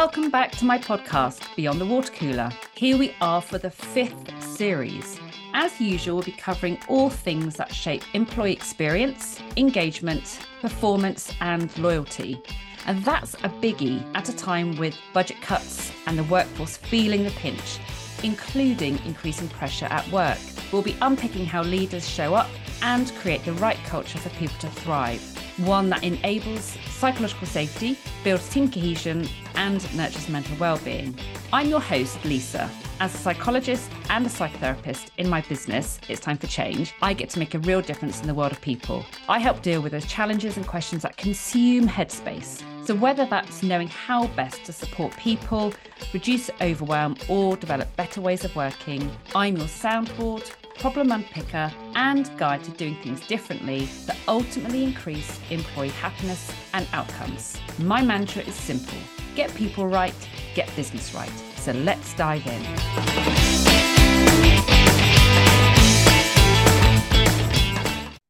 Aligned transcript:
Welcome 0.00 0.30
back 0.30 0.52
to 0.52 0.64
my 0.64 0.78
podcast, 0.78 1.54
Beyond 1.56 1.78
the 1.78 1.84
Water 1.84 2.10
Cooler. 2.14 2.50
Here 2.74 2.96
we 2.96 3.14
are 3.20 3.42
for 3.42 3.58
the 3.58 3.70
fifth 3.70 4.42
series. 4.42 5.20
As 5.52 5.78
usual, 5.78 6.16
we'll 6.16 6.24
be 6.24 6.32
covering 6.32 6.78
all 6.88 7.10
things 7.10 7.56
that 7.56 7.74
shape 7.74 8.02
employee 8.14 8.54
experience, 8.54 9.38
engagement, 9.58 10.40
performance, 10.62 11.34
and 11.42 11.76
loyalty. 11.76 12.42
And 12.86 13.04
that's 13.04 13.34
a 13.34 13.50
biggie 13.50 14.02
at 14.14 14.30
a 14.30 14.34
time 14.34 14.74
with 14.78 14.96
budget 15.12 15.42
cuts 15.42 15.92
and 16.06 16.18
the 16.18 16.24
workforce 16.24 16.78
feeling 16.78 17.24
the 17.24 17.30
pinch, 17.32 17.78
including 18.22 18.98
increasing 19.04 19.50
pressure 19.50 19.88
at 19.90 20.10
work. 20.10 20.38
We'll 20.72 20.80
be 20.80 20.96
unpicking 21.02 21.44
how 21.44 21.62
leaders 21.62 22.08
show 22.08 22.32
up 22.32 22.48
and 22.80 23.12
create 23.16 23.44
the 23.44 23.52
right 23.52 23.78
culture 23.84 24.18
for 24.18 24.30
people 24.30 24.56
to 24.60 24.68
thrive 24.68 25.20
one 25.66 25.90
that 25.90 26.02
enables 26.02 26.62
psychological 26.62 27.46
safety, 27.46 27.98
builds 28.24 28.48
team 28.48 28.70
cohesion, 28.70 29.28
and 29.54 29.94
nurtures 29.96 30.28
mental 30.28 30.56
well-being. 30.58 31.18
I'm 31.52 31.68
your 31.68 31.80
host, 31.80 32.24
Lisa. 32.24 32.70
As 33.00 33.14
a 33.14 33.18
psychologist 33.18 33.90
and 34.10 34.26
a 34.26 34.28
psychotherapist 34.28 35.08
in 35.18 35.28
my 35.28 35.40
business, 35.42 35.98
It's 36.08 36.20
Time 36.20 36.36
for 36.36 36.46
Change, 36.46 36.94
I 37.00 37.14
get 37.14 37.30
to 37.30 37.38
make 37.38 37.54
a 37.54 37.58
real 37.60 37.80
difference 37.80 38.20
in 38.20 38.26
the 38.26 38.34
world 38.34 38.52
of 38.52 38.60
people. 38.60 39.04
I 39.28 39.38
help 39.38 39.62
deal 39.62 39.80
with 39.80 39.92
those 39.92 40.06
challenges 40.06 40.56
and 40.56 40.66
questions 40.66 41.02
that 41.02 41.16
consume 41.16 41.88
headspace. 41.88 42.62
So, 42.84 42.94
whether 42.94 43.24
that's 43.26 43.62
knowing 43.62 43.88
how 43.88 44.26
best 44.28 44.64
to 44.64 44.72
support 44.72 45.16
people, 45.16 45.72
reduce 46.12 46.50
overwhelm, 46.60 47.16
or 47.28 47.56
develop 47.56 47.94
better 47.96 48.20
ways 48.20 48.44
of 48.44 48.54
working, 48.56 49.10
I'm 49.34 49.56
your 49.56 49.66
soundboard, 49.66 50.50
problem 50.80 51.10
unpicker, 51.10 51.70
and 51.94 52.30
guide 52.38 52.64
to 52.64 52.70
doing 52.72 52.96
things 52.96 53.20
differently 53.26 53.84
that 54.06 54.16
ultimately 54.26 54.82
increase 54.82 55.38
employee 55.50 55.90
happiness 55.90 56.50
and 56.72 56.88
outcomes. 56.94 57.58
My 57.78 58.02
mantra 58.02 58.42
is 58.42 58.54
simple 58.54 58.98
get 59.36 59.54
people 59.54 59.86
right, 59.86 60.14
get 60.54 60.74
business 60.74 61.14
right. 61.14 61.30
So 61.56 61.72
let's 61.72 62.14
dive 62.14 62.46
in. 62.46 62.62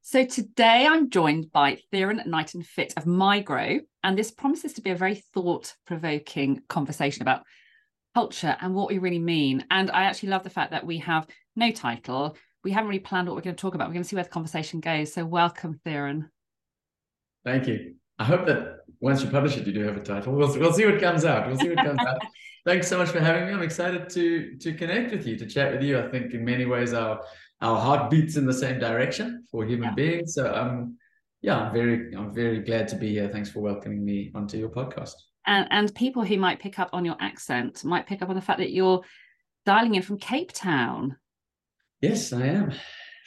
So 0.02 0.24
today 0.24 0.86
I'm 0.88 1.08
joined 1.08 1.52
by 1.52 1.78
Theran 1.92 2.24
and 2.24 2.66
Fit 2.66 2.92
of 2.96 3.04
mygrow, 3.04 3.80
and 4.02 4.18
this 4.18 4.30
promises 4.30 4.72
to 4.74 4.82
be 4.82 4.90
a 4.90 4.96
very 4.96 5.14
thought-provoking 5.14 6.62
conversation 6.68 7.22
about 7.22 7.44
culture 8.14 8.56
and 8.60 8.74
what 8.74 8.88
we 8.88 8.98
really 8.98 9.20
mean. 9.20 9.64
And 9.70 9.90
I 9.90 10.04
actually 10.04 10.30
love 10.30 10.42
the 10.42 10.50
fact 10.50 10.72
that 10.72 10.84
we 10.84 10.98
have 10.98 11.26
no 11.56 11.70
title. 11.70 12.36
We 12.62 12.72
haven't 12.72 12.88
really 12.88 13.00
planned 13.00 13.28
what 13.28 13.34
we're 13.36 13.42
going 13.42 13.56
to 13.56 13.60
talk 13.60 13.74
about. 13.74 13.88
We're 13.88 13.94
going 13.94 14.02
to 14.02 14.08
see 14.08 14.16
where 14.16 14.24
the 14.24 14.30
conversation 14.30 14.80
goes. 14.80 15.12
So 15.12 15.24
welcome, 15.24 15.80
Theran. 15.86 16.28
Thank 17.44 17.66
you. 17.66 17.94
I 18.18 18.24
hope 18.24 18.44
that 18.46 18.80
once 19.00 19.22
you 19.22 19.30
publish 19.30 19.56
it, 19.56 19.66
you 19.66 19.72
do 19.72 19.82
have 19.82 19.96
a 19.96 20.02
title. 20.02 20.34
We'll, 20.34 20.58
we'll 20.58 20.74
see 20.74 20.84
what 20.84 21.00
comes 21.00 21.24
out. 21.24 21.46
We'll 21.46 21.58
see 21.58 21.70
what 21.70 21.84
comes 21.84 22.00
out. 22.00 22.18
Thanks 22.66 22.88
so 22.88 22.98
much 22.98 23.08
for 23.08 23.20
having 23.20 23.46
me. 23.46 23.54
I'm 23.54 23.62
excited 23.62 24.10
to 24.10 24.56
to 24.58 24.74
connect 24.74 25.12
with 25.12 25.26
you, 25.26 25.38
to 25.38 25.46
chat 25.46 25.72
with 25.72 25.82
you. 25.82 25.98
I 25.98 26.08
think 26.08 26.34
in 26.34 26.44
many 26.44 26.66
ways 26.66 26.92
our 26.92 27.22
our 27.62 27.80
heart 27.80 28.10
beats 28.10 28.36
in 28.36 28.44
the 28.44 28.52
same 28.52 28.78
direction 28.78 29.44
for 29.50 29.64
human 29.64 29.90
yeah. 29.90 29.94
beings. 29.94 30.34
So 30.34 30.54
um 30.54 30.98
yeah, 31.40 31.58
I'm 31.58 31.72
very 31.72 32.14
I'm 32.14 32.34
very 32.34 32.60
glad 32.60 32.88
to 32.88 32.96
be 32.96 33.08
here. 33.08 33.28
Thanks 33.28 33.50
for 33.50 33.60
welcoming 33.60 34.04
me 34.04 34.30
onto 34.34 34.58
your 34.58 34.68
podcast. 34.68 35.14
And 35.46 35.66
and 35.70 35.94
people 35.94 36.22
who 36.22 36.36
might 36.36 36.60
pick 36.60 36.78
up 36.78 36.90
on 36.92 37.06
your 37.06 37.16
accent 37.18 37.82
might 37.82 38.06
pick 38.06 38.20
up 38.20 38.28
on 38.28 38.34
the 38.34 38.42
fact 38.42 38.58
that 38.58 38.72
you're 38.72 39.00
dialing 39.64 39.94
in 39.94 40.02
from 40.02 40.18
Cape 40.18 40.52
Town. 40.52 41.16
Yes, 42.00 42.32
I 42.32 42.46
am 42.46 42.72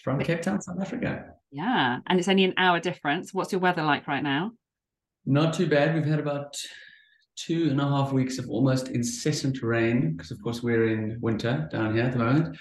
from 0.04 0.20
Cape 0.20 0.42
Town, 0.42 0.60
South 0.60 0.82
Africa. 0.82 1.26
Yeah, 1.52 2.00
and 2.08 2.20
it's 2.20 2.28
only 2.28 2.44
an 2.44 2.56
hour 2.58 2.80
difference. 2.80 3.32
What's 3.32 3.52
your 3.52 3.62
weather 3.62 3.84
like 3.84 4.08
right 4.08 4.24
now? 4.24 4.52
Not 5.28 5.54
too 5.54 5.68
bad. 5.68 5.94
We've 5.94 6.06
had 6.06 6.20
about 6.20 6.56
two 7.36 7.70
and 7.70 7.80
a 7.80 7.88
half 7.88 8.12
weeks 8.12 8.40
of 8.40 8.50
almost 8.50 8.88
incessant 8.88 9.62
rain 9.62 10.14
because, 10.14 10.32
of 10.32 10.42
course, 10.42 10.64
we're 10.64 10.88
in 10.88 11.20
winter 11.22 11.70
down 11.72 11.94
here 11.94 12.04
at 12.04 12.14
the 12.14 12.18
moment. 12.18 12.58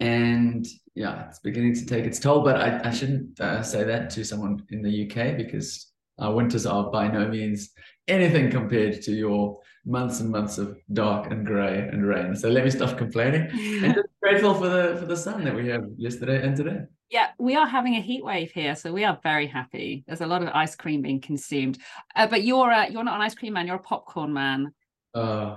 And 0.00 0.66
yeah, 0.96 1.28
it's 1.28 1.38
beginning 1.38 1.74
to 1.76 1.86
take 1.86 2.06
its 2.06 2.18
toll. 2.18 2.42
But 2.42 2.56
I, 2.56 2.88
I 2.88 2.90
shouldn't 2.90 3.38
uh, 3.40 3.62
say 3.62 3.84
that 3.84 4.10
to 4.10 4.24
someone 4.24 4.64
in 4.70 4.82
the 4.82 5.06
UK 5.08 5.36
because 5.36 5.92
our 6.18 6.34
winters 6.34 6.66
are 6.66 6.90
by 6.90 7.06
no 7.06 7.28
means 7.28 7.70
anything 8.08 8.50
compared 8.50 9.00
to 9.02 9.12
your 9.12 9.60
months 9.86 10.18
and 10.18 10.30
months 10.30 10.58
of 10.58 10.76
dark 10.92 11.30
and 11.30 11.46
grey 11.46 11.88
and 11.92 12.04
rain. 12.04 12.34
So 12.34 12.48
let 12.48 12.64
me 12.64 12.70
stop 12.70 12.98
complaining 12.98 13.48
and 13.84 13.96
grateful 14.22 14.54
for 14.54 14.68
the 14.68 14.96
for 14.98 15.06
the 15.06 15.16
sun 15.16 15.44
that 15.44 15.54
we 15.54 15.68
have 15.68 15.84
yesterday 15.96 16.42
and 16.46 16.56
today. 16.56 16.80
Yeah, 17.10 17.28
we 17.38 17.56
are 17.56 17.66
having 17.66 17.96
a 17.96 18.00
heat 18.00 18.24
wave 18.24 18.52
here, 18.52 18.74
so 18.74 18.92
we 18.92 19.04
are 19.04 19.18
very 19.22 19.46
happy. 19.46 20.04
There's 20.06 20.22
a 20.22 20.26
lot 20.26 20.42
of 20.42 20.48
ice 20.54 20.74
cream 20.74 21.02
being 21.02 21.20
consumed, 21.20 21.78
uh, 22.16 22.26
but 22.26 22.44
you're 22.44 22.70
a, 22.70 22.90
you're 22.90 23.04
not 23.04 23.16
an 23.16 23.22
ice 23.22 23.34
cream 23.34 23.54
man. 23.54 23.66
You're 23.66 23.76
a 23.76 23.80
popcorn 23.80 24.32
man. 24.32 24.72
Uh. 25.14 25.56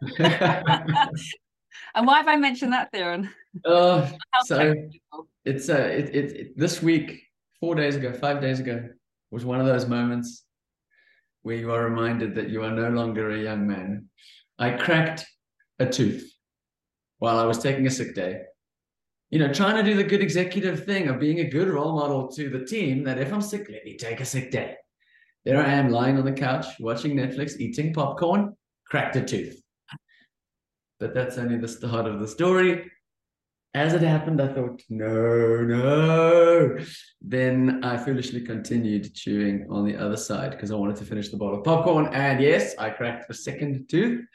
and 0.18 2.06
why 2.06 2.18
have 2.18 2.28
I 2.28 2.36
mentioned 2.36 2.72
that, 2.72 2.92
Theran? 2.92 3.30
Uh, 3.64 4.10
so 4.44 4.74
it's 5.44 5.68
uh, 5.70 5.74
it, 5.74 6.14
it, 6.14 6.32
it 6.32 6.58
this 6.58 6.82
week, 6.82 7.22
four 7.60 7.74
days 7.74 7.96
ago, 7.96 8.12
five 8.12 8.40
days 8.40 8.60
ago, 8.60 8.88
was 9.30 9.44
one 9.44 9.60
of 9.60 9.66
those 9.66 9.86
moments 9.86 10.44
where 11.42 11.56
you 11.56 11.72
are 11.72 11.84
reminded 11.84 12.34
that 12.34 12.50
you 12.50 12.62
are 12.62 12.70
no 12.70 12.90
longer 12.90 13.30
a 13.30 13.38
young 13.38 13.66
man. 13.66 14.08
I 14.58 14.70
cracked 14.72 15.26
a 15.78 15.86
tooth 15.86 16.32
while 17.22 17.38
I 17.38 17.44
was 17.44 17.60
taking 17.60 17.86
a 17.86 17.90
sick 17.90 18.16
day. 18.16 18.40
You 19.30 19.38
know, 19.38 19.54
trying 19.54 19.76
to 19.76 19.88
do 19.88 19.96
the 19.96 20.02
good 20.02 20.20
executive 20.20 20.84
thing 20.84 21.06
of 21.06 21.20
being 21.20 21.38
a 21.38 21.48
good 21.48 21.68
role 21.68 21.94
model 21.94 22.26
to 22.32 22.50
the 22.50 22.64
team 22.64 23.04
that 23.04 23.20
if 23.20 23.32
I'm 23.32 23.40
sick, 23.40 23.68
let 23.70 23.84
me 23.84 23.96
take 23.96 24.20
a 24.20 24.24
sick 24.24 24.50
day. 24.50 24.74
There 25.44 25.64
I 25.64 25.72
am 25.72 25.90
lying 25.90 26.18
on 26.18 26.24
the 26.24 26.32
couch, 26.32 26.66
watching 26.80 27.14
Netflix, 27.14 27.60
eating 27.60 27.94
popcorn, 27.94 28.56
cracked 28.88 29.14
a 29.14 29.22
tooth. 29.22 29.62
But 30.98 31.14
that's 31.14 31.38
only 31.38 31.58
the 31.58 31.68
start 31.68 32.06
of 32.06 32.18
the 32.18 32.26
story 32.26 32.90
as 33.74 33.94
it 33.94 34.02
happened, 34.02 34.40
I 34.40 34.48
thought, 34.48 34.82
no, 34.90 35.62
no. 35.62 36.76
Then 37.22 37.82
I 37.82 37.96
foolishly 37.96 38.42
continued 38.42 39.14
chewing 39.14 39.66
on 39.70 39.86
the 39.86 39.96
other 39.96 40.18
side 40.18 40.50
because 40.50 40.70
I 40.70 40.74
wanted 40.74 40.96
to 40.96 41.04
finish 41.04 41.30
the 41.30 41.38
bottle 41.38 41.58
of 41.58 41.64
popcorn. 41.64 42.08
And 42.12 42.42
yes, 42.42 42.74
I 42.78 42.90
cracked 42.90 43.30
a 43.30 43.34
second 43.34 43.88
tooth. 43.88 44.26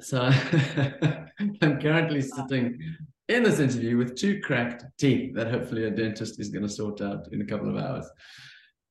So 0.00 0.22
I'm 1.62 1.80
currently 1.80 2.22
sitting 2.22 2.78
in 3.28 3.42
this 3.42 3.60
interview 3.60 3.96
with 3.96 4.16
two 4.16 4.40
cracked 4.40 4.84
teeth 4.98 5.34
that 5.34 5.50
hopefully 5.50 5.84
a 5.84 5.90
dentist 5.90 6.40
is 6.40 6.48
going 6.48 6.62
to 6.62 6.68
sort 6.68 7.00
out 7.00 7.28
in 7.32 7.40
a 7.42 7.44
couple 7.44 7.70
of 7.70 7.82
hours. 7.82 8.06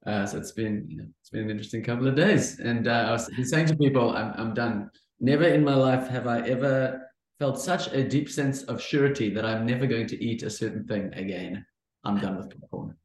Uh, 0.06 0.26
so 0.26 0.38
it's 0.38 0.52
been 0.52 0.86
you 0.88 0.98
know, 0.98 1.06
it's 1.20 1.30
been 1.30 1.44
an 1.44 1.50
interesting 1.50 1.84
couple 1.84 2.08
of 2.08 2.16
days, 2.16 2.60
and 2.60 2.88
uh, 2.88 3.06
I 3.08 3.12
was 3.12 3.30
saying 3.50 3.66
to 3.68 3.76
people, 3.76 4.16
I'm 4.16 4.34
I'm 4.38 4.54
done. 4.54 4.90
Never 5.20 5.44
in 5.44 5.64
my 5.64 5.76
life 5.76 6.08
have 6.08 6.26
I 6.26 6.40
ever 6.48 7.02
felt 7.40 7.60
such 7.60 7.92
a 7.92 8.08
deep 8.08 8.30
sense 8.30 8.64
of 8.64 8.82
surety 8.82 9.30
that 9.34 9.46
I'm 9.46 9.66
never 9.66 9.86
going 9.86 10.08
to 10.08 10.24
eat 10.24 10.44
a 10.44 10.50
certain 10.50 10.86
thing 10.86 11.14
again. 11.14 11.66
I'm 12.06 12.18
done 12.18 12.38
with 12.38 12.50
popcorn. 12.50 12.96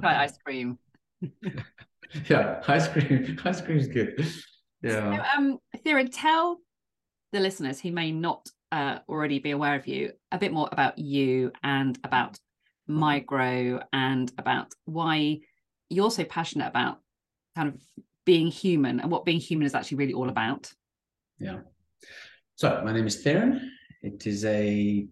Try 0.00 0.24
ice 0.24 0.36
cream. 0.38 0.78
yeah, 2.28 2.62
ice 2.66 2.88
cream. 2.88 3.38
Ice 3.44 3.60
cream 3.60 3.78
is 3.78 3.86
good. 3.86 4.26
Yeah. 4.82 5.16
So, 5.16 5.38
um, 5.38 5.58
Theran, 5.86 6.08
tell 6.10 6.58
the 7.32 7.40
listeners 7.40 7.80
who 7.80 7.92
may 7.92 8.12
not 8.12 8.48
uh, 8.70 8.98
already 9.08 9.38
be 9.38 9.50
aware 9.50 9.74
of 9.74 9.86
you 9.86 10.12
a 10.30 10.38
bit 10.38 10.52
more 10.52 10.68
about 10.70 10.98
you 10.98 11.52
and 11.62 11.98
about 12.04 12.38
mygrow 12.88 13.82
and 13.92 14.32
about 14.38 14.72
why 14.84 15.40
you're 15.88 16.10
so 16.10 16.24
passionate 16.24 16.68
about 16.68 16.98
kind 17.54 17.68
of 17.68 17.80
being 18.24 18.48
human 18.48 19.00
and 19.00 19.10
what 19.10 19.24
being 19.24 19.40
human 19.40 19.66
is 19.66 19.74
actually 19.74 19.98
really 19.98 20.14
all 20.14 20.28
about. 20.28 20.72
Yeah. 21.38 21.60
So 22.56 22.82
my 22.84 22.92
name 22.92 23.06
is 23.06 23.24
Theran. 23.24 23.60
It 24.02 24.26
is 24.26 24.44
a 24.44 25.06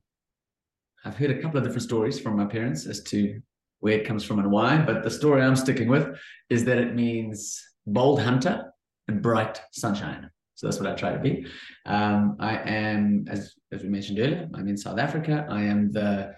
I've 1.05 1.17
heard 1.17 1.31
a 1.31 1.41
couple 1.41 1.59
of 1.59 1.65
different 1.65 1.83
stories 1.83 2.21
from 2.21 2.37
my 2.37 2.45
parents 2.45 2.87
as 2.87 3.03
to 3.05 3.41
where 3.81 3.99
it 3.99 4.07
comes 4.07 4.23
from 4.23 4.39
and 4.39 4.51
why, 4.51 4.77
but 4.77 5.03
the 5.03 5.11
story 5.11 5.43
I'm 5.43 5.57
sticking 5.57 5.89
with 5.89 6.19
is 6.51 6.65
that 6.67 6.77
it 6.77 6.95
means 6.95 7.63
bold 7.87 8.21
hunter 8.21 8.71
and 9.09 9.23
bright 9.23 9.61
sunshine. 9.73 10.31
So 10.61 10.67
that's 10.67 10.79
what 10.79 10.91
I 10.91 10.95
try 10.95 11.13
to 11.13 11.19
be. 11.19 11.47
Um, 11.87 12.37
I 12.39 12.57
am, 12.57 13.25
as 13.31 13.55
as 13.73 13.83
we 13.83 13.89
mentioned 13.89 14.19
earlier, 14.19 14.47
I'm 14.53 14.69
in 14.69 14.77
South 14.77 14.99
Africa. 14.99 15.47
I 15.49 15.63
am 15.63 15.91
the 15.91 16.35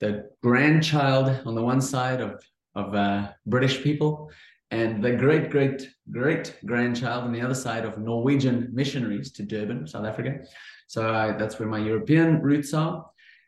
the 0.00 0.28
grandchild 0.42 1.26
on 1.46 1.54
the 1.54 1.62
one 1.62 1.80
side 1.80 2.20
of 2.20 2.44
of 2.74 2.94
uh, 2.94 3.32
British 3.46 3.82
people, 3.82 4.30
and 4.70 5.02
the 5.02 5.12
great, 5.12 5.48
great, 5.48 5.88
great 6.10 6.56
grandchild 6.66 7.24
on 7.24 7.32
the 7.32 7.40
other 7.40 7.54
side 7.54 7.86
of 7.86 7.96
Norwegian 7.96 8.68
missionaries 8.70 9.32
to 9.32 9.42
Durban, 9.42 9.86
South 9.86 10.04
Africa. 10.04 10.40
So 10.86 11.10
I, 11.10 11.32
that's 11.32 11.58
where 11.58 11.70
my 11.70 11.78
European 11.78 12.42
roots 12.42 12.74
are. 12.74 13.06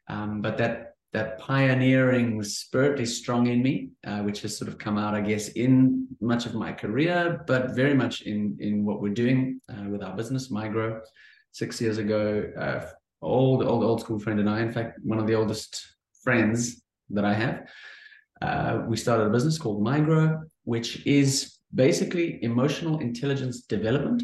Um, 0.09 0.41
but 0.41 0.57
that 0.57 0.90
that 1.13 1.39
pioneering 1.41 2.43
spirit 2.43 3.01
is 3.01 3.19
strong 3.19 3.49
in 3.49 3.63
me, 3.63 3.91
uh, 4.07 4.21
which 4.21 4.43
has 4.43 4.57
sort 4.57 4.69
of 4.69 4.79
come 4.79 4.97
out, 4.97 5.15
I 5.15 5.21
guess, 5.21 5.49
in 5.49 6.07
much 6.21 6.47
of 6.47 6.55
my 6.55 6.73
career, 6.73 7.43
but 7.47 7.75
very 7.75 7.95
much 7.95 8.23
in 8.23 8.57
in 8.61 8.85
what 8.85 9.01
we're 9.01 9.15
doing 9.15 9.61
uh, 9.69 9.89
with 9.89 10.03
our 10.03 10.17
business, 10.17 10.51
mygrow. 10.51 11.01
Six 11.53 11.81
years 11.81 11.99
ago, 11.99 12.51
uh, 12.57 12.87
old 13.23 13.65
old 13.65 13.83
old 13.83 14.01
school 14.01 14.21
friend 14.21 14.39
and 14.39 14.49
I, 14.49 14.61
in 14.61 14.73
fact, 14.73 15.01
one 15.03 15.19
of 15.19 15.27
the 15.27 15.35
oldest 15.35 15.85
friends 16.23 16.83
that 17.11 17.25
I 17.25 17.35
have, 17.35 17.67
uh, 18.41 18.83
we 18.87 18.97
started 18.97 19.27
a 19.27 19.31
business 19.31 19.59
called 19.59 19.83
mygrow, 19.83 20.43
which 20.65 21.05
is 21.07 21.59
basically 21.75 22.43
emotional 22.43 22.99
intelligence 23.01 23.63
development 23.63 24.23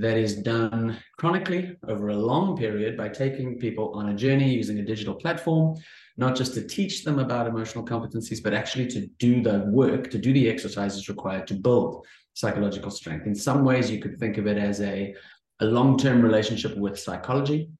that 0.00 0.16
is 0.16 0.36
done 0.36 0.98
chronically 1.18 1.76
over 1.88 2.08
a 2.08 2.16
long 2.16 2.56
period 2.56 2.96
by 2.96 3.08
taking 3.08 3.58
people 3.58 3.92
on 3.94 4.08
a 4.08 4.14
journey 4.14 4.52
using 4.52 4.78
a 4.78 4.84
digital 4.84 5.14
platform, 5.14 5.76
not 6.16 6.34
just 6.34 6.54
to 6.54 6.66
teach 6.66 7.04
them 7.04 7.18
about 7.18 7.46
emotional 7.46 7.84
competencies, 7.84 8.42
but 8.42 8.54
actually 8.54 8.86
to 8.88 9.06
do 9.18 9.42
the 9.42 9.60
work, 9.66 10.10
to 10.10 10.18
do 10.18 10.32
the 10.32 10.48
exercises 10.48 11.08
required 11.08 11.46
to 11.46 11.54
build 11.54 12.06
psychological 12.34 12.90
strength. 12.90 13.26
In 13.26 13.34
some 13.34 13.64
ways, 13.64 13.90
you 13.90 14.00
could 14.00 14.18
think 14.18 14.38
of 14.38 14.46
it 14.46 14.56
as 14.56 14.80
a, 14.80 15.14
a 15.60 15.64
long 15.64 15.98
term 15.98 16.22
relationship 16.22 16.76
with 16.76 16.98
psychology, 16.98 17.70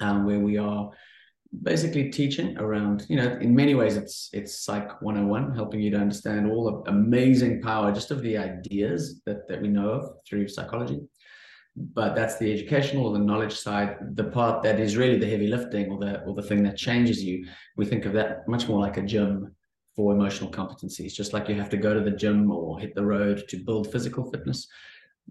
um, 0.00 0.26
where 0.26 0.40
we 0.40 0.58
are 0.58 0.90
basically 1.62 2.10
teaching 2.10 2.58
around 2.58 3.06
you 3.08 3.16
know 3.16 3.38
in 3.40 3.54
many 3.54 3.76
ways 3.76 3.96
it's 3.96 4.28
it's 4.32 4.64
psych 4.64 5.00
101 5.02 5.54
helping 5.54 5.80
you 5.80 5.88
to 5.88 5.96
understand 5.96 6.50
all 6.50 6.64
the 6.64 6.90
amazing 6.90 7.62
power 7.62 7.92
just 7.92 8.10
of 8.10 8.20
the 8.22 8.36
ideas 8.36 9.22
that 9.24 9.46
that 9.46 9.62
we 9.62 9.68
know 9.68 9.88
of 9.90 10.10
through 10.26 10.48
psychology 10.48 11.00
but 11.76 12.14
that's 12.14 12.38
the 12.38 12.52
educational 12.52 13.06
or 13.06 13.12
the 13.12 13.24
knowledge 13.24 13.56
side. 13.56 13.96
The 14.14 14.24
part 14.24 14.62
that 14.62 14.78
is 14.78 14.96
really 14.96 15.18
the 15.18 15.28
heavy 15.28 15.48
lifting 15.48 15.90
or 15.90 15.98
the 15.98 16.22
or 16.22 16.34
the 16.34 16.42
thing 16.42 16.62
that 16.64 16.76
changes 16.76 17.22
you 17.22 17.46
we 17.76 17.84
think 17.84 18.04
of 18.04 18.12
that 18.12 18.46
much 18.46 18.68
more 18.68 18.80
like 18.80 18.96
a 18.96 19.02
gym 19.02 19.54
for 19.96 20.12
emotional 20.12 20.50
competencies. 20.50 21.12
Just 21.12 21.32
like 21.32 21.48
you 21.48 21.54
have 21.56 21.70
to 21.70 21.76
go 21.76 21.94
to 21.94 22.00
the 22.00 22.16
gym 22.16 22.50
or 22.50 22.78
hit 22.78 22.94
the 22.94 23.04
road 23.04 23.44
to 23.48 23.64
build 23.64 23.90
physical 23.90 24.30
fitness 24.30 24.68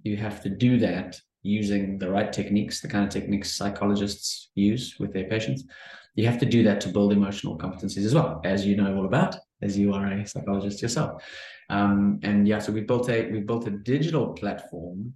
you 0.02 0.18
have 0.18 0.42
to 0.42 0.50
do 0.50 0.78
that 0.80 1.20
using 1.44 1.98
the 2.00 2.10
right 2.10 2.32
techniques 2.32 2.82
the 2.82 2.88
kind 2.88 3.04
of 3.06 3.10
techniques 3.12 3.54
psychologists 3.54 4.50
use 4.56 4.96
with 5.00 5.14
their 5.14 5.26
patients. 5.26 5.66
You 6.16 6.26
have 6.26 6.40
to 6.40 6.46
do 6.46 6.64
that 6.64 6.80
to 6.82 6.90
build 6.90 7.12
emotional 7.12 7.58
competencies 7.58 8.06
as 8.06 8.14
well, 8.14 8.40
as 8.44 8.66
you 8.66 8.76
know 8.76 8.96
all 8.96 9.06
about, 9.06 9.36
as 9.62 9.78
you 9.78 9.94
are 9.94 10.06
a 10.06 10.28
psychologist 10.28 10.82
yourself. 10.82 11.24
Um, 11.70 12.20
and 12.24 12.48
yeah, 12.48 12.60
so 12.60 12.72
we 12.72 12.82
built 12.82 13.10
a 13.10 13.32
we 13.32 13.40
built 13.40 13.68
a 13.68 13.72
digital 13.72 14.34
platform 14.34 15.14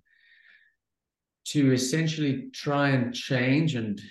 to 1.52 1.74
essentially 1.74 2.50
try 2.54 2.90
and 2.90 3.14
change 3.14 3.76
and 3.76 4.02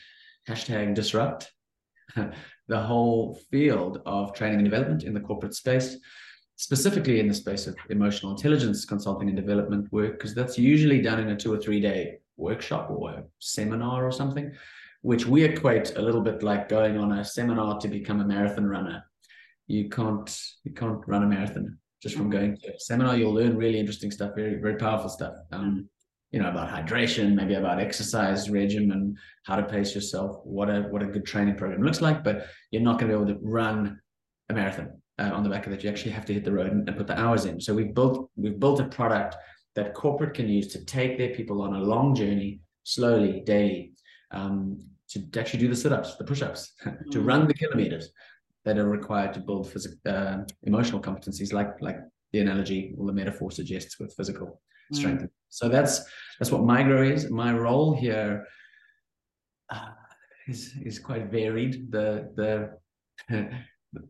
hashtag 0.49 0.95
disrupt 0.95 1.53
the 2.69 2.81
whole 2.81 3.39
field 3.51 4.01
of 4.07 4.33
training 4.33 4.59
and 4.59 4.65
development 4.65 5.05
in 5.05 5.15
the 5.15 5.21
corporate 5.21 5.55
space, 5.55 5.97
specifically 6.57 7.21
in 7.21 7.29
the 7.29 7.35
space 7.35 7.67
of 7.67 7.77
emotional 7.91 8.33
intelligence 8.33 8.85
consulting 8.85 9.29
and 9.29 9.37
development 9.37 9.91
work, 9.93 10.13
because 10.13 10.35
that's 10.35 10.59
usually 10.59 11.01
done 11.01 11.21
in 11.21 11.31
a 11.31 11.37
two 11.37 11.53
or 11.53 11.59
three 11.59 11.81
day 11.81 12.19
workshop 12.37 12.91
or 12.91 13.11
a 13.11 13.25
seminar 13.39 14.07
or 14.07 14.13
something 14.13 14.53
which 15.07 15.25
we 15.25 15.45
equate 15.45 15.97
a 15.97 16.03
little 16.03 16.21
bit 16.21 16.43
like 16.43 16.69
going 16.69 16.99
on 16.99 17.13
a 17.13 17.25
seminar 17.25 17.79
to 17.79 17.87
become 17.87 18.21
a 18.21 18.25
marathon 18.25 18.67
runner. 18.67 19.05
You 19.69 19.89
can't 19.89 20.29
you 20.65 20.73
can't 20.73 21.01
run 21.07 21.23
a 21.23 21.27
marathon 21.29 21.79
just 22.03 22.17
from 22.17 22.29
going 22.29 22.57
to 22.59 22.75
a 22.75 22.81
seminar. 22.81 23.17
You'll 23.17 23.33
learn 23.33 23.57
really 23.57 23.79
interesting 23.79 24.11
stuff, 24.11 24.33
very 24.35 24.57
very 24.57 24.75
powerful 24.75 25.09
stuff. 25.09 25.37
Um, 25.53 25.89
you 26.33 26.41
know 26.41 26.49
about 26.49 26.69
hydration, 26.69 27.35
maybe 27.35 27.55
about 27.55 27.81
exercise 27.81 28.51
regimen, 28.51 29.17
how 29.45 29.57
to 29.57 29.63
pace 29.63 29.95
yourself, 29.95 30.41
what 30.45 30.69
a 30.69 30.83
what 30.83 31.03
a 31.03 31.07
good 31.07 31.25
training 31.25 31.57
program 31.57 31.83
looks 31.83 32.01
like. 32.01 32.25
But 32.25 32.47
you're 32.71 32.83
not 32.83 32.99
going 32.99 33.11
to 33.11 33.17
be 33.17 33.23
able 33.23 33.35
to 33.35 33.47
run 33.47 34.01
a 34.49 34.55
marathon 34.55 35.01
uh, 35.19 35.31
on 35.33 35.43
the 35.43 35.51
back 35.51 35.67
of 35.67 35.73
it. 35.73 35.83
You 35.83 35.91
actually 35.91 36.13
have 36.13 36.27
to 36.27 36.35
hit 36.35 36.45
the 36.45 36.53
road 36.53 36.71
and, 36.71 36.89
and 36.89 36.97
put 36.97 37.07
the 37.07 37.19
hours 37.19 37.45
in. 37.45 37.61
So 37.61 37.75
we've 37.75 37.95
built 37.95 38.31
we've 38.37 38.59
built 38.59 38.81
a 38.81 38.85
product 38.85 39.37
that 39.75 39.95
corporate 39.95 40.35
can 40.35 40.49
use 40.49 40.69
to 40.69 40.85
take 40.85 41.19
their 41.19 41.35
people 41.35 41.63
on 41.63 41.75
a 41.75 41.79
long 41.79 42.15
journey, 42.15 42.61
slowly, 42.83 43.43
daily, 43.45 43.93
um, 44.31 44.79
to 45.11 45.23
actually 45.39 45.61
do 45.61 45.69
the 45.69 45.77
sit-ups, 45.77 46.17
the 46.17 46.25
push-ups, 46.25 46.73
to 47.13 47.21
run 47.21 47.43
mm. 47.43 47.49
the 47.49 47.55
kilometers 47.55 48.11
that 48.65 48.79
are 48.79 48.89
required 48.89 49.33
to 49.35 49.41
build 49.41 49.71
physical, 49.71 49.99
uh, 50.07 50.39
emotional 50.65 51.01
competencies, 51.01 51.53
like 51.53 51.81
like 51.81 51.99
the 52.33 52.41
analogy 52.41 52.95
or 52.99 53.07
the 53.07 53.13
metaphor 53.13 53.51
suggests 53.51 53.99
with 54.01 54.15
physical 54.15 54.61
mm. 54.93 54.97
strength. 54.97 55.27
So 55.49 55.69
that's 55.69 56.05
that's 56.39 56.51
what 56.51 56.63
mygrow 56.63 57.11
is. 57.11 57.31
My 57.31 57.53
role 57.53 57.95
here 57.95 58.47
uh, 59.71 59.91
is 60.49 60.75
is 60.85 60.99
quite 60.99 61.31
varied. 61.31 61.91
The 61.91 62.31
the 62.37 62.79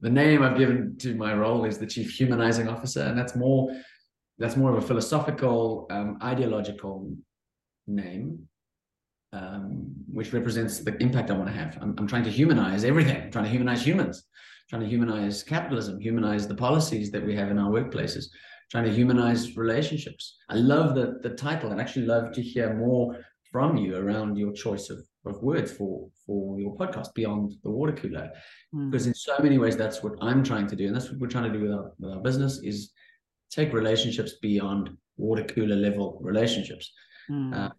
the 0.01 0.11
name 0.11 0.43
I've 0.43 0.59
given 0.59 0.97
to 0.99 1.15
my 1.15 1.35
role 1.35 1.65
is 1.65 1.79
the 1.79 1.87
chief 1.87 2.11
humanizing 2.11 2.69
officer, 2.69 3.03
and 3.03 3.19
that's 3.19 3.37
more 3.37 3.71
that's 4.39 4.57
more 4.57 4.71
of 4.71 4.83
a 4.83 4.87
philosophical, 4.87 5.87
um, 5.91 6.19
ideological 6.23 7.11
name 7.87 8.47
um, 9.33 9.93
which 10.13 10.33
represents 10.33 10.81
the 10.81 10.97
impact 11.03 11.31
I 11.31 11.35
want 11.35 11.49
to 11.49 11.55
have. 11.55 11.79
I'm, 11.81 11.95
I'm 11.99 12.07
trying 12.07 12.25
to 12.25 12.31
humanize 12.31 12.85
everything. 12.85 13.17
I'm 13.17 13.31
trying 13.31 13.45
to 13.45 13.51
humanize 13.51 13.85
humans, 13.85 14.25
trying 14.71 14.83
to 14.83 14.89
humanize 14.89 15.43
capitalism, 15.43 16.01
humanize 16.01 16.47
the 16.47 16.55
policies 16.55 17.11
that 17.11 17.25
we 17.25 17.35
have 17.35 17.51
in 17.51 17.59
our 17.59 17.71
workplaces, 17.71 18.27
trying 18.71 18.85
to 18.85 18.93
humanize 18.93 19.57
relationships. 19.57 20.37
I 20.49 20.55
love 20.55 20.95
the, 20.95 21.19
the 21.23 21.35
title 21.35 21.71
and 21.71 21.81
actually 21.81 22.07
love 22.07 22.33
to 22.33 22.43
hear 22.43 22.75
more 22.75 23.25
from 23.53 23.77
you 23.77 23.97
around 23.97 24.37
your 24.37 24.53
choice 24.53 24.91
of, 24.91 24.99
of 25.25 25.43
words 25.43 25.73
for, 25.73 26.09
for 26.27 26.59
your 26.59 26.77
podcast, 26.77 27.15
Beyond 27.15 27.55
the 27.63 27.71
Water 27.71 27.93
Cooler. 27.93 28.31
Mm. 28.75 28.91
Because 28.91 29.07
in 29.07 29.15
so 29.15 29.39
many 29.39 29.59
ways, 29.59 29.77
that's 29.77 30.03
what 30.03 30.15
I'm 30.21 30.43
trying 30.43 30.67
to 30.67 30.77
do. 30.77 30.87
And 30.87 30.95
that's 30.97 31.11
what 31.11 31.21
we're 31.21 31.29
trying 31.29 31.53
to 31.53 31.59
do 31.59 31.65
with 31.65 31.73
our, 31.73 31.93
with 31.99 32.13
our 32.13 32.21
business 32.21 32.61
is 32.63 32.93
take 33.51 33.73
relationships 33.73 34.35
beyond 34.43 34.91
water 35.17 35.45
cooler 35.45 35.77
level 35.77 36.19
relationships. 36.21 36.93
Mm. 37.31 37.55
Uh, 37.55 37.71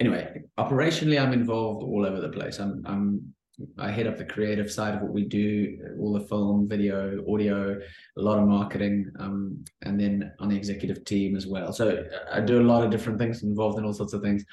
anyway, 0.00 0.42
operationally, 0.58 1.20
I'm 1.20 1.32
involved 1.32 1.82
all 1.82 2.04
over 2.04 2.20
the 2.20 2.28
place. 2.28 2.58
I'm 2.58 2.82
I'm 2.86 3.34
I 3.78 3.90
head 3.90 4.06
up 4.06 4.18
the 4.18 4.24
creative 4.24 4.70
side 4.70 4.94
of 4.94 5.02
what 5.02 5.12
we 5.12 5.24
do, 5.24 5.78
all 5.98 6.12
the 6.12 6.20
film, 6.20 6.68
video, 6.68 7.24
audio, 7.32 7.78
a 8.16 8.20
lot 8.20 8.38
of 8.38 8.46
marketing, 8.46 9.10
um, 9.18 9.64
and 9.82 9.98
then 9.98 10.32
on 10.40 10.50
the 10.50 10.56
executive 10.56 11.04
team 11.04 11.36
as 11.36 11.46
well. 11.46 11.72
So 11.72 12.04
I 12.30 12.40
do 12.40 12.60
a 12.60 12.68
lot 12.70 12.84
of 12.84 12.90
different 12.90 13.18
things, 13.18 13.42
involved 13.42 13.78
in 13.78 13.84
all 13.84 13.94
sorts 13.94 14.12
of 14.12 14.20
things. 14.20 14.44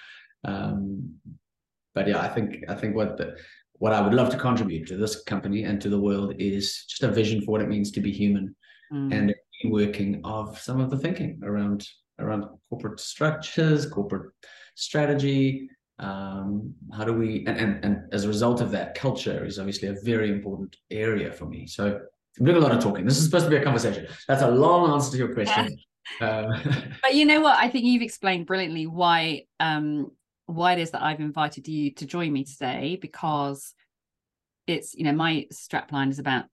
Um, 0.45 1.15
but 1.93 2.07
yeah, 2.07 2.21
I 2.21 2.29
think 2.29 2.63
I 2.69 2.75
think 2.75 2.95
what 2.95 3.17
the 3.17 3.35
what 3.73 3.91
I 3.91 4.01
would 4.01 4.13
love 4.13 4.29
to 4.29 4.37
contribute 4.37 4.87
to 4.87 4.97
this 4.97 5.23
company 5.23 5.63
and 5.63 5.81
to 5.81 5.89
the 5.89 5.99
world 5.99 6.35
is 6.39 6.85
just 6.87 7.03
a 7.03 7.11
vision 7.11 7.41
for 7.41 7.51
what 7.51 7.61
it 7.61 7.69
means 7.69 7.91
to 7.91 8.01
be 8.01 8.11
human, 8.11 8.55
mm. 8.91 9.13
and 9.13 9.35
working 9.65 10.21
of 10.23 10.57
some 10.59 10.79
of 10.79 10.89
the 10.89 10.97
thinking 10.97 11.41
around 11.43 11.85
around 12.19 12.45
corporate 12.69 13.01
structures, 13.01 13.85
corporate 13.85 14.31
strategy 14.75 15.69
um, 15.99 16.73
how 16.91 17.03
do 17.03 17.13
we 17.13 17.45
and, 17.47 17.57
and 17.57 17.85
and 17.85 18.13
as 18.13 18.25
a 18.25 18.27
result 18.27 18.61
of 18.61 18.71
that 18.71 18.95
culture 18.95 19.45
is 19.45 19.59
obviously 19.59 19.89
a 19.89 19.95
very 20.03 20.29
important 20.29 20.75
area 20.91 21.31
for 21.31 21.45
me. 21.45 21.67
So 21.67 21.99
i'm 22.39 22.45
doing 22.45 22.57
a 22.57 22.59
lot 22.59 22.71
of 22.71 22.81
talking. 22.81 23.05
This 23.05 23.17
is 23.17 23.25
supposed 23.25 23.45
to 23.45 23.51
be 23.51 23.57
a 23.57 23.63
conversation. 23.63 24.07
That's 24.27 24.41
a 24.41 24.49
long 24.49 24.91
answer 24.91 25.11
to 25.11 25.17
your 25.17 25.33
question. 25.33 25.77
Um, 26.19 26.51
but 27.01 27.15
you 27.15 27.25
know 27.25 27.39
what? 27.39 27.57
I 27.57 27.69
think 27.69 27.85
you've 27.85 28.01
explained 28.01 28.45
brilliantly 28.45 28.87
why 28.87 29.45
um 29.61 30.11
why 30.47 30.73
it 30.73 30.79
is 30.79 30.91
that 30.91 31.01
i've 31.01 31.21
invited 31.21 31.65
you 31.65 31.91
to 31.91 32.05
join 32.05 32.33
me 32.33 32.43
today 32.43 32.97
because 33.01 33.73
it's 34.67 34.93
you 34.93 35.05
know 35.05 35.13
my 35.13 35.47
strapline 35.53 36.09
is 36.09 36.19
about 36.19 36.43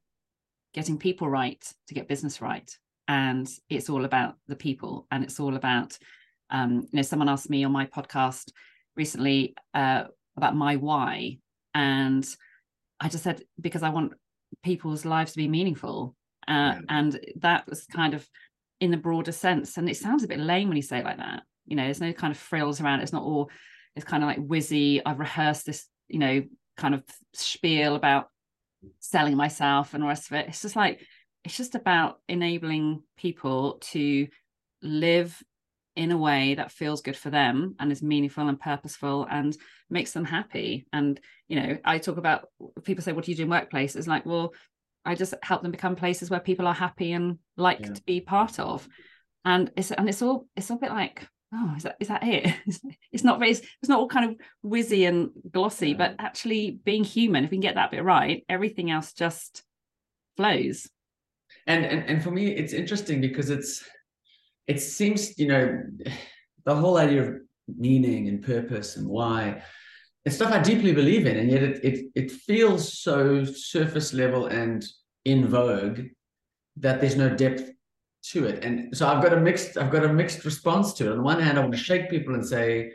getting 0.73 0.99
people 0.99 1.28
right 1.28 1.64
to 1.88 1.94
get 1.94 2.09
business 2.09 2.40
right. 2.40 2.76
And 3.09 3.49
it's 3.68 3.90
all 3.90 4.04
about 4.04 4.35
the 4.47 4.56
people 4.56 5.06
and 5.11 5.25
it's 5.25 5.40
all 5.40 5.56
about 5.56 5.99
um, 6.50 6.82
you 6.90 6.97
know, 6.97 7.02
someone 7.02 7.28
asked 7.28 7.50
me 7.50 7.64
on 7.64 7.73
my 7.73 7.87
podcast 7.87 8.50
recently 8.97 9.54
uh, 9.75 10.04
about 10.37 10.56
my 10.56 10.76
why, 10.76 11.38
and 11.75 12.26
I 12.99 13.09
just 13.09 13.25
said 13.25 13.42
because 13.61 13.82
I 13.82 13.90
want 13.90 14.12
people's 14.62 15.04
lives 15.04 15.32
to 15.32 15.38
be 15.38 15.49
meaningful, 15.49 16.14
uh, 16.49 16.52
yeah. 16.52 16.80
and 16.88 17.20
that 17.37 17.68
was 17.68 17.87
kind 17.87 18.14
of 18.14 18.26
in 18.80 18.90
the 18.90 18.97
broader 18.97 19.32
sense. 19.32 19.76
And 19.76 19.88
it 19.88 19.97
sounds 19.97 20.25
a 20.25 20.28
bit 20.28 20.40
lame 20.40 20.68
when 20.68 20.76
you 20.76 20.82
say 20.82 20.99
it 20.99 21.04
like 21.04 21.18
that. 21.18 21.42
You 21.66 21.76
know, 21.76 21.85
there's 21.85 22.00
no 22.00 22.12
kind 22.12 22.32
of 22.32 22.38
frills 22.38 22.80
around. 22.80 23.00
It. 23.00 23.04
It's 23.04 23.12
not 23.12 23.23
all. 23.23 23.50
It's 23.97 24.04
kind 24.04 24.23
of 24.23 24.28
like 24.28 24.38
whizzy. 24.38 25.02
I've 25.04 25.18
rehearsed 25.18 25.66
this, 25.66 25.87
you 26.09 26.18
know, 26.18 26.42
kind 26.76 26.94
of 26.94 27.04
spiel 27.35 27.94
about 27.94 28.28
selling 29.00 29.37
myself 29.37 29.94
and 29.94 30.02
the 30.02 30.09
rest 30.09 30.30
of 30.30 30.37
it. 30.37 30.49
It's 30.49 30.62
just 30.62 30.76
like 30.76 31.00
it's 31.44 31.56
just 31.56 31.75
about 31.75 32.20
enabling 32.28 33.02
people 33.16 33.78
to 33.92 34.28
live 34.82 35.40
in 36.00 36.12
a 36.12 36.16
way 36.16 36.54
that 36.54 36.73
feels 36.73 37.02
good 37.02 37.16
for 37.16 37.28
them 37.28 37.75
and 37.78 37.92
is 37.92 38.02
meaningful 38.02 38.49
and 38.49 38.59
purposeful 38.59 39.26
and 39.30 39.54
makes 39.90 40.12
them 40.12 40.25
happy. 40.25 40.87
And, 40.95 41.21
you 41.47 41.61
know, 41.61 41.76
I 41.85 41.99
talk 41.99 42.16
about 42.16 42.49
people 42.85 43.04
say, 43.04 43.12
What 43.12 43.26
do 43.26 43.30
you 43.30 43.37
do 43.37 43.42
in 43.42 43.50
workplace? 43.50 43.95
It's 43.95 44.07
like, 44.07 44.25
well, 44.25 44.54
I 45.04 45.14
just 45.14 45.35
help 45.42 45.61
them 45.61 45.71
become 45.71 45.97
places 45.97 46.30
where 46.30 46.40
people 46.40 46.66
are 46.66 46.75
happy 46.75 47.12
and 47.12 47.38
like 47.59 47.80
yeah. 47.80 47.92
to 47.92 48.02
be 48.04 48.23
part 48.23 48.59
of. 48.59 48.88
And 49.45 49.71
it's 49.76 49.90
and 49.90 50.09
it's 50.09 50.23
all 50.23 50.47
it's 50.57 50.71
all 50.71 50.78
a 50.78 50.80
bit 50.80 50.90
like, 50.90 51.28
oh, 51.54 51.75
is 51.76 51.83
that 51.83 51.97
is 52.00 52.09
that 52.09 52.25
it? 52.25 52.54
it's 53.12 53.25
not 53.25 53.38
very 53.38 53.50
it's 53.50 53.69
not 53.85 53.99
all 53.99 54.09
kind 54.09 54.30
of 54.30 54.37
whizzy 54.64 55.07
and 55.07 55.30
glossy, 55.52 55.90
yeah. 55.90 55.97
but 55.99 56.14
actually 56.19 56.80
being 56.83 57.04
human, 57.04 57.45
if 57.45 57.50
we 57.50 57.59
can 57.59 57.61
get 57.61 57.75
that 57.75 57.90
bit 57.90 58.04
right, 58.04 58.42
everything 58.49 58.90
else 58.90 59.12
just 59.12 59.62
flows. 60.38 60.88
And 61.66 61.85
and 61.85 62.04
and 62.09 62.25
for 62.25 62.30
me, 62.30 62.57
it's 62.57 62.73
interesting 62.73 63.21
because 63.21 63.50
it's 63.50 63.85
it 64.71 64.81
seems, 64.81 65.39
you 65.39 65.49
know, 65.49 65.83
the 66.65 66.75
whole 66.75 66.97
idea 66.97 67.23
of 67.23 67.35
meaning 67.77 68.29
and 68.29 68.43
purpose 68.43 68.97
and 68.97 69.07
why 69.09 69.62
it's 70.25 70.37
stuff 70.37 70.53
I 70.53 70.61
deeply 70.61 70.93
believe 70.93 71.27
in, 71.27 71.37
and 71.39 71.50
yet 71.50 71.62
it 71.62 71.85
it 71.85 71.97
it 72.15 72.31
feels 72.31 72.99
so 72.99 73.45
surface 73.45 74.12
level 74.12 74.47
and 74.47 74.85
in 75.25 75.49
vogue 75.49 76.00
that 76.77 77.00
there's 77.00 77.17
no 77.17 77.31
depth 77.31 77.71
to 78.33 78.45
it. 78.47 78.65
And 78.65 78.95
so 78.97 79.09
I've 79.09 79.23
got 79.23 79.33
a 79.33 79.41
mixed 79.41 79.79
I've 79.79 79.91
got 79.91 80.05
a 80.05 80.12
mixed 80.12 80.45
response 80.45 80.93
to 80.95 81.07
it. 81.07 81.12
On 81.12 81.19
the 81.19 81.23
one 81.33 81.41
hand, 81.41 81.59
I 81.59 81.62
want 81.62 81.73
to 81.73 81.89
shake 81.89 82.11
people 82.11 82.35
and 82.35 82.47
say, 82.47 82.93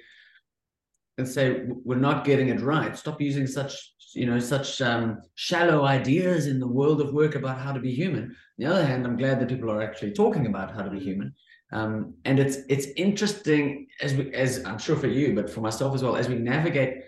and 1.18 1.28
say 1.28 1.64
we're 1.84 1.96
not 2.10 2.26
getting 2.26 2.50
it 2.50 2.62
right. 2.62 2.96
Stop 2.96 3.20
using 3.20 3.48
such 3.48 3.74
you 4.14 4.28
know 4.28 4.40
such 4.40 4.82
um, 4.82 5.22
shallow 5.34 5.84
ideas 5.84 6.46
in 6.46 6.60
the 6.60 6.74
world 6.78 7.02
of 7.02 7.14
work 7.14 7.34
about 7.36 7.60
how 7.60 7.72
to 7.74 7.80
be 7.80 7.92
human. 7.92 8.24
On 8.24 8.60
the 8.60 8.66
other 8.68 8.86
hand, 8.86 9.06
I'm 9.06 9.18
glad 9.18 9.40
that 9.40 9.50
people 9.50 9.72
are 9.72 9.82
actually 9.82 10.14
talking 10.14 10.46
about 10.46 10.74
how 10.76 10.84
to 10.84 10.92
be 10.92 11.00
human. 11.00 11.34
Um, 11.72 12.14
and 12.26 12.40
it's 12.40 12.58
it's 12.70 12.88
interesting 12.96 13.88
as 14.02 14.14
we, 14.14 14.34
as 14.34 14.64
I'm 14.66 14.78
sure 14.78 14.96
for 14.96 15.08
you, 15.08 15.34
but 15.34 15.50
for 15.50 15.62
myself 15.62 15.96
as 15.96 16.04
well, 16.04 16.16
as 16.16 16.30
we 16.30 16.36
navigate 16.36 17.04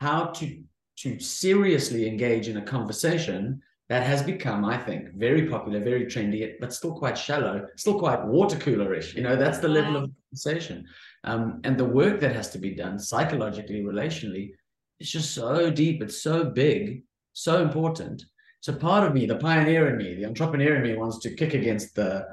how 0.00 0.26
to 0.26 0.62
to 0.98 1.18
seriously 1.18 2.08
engage 2.08 2.48
in 2.48 2.56
a 2.56 2.62
conversation 2.62 3.60
that 3.88 4.04
has 4.04 4.22
become, 4.22 4.64
I 4.64 4.78
think, 4.78 5.14
very 5.14 5.48
popular, 5.48 5.78
very 5.78 6.06
trendy, 6.06 6.54
but 6.58 6.72
still 6.72 6.92
quite 6.98 7.16
shallow, 7.16 7.66
still 7.76 7.98
quite 7.98 8.24
water 8.24 8.56
coolerish. 8.56 9.14
You 9.14 9.22
know, 9.22 9.36
that's 9.36 9.58
the 9.58 9.68
level 9.68 9.96
of 9.96 10.10
conversation. 10.30 10.84
Um, 11.22 11.60
and 11.64 11.78
the 11.78 11.84
work 11.84 12.18
that 12.20 12.34
has 12.34 12.50
to 12.50 12.58
be 12.58 12.74
done 12.74 12.98
psychologically, 12.98 13.82
relationally, 13.82 14.52
it's 14.98 15.10
just 15.10 15.34
so 15.34 15.70
deep. 15.70 16.02
It's 16.02 16.22
so 16.22 16.44
big, 16.44 17.04
so 17.32 17.62
important. 17.62 18.24
So 18.60 18.74
part 18.74 19.06
of 19.06 19.14
me, 19.14 19.26
the 19.26 19.36
pioneer 19.36 19.88
in 19.90 19.98
me, 19.98 20.14
the 20.16 20.24
entrepreneur 20.24 20.76
in 20.76 20.82
me, 20.82 20.96
wants 20.96 21.18
to 21.20 21.34
kick 21.34 21.54
against 21.54 21.94
the 21.94 22.26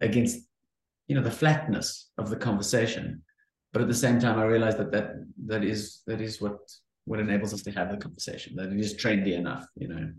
against 0.00 0.40
you 1.06 1.14
know 1.14 1.22
the 1.22 1.30
flatness 1.30 2.10
of 2.18 2.30
the 2.30 2.36
conversation. 2.36 3.22
But 3.72 3.82
at 3.82 3.88
the 3.88 3.94
same 3.94 4.20
time, 4.20 4.38
I 4.38 4.44
realize 4.44 4.76
that 4.76 4.92
that 4.92 5.14
that 5.46 5.64
is 5.64 6.02
that 6.06 6.20
is 6.20 6.40
what 6.40 6.58
what 7.06 7.20
enables 7.20 7.52
us 7.52 7.62
to 7.62 7.70
have 7.72 7.90
the 7.90 7.96
conversation. 7.96 8.56
That 8.56 8.72
it 8.72 8.78
is 8.78 8.94
trendy 8.94 9.32
enough, 9.32 9.66
you 9.76 9.88
know. 9.88 10.10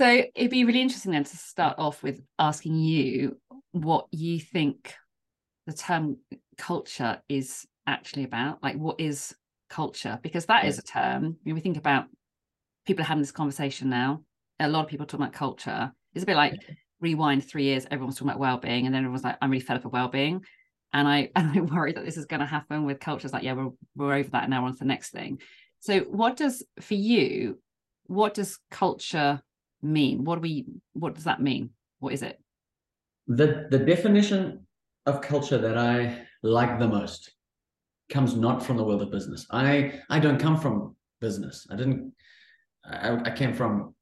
So 0.00 0.24
it'd 0.34 0.50
be 0.50 0.64
really 0.64 0.80
interesting 0.80 1.12
then 1.12 1.24
to 1.24 1.36
start 1.36 1.78
off 1.78 2.02
with 2.02 2.20
asking 2.38 2.76
you 2.76 3.38
what 3.72 4.06
you 4.10 4.40
think 4.40 4.94
the 5.66 5.72
term 5.72 6.18
culture 6.58 7.20
is 7.28 7.66
actually 7.86 8.24
about. 8.24 8.62
Like, 8.62 8.76
what 8.76 9.00
is 9.00 9.34
culture? 9.70 10.18
Because 10.22 10.46
that 10.46 10.64
yeah. 10.64 10.68
is 10.68 10.78
a 10.78 10.82
term. 10.82 11.36
When 11.42 11.54
we 11.54 11.60
think 11.60 11.76
about 11.76 12.06
people 12.86 13.04
having 13.04 13.22
this 13.22 13.32
conversation 13.32 13.88
now, 13.90 14.22
a 14.60 14.68
lot 14.68 14.84
of 14.84 14.90
people 14.90 15.06
talk 15.06 15.20
about 15.20 15.32
culture. 15.32 15.92
It's 16.14 16.24
a 16.24 16.26
bit 16.26 16.36
like 16.36 16.54
rewind 17.02 17.44
three 17.44 17.64
years, 17.64 17.86
everyone's 17.90 18.14
talking 18.14 18.28
about 18.28 18.40
well-being, 18.40 18.86
and 18.86 18.94
then 18.94 19.00
everyone's 19.00 19.24
like, 19.24 19.36
I'm 19.42 19.50
really 19.50 19.64
fed 19.64 19.76
up 19.76 19.84
of 19.84 19.92
well-being. 19.92 20.44
And 20.94 21.06
I 21.06 21.30
and 21.36 21.50
I 21.50 21.60
worry 21.60 21.92
that 21.92 22.04
this 22.04 22.16
is 22.16 22.24
going 22.26 22.40
to 22.40 22.46
happen 22.46 22.84
with 22.84 23.00
cultures 23.00 23.32
like, 23.32 23.42
yeah, 23.42 23.52
we're 23.52 23.70
we're 23.96 24.14
over 24.14 24.30
that 24.30 24.44
and 24.44 24.50
now 24.50 24.64
on 24.64 24.72
to 24.72 24.78
the 24.78 24.84
next 24.86 25.10
thing. 25.10 25.40
So 25.80 26.00
what 26.00 26.36
does 26.36 26.64
for 26.80 26.94
you, 26.94 27.58
what 28.06 28.34
does 28.34 28.58
culture 28.70 29.42
mean? 29.82 30.24
What 30.24 30.36
do 30.36 30.40
we 30.42 30.66
what 30.92 31.14
does 31.14 31.24
that 31.24 31.42
mean? 31.42 31.70
What 31.98 32.12
is 32.12 32.22
it? 32.22 32.38
The 33.26 33.66
the 33.70 33.78
definition 33.78 34.66
of 35.06 35.20
culture 35.20 35.58
that 35.58 35.76
I 35.76 36.22
like 36.42 36.78
the 36.78 36.88
most 36.88 37.32
comes 38.08 38.36
not 38.36 38.64
from 38.64 38.76
the 38.76 38.84
world 38.84 39.02
of 39.02 39.10
business. 39.10 39.46
I 39.50 40.00
I 40.08 40.20
don't 40.20 40.38
come 40.38 40.56
from 40.56 40.96
business. 41.20 41.66
I 41.70 41.76
didn't 41.76 42.12
I, 42.84 43.16
I 43.24 43.30
came 43.30 43.52
from 43.52 43.94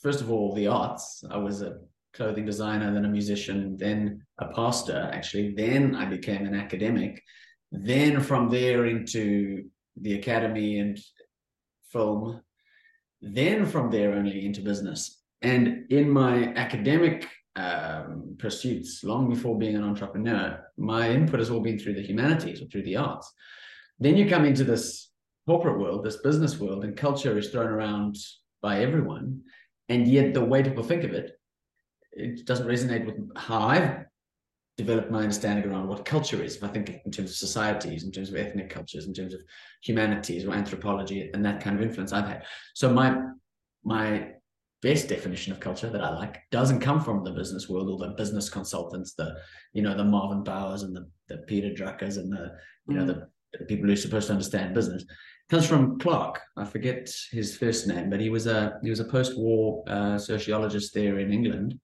first 0.00 0.20
of 0.20 0.30
all 0.30 0.54
the 0.54 0.66
arts. 0.66 1.24
I 1.30 1.36
was 1.36 1.62
a 1.62 1.78
clothing 2.14 2.44
designer, 2.44 2.92
then 2.92 3.04
a 3.04 3.08
musician, 3.08 3.76
then 3.76 4.24
a 4.38 4.52
pastor, 4.52 5.10
actually. 5.12 5.54
Then 5.54 5.94
I 5.94 6.04
became 6.04 6.46
an 6.46 6.54
academic. 6.54 7.22
Then 7.70 8.20
from 8.20 8.50
there 8.50 8.86
into 8.86 9.64
the 10.00 10.14
academy 10.14 10.78
and 10.78 10.98
film. 11.90 12.40
Then 13.20 13.66
from 13.66 13.90
there 13.90 14.14
only 14.14 14.44
into 14.44 14.60
business. 14.60 15.22
And 15.42 15.90
in 15.90 16.10
my 16.10 16.52
academic 16.54 17.28
um, 17.56 18.36
pursuits, 18.38 19.02
long 19.04 19.28
before 19.28 19.58
being 19.58 19.76
an 19.76 19.84
entrepreneur, 19.84 20.64
my 20.76 21.10
input 21.10 21.38
has 21.38 21.50
all 21.50 21.60
been 21.60 21.78
through 21.78 21.94
the 21.94 22.02
humanities 22.02 22.62
or 22.62 22.66
through 22.66 22.84
the 22.84 22.96
arts. 22.96 23.32
Then 23.98 24.16
you 24.16 24.28
come 24.28 24.44
into 24.44 24.64
this 24.64 25.10
corporate 25.46 25.78
world, 25.78 26.04
this 26.04 26.18
business 26.18 26.58
world, 26.58 26.84
and 26.84 26.96
culture 26.96 27.36
is 27.38 27.50
thrown 27.50 27.68
around 27.68 28.16
by 28.62 28.80
everyone. 28.80 29.42
And 29.88 30.06
yet, 30.08 30.32
the 30.32 30.44
way 30.44 30.62
people 30.62 30.84
think 30.84 31.04
of 31.04 31.12
it, 31.12 31.32
it 32.12 32.46
doesn't 32.46 32.66
resonate 32.66 33.06
with 33.06 33.16
how 33.36 33.60
I've 33.60 34.04
developed 34.78 35.10
my 35.10 35.22
understanding 35.22 35.70
around 35.70 35.88
what 35.88 36.04
culture 36.04 36.42
is. 36.42 36.56
If 36.56 36.64
I 36.64 36.68
think 36.68 37.00
in 37.04 37.10
terms 37.10 37.30
of 37.30 37.36
societies, 37.36 38.04
in 38.04 38.12
terms 38.12 38.30
of 38.30 38.36
ethnic 38.36 38.70
cultures, 38.70 39.06
in 39.06 39.14
terms 39.14 39.34
of 39.34 39.40
humanities 39.82 40.44
or 40.44 40.52
anthropology, 40.52 41.30
and 41.32 41.44
that 41.44 41.62
kind 41.62 41.76
of 41.76 41.82
influence 41.82 42.12
I've 42.12 42.28
had. 42.28 42.44
So 42.74 42.92
my 42.92 43.18
my 43.84 44.32
best 44.82 45.08
definition 45.08 45.52
of 45.52 45.60
culture 45.60 45.88
that 45.88 46.02
I 46.02 46.10
like 46.10 46.38
doesn't 46.50 46.80
come 46.80 47.00
from 47.00 47.22
the 47.22 47.30
business 47.30 47.68
world 47.68 47.88
or 47.88 47.98
the 47.98 48.14
business 48.14 48.48
consultants, 48.48 49.14
the 49.14 49.36
you 49.72 49.82
know 49.82 49.96
the 49.96 50.04
Marvin 50.04 50.42
Bowers 50.42 50.82
and 50.82 50.94
the, 50.94 51.08
the 51.28 51.38
Peter 51.38 51.70
Druckers 51.70 52.16
and 52.16 52.32
the 52.32 52.52
you 52.88 52.94
know 52.94 53.06
the, 53.06 53.28
the 53.58 53.64
people 53.66 53.86
who 53.86 53.92
are 53.92 53.96
supposed 53.96 54.28
to 54.28 54.32
understand 54.32 54.74
business. 54.74 55.02
It 55.02 55.08
comes 55.50 55.66
from 55.66 55.98
Clarke. 55.98 56.40
I 56.56 56.64
forget 56.64 57.12
his 57.30 57.56
first 57.56 57.86
name, 57.86 58.10
but 58.10 58.20
he 58.20 58.30
was 58.30 58.46
a 58.46 58.78
he 58.82 58.90
was 58.90 59.00
a 59.00 59.04
post-war 59.04 59.84
uh, 59.86 60.18
sociologist 60.18 60.94
there 60.94 61.18
in 61.18 61.32
England. 61.32 61.78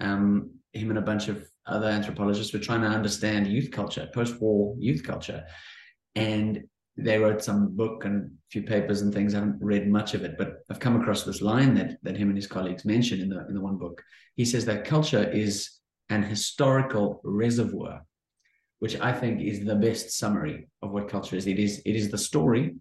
Um, 0.00 0.50
him 0.72 0.90
and 0.90 0.98
a 0.98 1.02
bunch 1.02 1.28
of 1.28 1.46
other 1.66 1.88
anthropologists 1.88 2.52
were 2.52 2.60
trying 2.60 2.80
to 2.82 2.86
understand 2.86 3.46
youth 3.46 3.70
culture, 3.70 4.08
post-war 4.14 4.74
youth 4.78 5.02
culture, 5.02 5.44
and 6.14 6.62
they 6.96 7.18
wrote 7.18 7.42
some 7.42 7.74
book 7.76 8.04
and 8.04 8.24
a 8.24 8.28
few 8.50 8.62
papers 8.62 9.00
and 9.00 9.12
things. 9.12 9.34
I 9.34 9.38
haven't 9.38 9.58
read 9.60 9.88
much 9.88 10.14
of 10.14 10.24
it, 10.24 10.36
but 10.36 10.58
I've 10.70 10.80
come 10.80 11.00
across 11.00 11.24
this 11.24 11.40
line 11.40 11.74
that 11.74 11.98
that 12.02 12.16
him 12.16 12.28
and 12.28 12.36
his 12.36 12.46
colleagues 12.46 12.84
mention 12.84 13.20
in 13.20 13.28
the 13.28 13.46
in 13.48 13.54
the 13.54 13.60
one 13.60 13.76
book. 13.76 14.02
He 14.36 14.44
says 14.44 14.64
that 14.66 14.84
culture 14.84 15.28
is 15.30 15.70
an 16.08 16.22
historical 16.22 17.20
reservoir, 17.24 18.02
which 18.80 18.98
I 19.00 19.12
think 19.12 19.40
is 19.40 19.64
the 19.64 19.76
best 19.76 20.18
summary 20.18 20.68
of 20.82 20.90
what 20.90 21.08
culture 21.08 21.36
is. 21.36 21.46
It 21.46 21.58
is 21.58 21.82
it 21.84 21.96
is 21.96 22.10
the 22.10 22.18
story 22.18 22.76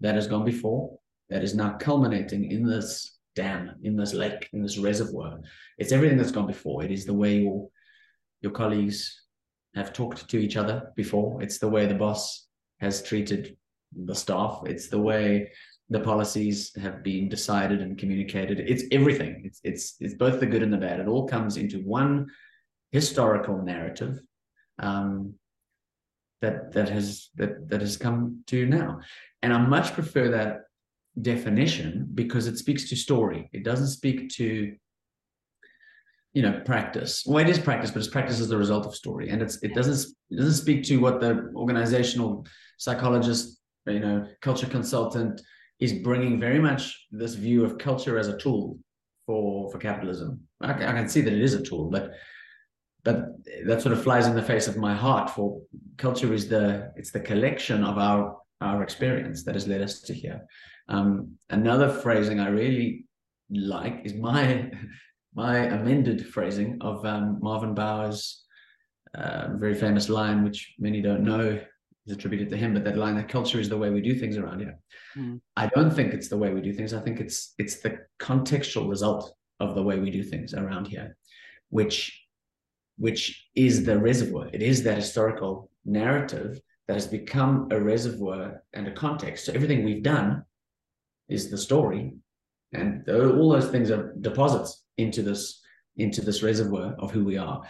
that 0.00 0.14
has 0.14 0.26
gone 0.26 0.44
before 0.44 0.98
that 1.30 1.42
is 1.42 1.54
now 1.54 1.76
culminating 1.78 2.50
in 2.50 2.66
this 2.66 3.13
dam, 3.34 3.76
in 3.82 3.96
this 3.96 4.14
lake, 4.14 4.48
in 4.52 4.62
this 4.62 4.78
reservoir. 4.78 5.40
It's 5.78 5.92
everything 5.92 6.18
that's 6.18 6.32
gone 6.32 6.46
before. 6.46 6.84
It 6.84 6.90
is 6.90 7.04
the 7.04 7.14
way 7.14 7.38
your 7.38 7.68
your 8.40 8.52
colleagues 8.52 9.22
have 9.74 9.92
talked 9.92 10.28
to 10.28 10.38
each 10.38 10.56
other 10.56 10.92
before. 10.96 11.42
It's 11.42 11.58
the 11.58 11.68
way 11.68 11.86
the 11.86 11.94
boss 11.94 12.46
has 12.80 13.02
treated 13.02 13.56
the 13.96 14.14
staff. 14.14 14.62
It's 14.66 14.88
the 14.88 15.00
way 15.00 15.50
the 15.90 16.00
policies 16.00 16.74
have 16.76 17.02
been 17.02 17.28
decided 17.28 17.80
and 17.80 17.98
communicated. 17.98 18.60
It's 18.60 18.84
everything. 18.92 19.42
It's 19.44 19.60
it's 19.64 19.96
it's 20.00 20.14
both 20.14 20.40
the 20.40 20.46
good 20.46 20.62
and 20.62 20.72
the 20.72 20.78
bad. 20.78 21.00
It 21.00 21.08
all 21.08 21.28
comes 21.28 21.56
into 21.56 21.78
one 21.80 22.28
historical 22.92 23.60
narrative 23.62 24.20
um, 24.78 25.34
that 26.40 26.72
that 26.72 26.88
has 26.88 27.30
that 27.36 27.68
that 27.68 27.80
has 27.80 27.96
come 27.96 28.42
to 28.46 28.66
now. 28.66 29.00
And 29.42 29.52
I 29.52 29.58
much 29.58 29.92
prefer 29.92 30.30
that 30.30 30.62
definition 31.20 32.08
because 32.14 32.46
it 32.46 32.58
speaks 32.58 32.88
to 32.88 32.96
story. 32.96 33.48
It 33.52 33.64
doesn't 33.64 33.88
speak 33.88 34.30
to 34.30 34.74
you 36.32 36.42
know 36.42 36.60
practice. 36.64 37.24
Well 37.26 37.38
it 37.38 37.48
is 37.48 37.58
practice 37.58 37.90
but 37.90 38.00
it's 38.00 38.08
practice 38.08 38.40
as 38.40 38.48
the 38.48 38.56
result 38.56 38.86
of 38.86 38.94
story. 38.94 39.30
And 39.30 39.40
it's 39.40 39.62
it 39.62 39.74
doesn't 39.74 40.12
it 40.30 40.36
doesn't 40.36 40.54
speak 40.54 40.82
to 40.84 40.96
what 40.98 41.20
the 41.20 41.52
organizational 41.54 42.46
psychologist 42.78 43.60
you 43.86 44.00
know 44.00 44.26
culture 44.40 44.66
consultant 44.66 45.40
is 45.80 45.92
bringing 45.92 46.40
very 46.40 46.58
much 46.58 47.06
this 47.10 47.34
view 47.34 47.64
of 47.64 47.78
culture 47.78 48.18
as 48.18 48.28
a 48.28 48.36
tool 48.38 48.78
for 49.26 49.70
for 49.70 49.78
capitalism. 49.78 50.40
I, 50.60 50.72
I 50.72 50.92
can 50.92 51.08
see 51.08 51.20
that 51.20 51.32
it 51.32 51.42
is 51.42 51.54
a 51.54 51.62
tool 51.62 51.88
but 51.90 52.12
but 53.04 53.26
that 53.66 53.82
sort 53.82 53.92
of 53.92 54.02
flies 54.02 54.26
in 54.26 54.34
the 54.34 54.42
face 54.42 54.66
of 54.66 54.76
my 54.76 54.94
heart 54.94 55.30
for 55.30 55.60
culture 55.98 56.32
is 56.34 56.48
the 56.48 56.92
it's 56.96 57.12
the 57.12 57.20
collection 57.20 57.84
of 57.84 57.98
our 57.98 58.38
our 58.64 58.82
experience 58.82 59.44
that 59.44 59.54
has 59.54 59.68
led 59.68 59.82
us 59.82 60.00
to 60.00 60.12
here 60.12 60.40
um, 60.88 61.32
another 61.50 61.88
phrasing 61.88 62.40
i 62.40 62.48
really 62.48 63.06
like 63.50 64.00
is 64.04 64.14
my 64.14 64.70
my 65.34 65.58
amended 65.58 66.26
phrasing 66.28 66.78
of 66.80 67.04
um, 67.04 67.38
Marvin 67.42 67.74
Bower's 67.74 68.44
uh, 69.14 69.48
very 69.54 69.74
famous 69.74 70.08
line, 70.08 70.44
which 70.44 70.74
many 70.78 71.00
don't 71.00 71.24
know 71.24 71.60
is 72.06 72.12
attributed 72.12 72.50
to 72.50 72.56
him, 72.56 72.74
but 72.74 72.84
that 72.84 72.96
line 72.96 73.16
that 73.16 73.28
culture 73.28 73.60
is 73.60 73.68
the 73.68 73.76
way 73.76 73.90
we 73.90 74.00
do 74.00 74.14
things 74.14 74.36
around 74.36 74.60
here. 74.60 74.78
Mm. 75.16 75.40
I 75.56 75.66
don't 75.68 75.90
think 75.90 76.12
it's 76.12 76.28
the 76.28 76.36
way 76.36 76.52
we 76.52 76.60
do 76.60 76.72
things. 76.72 76.92
I 76.94 77.00
think 77.00 77.20
it's 77.20 77.54
it's 77.58 77.80
the 77.80 77.98
contextual 78.20 78.88
result 78.88 79.34
of 79.60 79.74
the 79.74 79.82
way 79.82 79.98
we 79.98 80.10
do 80.10 80.22
things 80.22 80.54
around 80.54 80.86
here, 80.86 81.16
which 81.70 82.20
which 82.96 83.48
is 83.56 83.84
the 83.84 83.98
reservoir. 83.98 84.48
It 84.52 84.62
is 84.62 84.84
that 84.84 84.98
historical 84.98 85.70
narrative 85.84 86.60
that 86.86 86.94
has 86.94 87.06
become 87.06 87.68
a 87.70 87.80
reservoir 87.80 88.62
and 88.72 88.86
a 88.86 88.92
context. 88.92 89.46
So 89.46 89.52
everything 89.52 89.84
we've 89.84 90.02
done 90.02 90.44
is 91.28 91.50
the 91.50 91.58
story, 91.58 92.14
and 92.72 93.08
all 93.08 93.50
those 93.50 93.70
things 93.70 93.90
are 93.90 94.14
deposits 94.20 94.84
into 94.98 95.22
this 95.22 95.60
into 95.96 96.20
this 96.20 96.42
reservoir 96.42 96.94
of 96.98 97.12
who 97.12 97.24
we 97.24 97.38
are, 97.38 97.62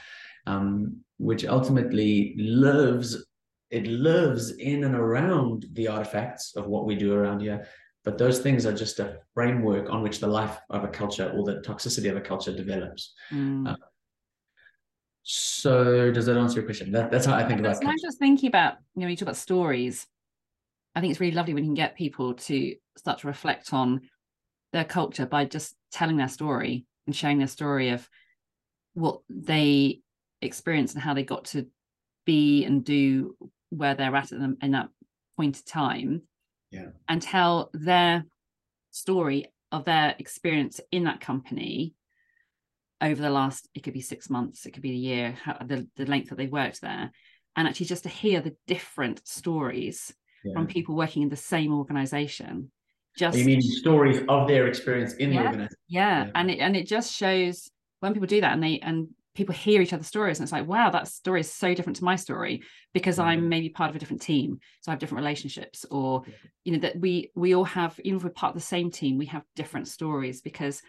um, 0.46 0.96
which 1.18 1.44
ultimately 1.44 2.34
lives 2.38 3.24
it 3.70 3.86
lives 3.86 4.52
in 4.52 4.84
and 4.84 4.94
around 4.94 5.66
the 5.72 5.88
artifacts 5.88 6.54
of 6.56 6.66
what 6.66 6.86
we 6.86 6.94
do 6.94 7.12
around 7.12 7.40
here. 7.40 7.66
But 8.04 8.18
those 8.18 8.38
things 8.40 8.66
are 8.66 8.72
just 8.72 9.00
a 9.00 9.18
framework 9.32 9.90
on 9.90 10.02
which 10.02 10.20
the 10.20 10.26
life 10.26 10.58
of 10.70 10.84
a 10.84 10.88
culture 10.88 11.32
or 11.34 11.44
the 11.44 11.60
toxicity 11.60 12.10
of 12.10 12.16
a 12.16 12.20
culture 12.20 12.54
develops. 12.54 13.14
Mm. 13.32 13.68
Uh, 13.68 13.76
so 15.24 16.10
does 16.10 16.26
that 16.26 16.36
answer 16.36 16.56
your 16.56 16.64
question? 16.64 16.92
That, 16.92 17.10
that's 17.10 17.24
how 17.24 17.34
I 17.34 17.44
think 17.44 17.58
about. 17.58 17.82
it. 17.82 17.88
I'm 17.88 17.96
just 18.00 18.18
thinking 18.18 18.46
about 18.46 18.74
you 18.94 19.02
know 19.02 19.08
you 19.08 19.16
talk 19.16 19.22
about 19.22 19.36
stories. 19.36 20.06
I 20.94 21.00
think 21.00 21.10
it's 21.10 21.20
really 21.20 21.34
lovely 21.34 21.54
when 21.54 21.64
you 21.64 21.68
can 21.68 21.74
get 21.74 21.96
people 21.96 22.34
to 22.34 22.74
start 22.96 23.20
to 23.20 23.26
reflect 23.26 23.72
on 23.72 24.02
their 24.72 24.84
culture 24.84 25.24
by 25.24 25.46
just 25.46 25.74
telling 25.90 26.18
their 26.18 26.28
story 26.28 26.84
and 27.06 27.16
sharing 27.16 27.38
their 27.38 27.48
story 27.48 27.88
of 27.88 28.08
what 28.92 29.20
they 29.28 30.00
experienced 30.42 30.94
and 30.94 31.02
how 31.02 31.14
they 31.14 31.24
got 31.24 31.46
to 31.46 31.66
be 32.26 32.64
and 32.64 32.84
do 32.84 33.34
where 33.70 33.94
they're 33.94 34.14
at 34.14 34.30
in, 34.30 34.56
in 34.62 34.72
that 34.72 34.88
point 35.36 35.58
of 35.58 35.64
time 35.64 36.22
yeah 36.70 36.88
and 37.08 37.20
tell 37.20 37.70
their 37.72 38.24
story 38.90 39.46
of 39.72 39.84
their 39.84 40.14
experience 40.18 40.80
in 40.92 41.04
that 41.04 41.20
company 41.20 41.94
over 43.00 43.20
the 43.20 43.30
last 43.30 43.68
it 43.74 43.82
could 43.82 43.92
be 43.92 44.00
six 44.00 44.30
months 44.30 44.66
it 44.66 44.72
could 44.72 44.82
be 44.82 44.92
a 44.92 44.94
year 44.94 45.36
how, 45.42 45.56
the, 45.64 45.86
the 45.96 46.06
length 46.06 46.28
that 46.28 46.36
they 46.38 46.46
worked 46.46 46.80
there 46.80 47.10
and 47.56 47.68
actually 47.68 47.86
just 47.86 48.04
to 48.04 48.08
hear 48.08 48.40
the 48.40 48.56
different 48.66 49.26
stories 49.26 50.12
yeah. 50.44 50.52
from 50.52 50.66
people 50.66 50.94
working 50.94 51.22
in 51.22 51.28
the 51.28 51.36
same 51.36 51.72
organization 51.72 52.70
just 53.16 53.38
you 53.38 53.44
mean 53.44 53.62
stories 53.62 54.20
of 54.28 54.48
their 54.48 54.66
experience 54.66 55.14
in 55.14 55.32
yeah, 55.32 55.42
the 55.42 55.46
organization 55.46 55.78
yeah. 55.88 56.24
yeah 56.24 56.30
and 56.34 56.50
it 56.50 56.58
and 56.58 56.76
it 56.76 56.86
just 56.86 57.12
shows 57.12 57.70
when 58.00 58.12
people 58.12 58.26
do 58.26 58.40
that 58.40 58.52
and 58.52 58.62
they 58.62 58.78
and 58.80 59.08
people 59.34 59.54
hear 59.54 59.80
each 59.80 59.92
other's 59.92 60.06
stories 60.06 60.38
and 60.38 60.44
it's 60.44 60.52
like 60.52 60.66
wow 60.66 60.90
that 60.90 61.08
story 61.08 61.40
is 61.40 61.52
so 61.52 61.74
different 61.74 61.96
to 61.96 62.04
my 62.04 62.16
story 62.16 62.62
because 62.92 63.18
mm-hmm. 63.18 63.28
i'm 63.28 63.48
maybe 63.48 63.68
part 63.68 63.90
of 63.90 63.96
a 63.96 63.98
different 63.98 64.22
team 64.22 64.58
so 64.80 64.90
i 64.90 64.92
have 64.92 64.98
different 64.98 65.22
relationships 65.22 65.84
or 65.90 66.22
you 66.64 66.72
know 66.72 66.78
that 66.78 66.98
we 66.98 67.30
we 67.34 67.54
all 67.54 67.64
have 67.64 67.98
even 68.04 68.16
if 68.16 68.24
we're 68.24 68.30
part 68.30 68.54
of 68.54 68.60
the 68.60 68.66
same 68.66 68.90
team 68.90 69.18
we 69.18 69.26
have 69.26 69.42
different 69.56 69.88
stories 69.88 70.40
because 70.40 70.82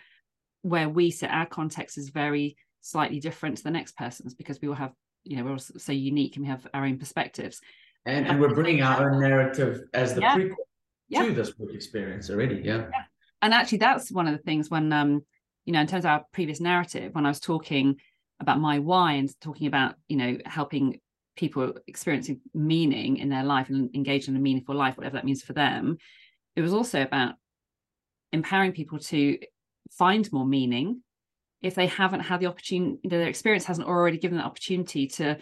where 0.65 0.89
we 0.89 1.11
sit 1.11 1.29
our 1.29 1.45
context 1.45 1.95
is 1.95 2.09
very 2.09 2.57
slightly 2.81 3.19
different 3.19 3.55
to 3.55 3.63
the 3.63 3.69
next 3.69 3.95
person's 3.95 4.33
because 4.33 4.59
we 4.59 4.67
all 4.67 4.73
have 4.73 4.93
you 5.23 5.37
know 5.37 5.43
we're 5.43 5.51
all 5.51 5.59
so 5.59 5.91
unique 5.91 6.35
and 6.35 6.43
we 6.43 6.49
have 6.49 6.65
our 6.73 6.85
own 6.85 6.97
perspectives 6.97 7.61
and, 8.07 8.25
and 8.25 8.41
we're 8.41 8.53
bringing 8.53 8.81
our 8.81 9.11
own 9.11 9.21
narrative 9.21 9.81
as 9.93 10.15
the 10.15 10.21
yeah. 10.21 10.35
prequel 10.35 10.55
yeah. 11.07 11.23
to 11.23 11.33
this 11.33 11.51
book 11.51 11.69
experience 11.71 12.31
already 12.31 12.63
yeah. 12.65 12.77
yeah 12.77 13.03
and 13.43 13.53
actually 13.53 13.77
that's 13.77 14.11
one 14.11 14.25
of 14.27 14.35
the 14.35 14.41
things 14.41 14.67
when 14.71 14.91
um 14.91 15.23
you 15.65 15.73
know 15.73 15.81
in 15.81 15.85
terms 15.85 16.03
of 16.03 16.09
our 16.09 16.25
previous 16.33 16.59
narrative 16.59 17.13
when 17.13 17.27
i 17.27 17.29
was 17.29 17.39
talking 17.39 17.95
about 18.39 18.59
my 18.59 18.79
why 18.79 19.13
and 19.13 19.39
talking 19.39 19.67
about 19.67 19.93
you 20.07 20.17
know 20.17 20.35
helping 20.45 20.99
people 21.37 21.75
experiencing 21.85 22.41
meaning 22.55 23.17
in 23.17 23.29
their 23.29 23.43
life 23.43 23.69
and 23.69 23.95
engage 23.95 24.27
in 24.27 24.35
a 24.35 24.39
meaningful 24.39 24.73
life 24.73 24.97
whatever 24.97 25.13
that 25.13 25.25
means 25.25 25.43
for 25.43 25.53
them 25.53 25.95
it 26.55 26.61
was 26.61 26.73
also 26.73 27.03
about 27.03 27.35
empowering 28.31 28.71
people 28.71 28.97
to 28.97 29.37
find 29.97 30.31
more 30.31 30.45
meaning 30.45 31.01
if 31.61 31.75
they 31.75 31.87
haven't 31.87 32.21
had 32.21 32.39
the 32.39 32.45
opportunity 32.45 33.07
their 33.07 33.27
experience 33.27 33.65
hasn't 33.65 33.87
already 33.87 34.17
given 34.17 34.37
the 34.37 34.43
opportunity 34.43 35.07
to 35.07 35.37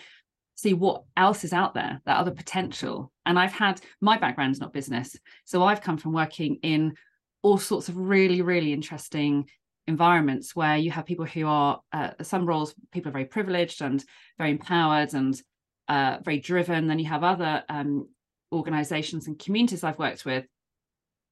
see 0.55 0.73
what 0.73 1.03
else 1.17 1.43
is 1.43 1.53
out 1.53 1.73
there 1.73 1.99
that 2.05 2.17
other 2.17 2.31
potential. 2.31 3.11
And 3.25 3.39
i've 3.39 3.53
had 3.53 3.81
my 4.01 4.17
background 4.17 4.51
is 4.51 4.59
not 4.59 4.73
business 4.73 5.17
so 5.45 5.63
i've 5.63 5.81
come 5.81 5.97
from 5.97 6.13
working 6.13 6.59
in 6.61 6.93
all 7.41 7.57
sorts 7.57 7.89
of 7.89 7.97
really 7.97 8.41
really 8.41 8.71
interesting 8.71 9.49
environments 9.87 10.55
where 10.55 10.77
you 10.77 10.91
have 10.91 11.05
people 11.05 11.25
who 11.25 11.45
are 11.45 11.81
uh, 11.91 12.11
some 12.21 12.45
roles 12.45 12.73
people 12.91 13.09
are 13.09 13.13
very 13.13 13.25
privileged 13.25 13.81
and 13.81 14.03
very 14.37 14.51
empowered 14.51 15.13
and 15.13 15.41
uh, 15.89 16.17
very 16.23 16.39
driven. 16.39 16.87
Then 16.87 16.99
you 16.99 17.07
have 17.07 17.23
other 17.23 17.63
um, 17.67 18.07
organizations 18.51 19.27
and 19.27 19.37
communities 19.37 19.83
i've 19.83 19.99
worked 19.99 20.25
with 20.25 20.45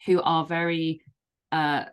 who 0.06 0.22
are 0.22 0.46
very 0.46 1.02
uh, 1.52 1.86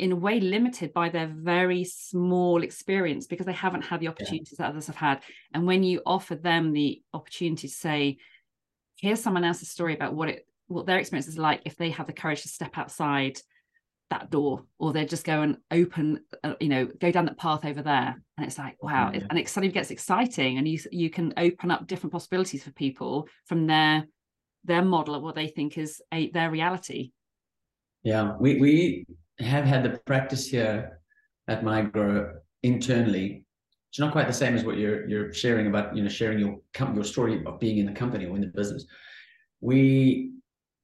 in 0.00 0.12
a 0.12 0.16
way 0.16 0.40
limited 0.40 0.94
by 0.94 1.10
their 1.10 1.26
very 1.26 1.84
small 1.84 2.62
experience 2.62 3.26
because 3.26 3.44
they 3.44 3.52
haven't 3.52 3.82
had 3.82 4.00
the 4.00 4.08
opportunities 4.08 4.56
yeah. 4.58 4.64
that 4.64 4.70
others 4.70 4.86
have 4.86 4.96
had 4.96 5.20
and 5.52 5.66
when 5.66 5.82
you 5.82 6.00
offer 6.06 6.34
them 6.34 6.72
the 6.72 7.02
opportunity 7.12 7.68
to 7.68 7.74
say 7.74 8.16
here's 8.98 9.22
someone 9.22 9.44
else's 9.44 9.70
story 9.70 9.94
about 9.94 10.14
what 10.14 10.30
it 10.30 10.46
what 10.68 10.86
their 10.86 10.98
experience 10.98 11.28
is 11.28 11.36
like 11.36 11.60
if 11.66 11.76
they 11.76 11.90
have 11.90 12.06
the 12.06 12.14
courage 12.14 12.40
to 12.40 12.48
step 12.48 12.78
outside 12.78 13.38
that 14.08 14.30
door 14.30 14.64
or 14.78 14.94
they 14.94 15.04
just 15.04 15.26
go 15.26 15.42
and 15.42 15.58
open 15.70 16.20
uh, 16.44 16.54
you 16.60 16.68
know 16.70 16.86
go 16.86 17.12
down 17.12 17.26
that 17.26 17.38
path 17.38 17.66
over 17.66 17.82
there 17.82 18.20
and 18.38 18.46
it's 18.46 18.56
like 18.56 18.82
wow 18.82 19.10
yeah. 19.12 19.20
and 19.28 19.38
it 19.38 19.50
suddenly 19.50 19.72
gets 19.72 19.90
exciting 19.90 20.56
and 20.56 20.66
you 20.66 20.78
you 20.90 21.10
can 21.10 21.34
open 21.36 21.70
up 21.70 21.86
different 21.86 22.12
possibilities 22.12 22.64
for 22.64 22.72
people 22.72 23.28
from 23.44 23.66
their 23.66 24.06
their 24.64 24.82
model 24.82 25.14
of 25.14 25.22
what 25.22 25.34
they 25.34 25.46
think 25.46 25.76
is 25.76 26.00
a, 26.10 26.30
their 26.30 26.50
reality 26.50 27.12
yeah 28.02 28.34
we 28.40 28.58
we 28.58 29.06
have 29.40 29.64
had 29.64 29.82
the 29.82 29.98
practice 30.06 30.46
here 30.46 31.00
at 31.48 31.62
mygrow 31.62 32.32
internally 32.62 33.44
it's 33.90 33.98
not 33.98 34.12
quite 34.12 34.28
the 34.28 34.32
same 34.32 34.54
as 34.54 34.64
what 34.64 34.76
you're 34.76 35.08
you're 35.08 35.32
sharing 35.32 35.66
about 35.66 35.96
you 35.96 36.02
know 36.02 36.08
sharing 36.08 36.38
your 36.38 36.58
your 36.94 37.04
story 37.04 37.44
of 37.44 37.58
being 37.58 37.78
in 37.78 37.86
the 37.86 37.92
company 37.92 38.24
or 38.24 38.36
in 38.36 38.40
the 38.40 38.46
business. 38.46 38.86
We 39.60 40.30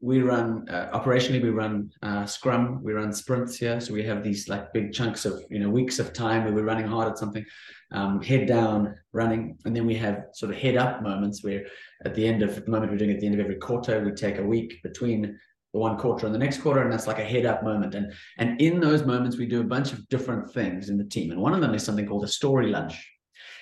we 0.01 0.21
run 0.23 0.69
uh, 0.69 0.91
operationally 0.93 1.41
we 1.41 1.51
run 1.51 1.91
uh, 2.03 2.27
scrum 2.27 2.83
we 2.83 2.93
run 2.93 3.13
sprints 3.13 3.57
here. 3.57 3.81
So 3.81 3.95
we 3.95 4.03
have 4.03 4.25
these 4.25 4.49
like 4.49 4.73
big 4.73 4.93
chunks 4.93 5.25
of 5.25 5.41
you 5.51 5.61
know 5.61 5.71
weeks 5.71 6.01
of 6.01 6.13
time 6.13 6.45
where 6.45 6.53
we're 6.53 6.65
running 6.65 6.89
hard 6.89 7.09
at 7.09 7.17
something 7.17 7.47
um, 7.93 8.21
head 8.21 8.49
down 8.49 8.97
running. 9.13 9.57
And 9.65 9.75
then 9.75 9.87
we 9.87 9.95
have 9.95 10.25
sort 10.33 10.51
of 10.51 10.59
head 10.59 10.77
up 10.77 11.01
moments 11.01 11.45
where 11.45 11.65
at 12.05 12.17
the 12.17 12.27
end 12.27 12.43
of 12.43 12.65
the 12.65 12.69
moment 12.69 12.91
we're 12.91 12.99
doing 12.99 13.13
at 13.13 13.21
the 13.21 13.27
end 13.27 13.37
of 13.37 13.41
every 13.41 13.57
quarter 13.57 14.05
we 14.05 14.11
take 14.11 14.39
a 14.39 14.45
week 14.45 14.83
between 14.83 15.39
one 15.77 15.97
quarter 15.97 16.27
and 16.27 16.35
the 16.35 16.39
next 16.39 16.59
quarter 16.59 16.83
and 16.83 16.93
that's 16.93 17.07
like 17.07 17.19
a 17.19 17.25
head 17.25 17.47
up 17.47 17.63
moment 17.63 17.95
and 17.95 18.13
and 18.39 18.61
in 18.61 18.81
those 18.81 19.05
moments 19.05 19.37
we 19.37 19.47
do 19.47 19.61
a 19.61 19.65
bunch 19.65 19.93
of 19.93 20.07
different 20.09 20.51
things 20.53 20.89
in 20.89 20.97
the 20.97 21.05
team 21.05 21.31
and 21.31 21.41
one 21.41 21.55
of 21.55 21.61
them 21.61 21.75
is 21.75 21.83
something 21.83 22.07
called 22.07 22.25
a 22.25 22.29
story 22.29 22.69
lunch 22.69 22.95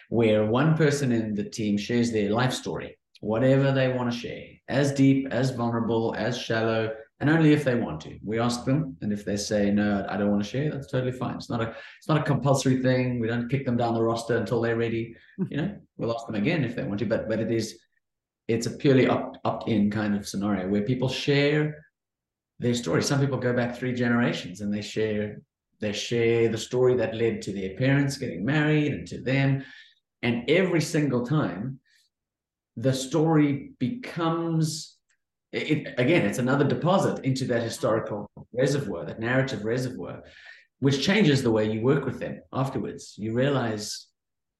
where 0.09 0.45
one 0.45 0.77
person 0.77 1.13
in 1.13 1.35
the 1.35 1.49
team 1.49 1.77
shares 1.77 2.13
their 2.13 2.31
life 2.31 2.53
story 2.53 2.97
whatever 3.25 3.73
they 3.73 3.89
want 3.89 4.13
to 4.13 4.17
share, 4.17 4.45
as 4.69 4.93
deep, 4.93 5.27
as 5.31 5.51
vulnerable, 5.51 6.15
as 6.17 6.39
shallow, 6.39 6.93
and 7.21 7.31
only 7.31 7.53
if 7.53 7.65
they 7.65 7.75
want 7.75 8.01
to. 8.03 8.19
We 8.23 8.39
ask 8.39 8.65
them, 8.65 8.97
and 9.01 9.13
if 9.13 9.25
they 9.25 9.37
say 9.37 9.71
no, 9.71 10.05
I 10.09 10.17
don't 10.17 10.31
want 10.31 10.45
to 10.45 10.49
share, 10.49 10.71
that's 10.71 10.91
totally 10.91 11.13
fine. 11.13 11.37
It's 11.37 11.49
not 11.49 11.63
a 11.63 11.75
it's 11.99 12.09
not 12.09 12.21
a 12.21 12.25
compulsory 12.25 12.83
thing. 12.83 13.21
We 13.21 13.29
don't 13.29 13.49
kick 13.49 13.65
them 13.65 13.77
down 13.77 13.95
the 13.95 14.03
roster 14.03 14.37
until 14.37 14.61
they're 14.61 14.77
ready. 14.77 15.15
Hmm. 15.39 15.45
You 15.51 15.57
know, 15.57 15.77
we'll 15.97 16.15
ask 16.15 16.27
them 16.27 16.35
again 16.35 16.65
if 16.65 16.77
they 16.77 16.83
want 16.83 16.99
to, 16.99 17.07
but 17.07 17.29
but 17.29 17.41
it 17.41 17.51
is 17.51 17.79
it's 18.47 18.67
a 18.67 18.71
purely 18.71 19.09
opt 19.09 19.39
opt 19.45 19.69
in 19.69 19.91
kind 19.91 20.15
of 20.15 20.29
scenario 20.29 20.69
where 20.69 20.83
people 20.83 21.09
share 21.09 21.84
their 22.65 22.75
story. 22.75 23.03
Some 23.03 23.21
people 23.21 23.39
go 23.39 23.53
back 23.53 23.77
three 23.77 23.95
generations 23.95 24.63
and 24.63 24.73
they 24.73 24.81
share 24.83 25.41
they 25.81 25.93
share 25.93 26.49
the 26.49 26.57
story 26.57 26.95
that 26.97 27.15
led 27.15 27.43
to 27.43 27.53
their 27.53 27.77
parents 27.77 28.17
getting 28.17 28.45
married 28.45 28.93
and 28.93 29.07
to 29.09 29.21
them. 29.21 29.65
And 30.23 30.49
every 30.49 30.81
single 30.81 31.27
time 31.27 31.79
the 32.77 32.93
story 32.93 33.73
becomes 33.79 34.97
it, 35.53 35.95
again 35.99 36.27
it's 36.27 36.39
another 36.39 36.67
deposit 36.67 37.25
into 37.25 37.45
that 37.45 37.63
historical 37.63 38.29
reservoir 38.53 39.05
that 39.05 39.21
narrative 39.21 39.65
reservoir 39.65 40.23
which 40.81 41.05
changes 41.05 41.43
the 41.43 41.51
way 41.51 41.71
you 41.71 41.81
work 41.81 42.05
with 42.05 42.19
them 42.19 42.41
afterwards 42.53 43.15
you 43.17 43.33
realize 43.33 44.09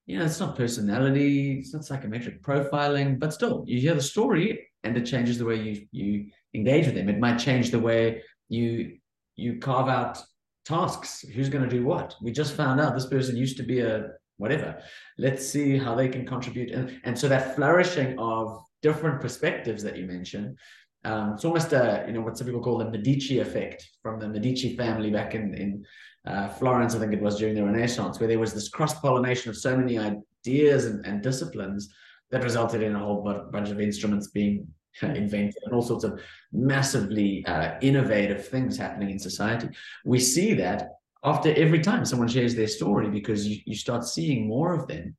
you 0.05 0.17
know 0.17 0.23
it's 0.23 0.39
not 0.39 0.55
personality 0.55 1.59
it's 1.59 1.73
not 1.73 1.83
psychometric 1.83 2.41
profiling 2.41 3.19
but 3.19 3.33
still 3.33 3.65
you 3.67 3.77
hear 3.81 3.93
the 3.93 4.01
story 4.01 4.65
and 4.85 4.95
it 4.95 5.05
changes 5.05 5.37
the 5.37 5.43
way 5.43 5.57
you 5.61 5.85
you 5.91 6.31
engage 6.55 6.85
with 6.85 6.95
them 6.95 7.09
it 7.09 7.19
might 7.19 7.37
change 7.37 7.71
the 7.71 7.79
way 7.79 8.21
you 8.49 8.97
you 9.35 9.59
carve 9.59 9.89
out 9.89 10.21
tasks 10.65 11.23
who's 11.33 11.49
going 11.49 11.63
to 11.63 11.69
do 11.69 11.85
what 11.85 12.15
we 12.21 12.31
just 12.31 12.55
found 12.55 12.79
out 12.79 12.93
this 12.93 13.07
person 13.07 13.35
used 13.37 13.57
to 13.57 13.63
be 13.63 13.81
a 13.81 14.09
whatever. 14.37 14.81
Let's 15.17 15.47
see 15.47 15.77
how 15.77 15.95
they 15.95 16.09
can 16.09 16.25
contribute. 16.25 16.71
And, 16.71 16.99
and 17.03 17.17
so 17.17 17.27
that 17.29 17.55
flourishing 17.55 18.17
of 18.19 18.63
different 18.81 19.21
perspectives 19.21 19.83
that 19.83 19.97
you 19.97 20.05
mentioned, 20.05 20.57
um, 21.03 21.33
it's 21.33 21.45
almost 21.45 21.73
a, 21.73 22.03
you 22.07 22.13
know, 22.13 22.21
what 22.21 22.37
some 22.37 22.47
people 22.47 22.61
call 22.61 22.77
the 22.77 22.89
Medici 22.89 23.39
effect 23.39 23.87
from 24.01 24.19
the 24.19 24.27
Medici 24.27 24.75
family 24.75 25.11
back 25.11 25.35
in, 25.35 25.53
in 25.53 25.85
uh, 26.25 26.49
Florence, 26.49 26.95
I 26.95 26.99
think 26.99 27.13
it 27.13 27.21
was 27.21 27.37
during 27.37 27.55
the 27.55 27.63
Renaissance, 27.63 28.19
where 28.19 28.27
there 28.27 28.39
was 28.39 28.53
this 28.53 28.69
cross-pollination 28.69 29.49
of 29.49 29.57
so 29.57 29.77
many 29.77 29.99
ideas 29.99 30.85
and, 30.85 31.05
and 31.05 31.21
disciplines 31.21 31.93
that 32.31 32.43
resulted 32.43 32.81
in 32.81 32.95
a 32.95 32.99
whole 32.99 33.21
bunch 33.51 33.69
of 33.69 33.79
instruments 33.79 34.29
being 34.29 34.67
invented 35.01 35.61
and 35.63 35.73
all 35.73 35.81
sorts 35.81 36.03
of 36.03 36.19
massively 36.51 37.45
uh, 37.45 37.75
innovative 37.81 38.47
things 38.47 38.77
happening 38.77 39.09
in 39.09 39.19
society. 39.19 39.69
We 40.05 40.19
see 40.19 40.53
that 40.55 40.89
after 41.23 41.53
every 41.55 41.81
time 41.81 42.05
someone 42.05 42.27
shares 42.27 42.55
their 42.55 42.67
story 42.67 43.09
because 43.09 43.47
you, 43.47 43.59
you 43.65 43.75
start 43.75 44.05
seeing 44.05 44.47
more 44.47 44.73
of 44.73 44.87
them 44.87 45.15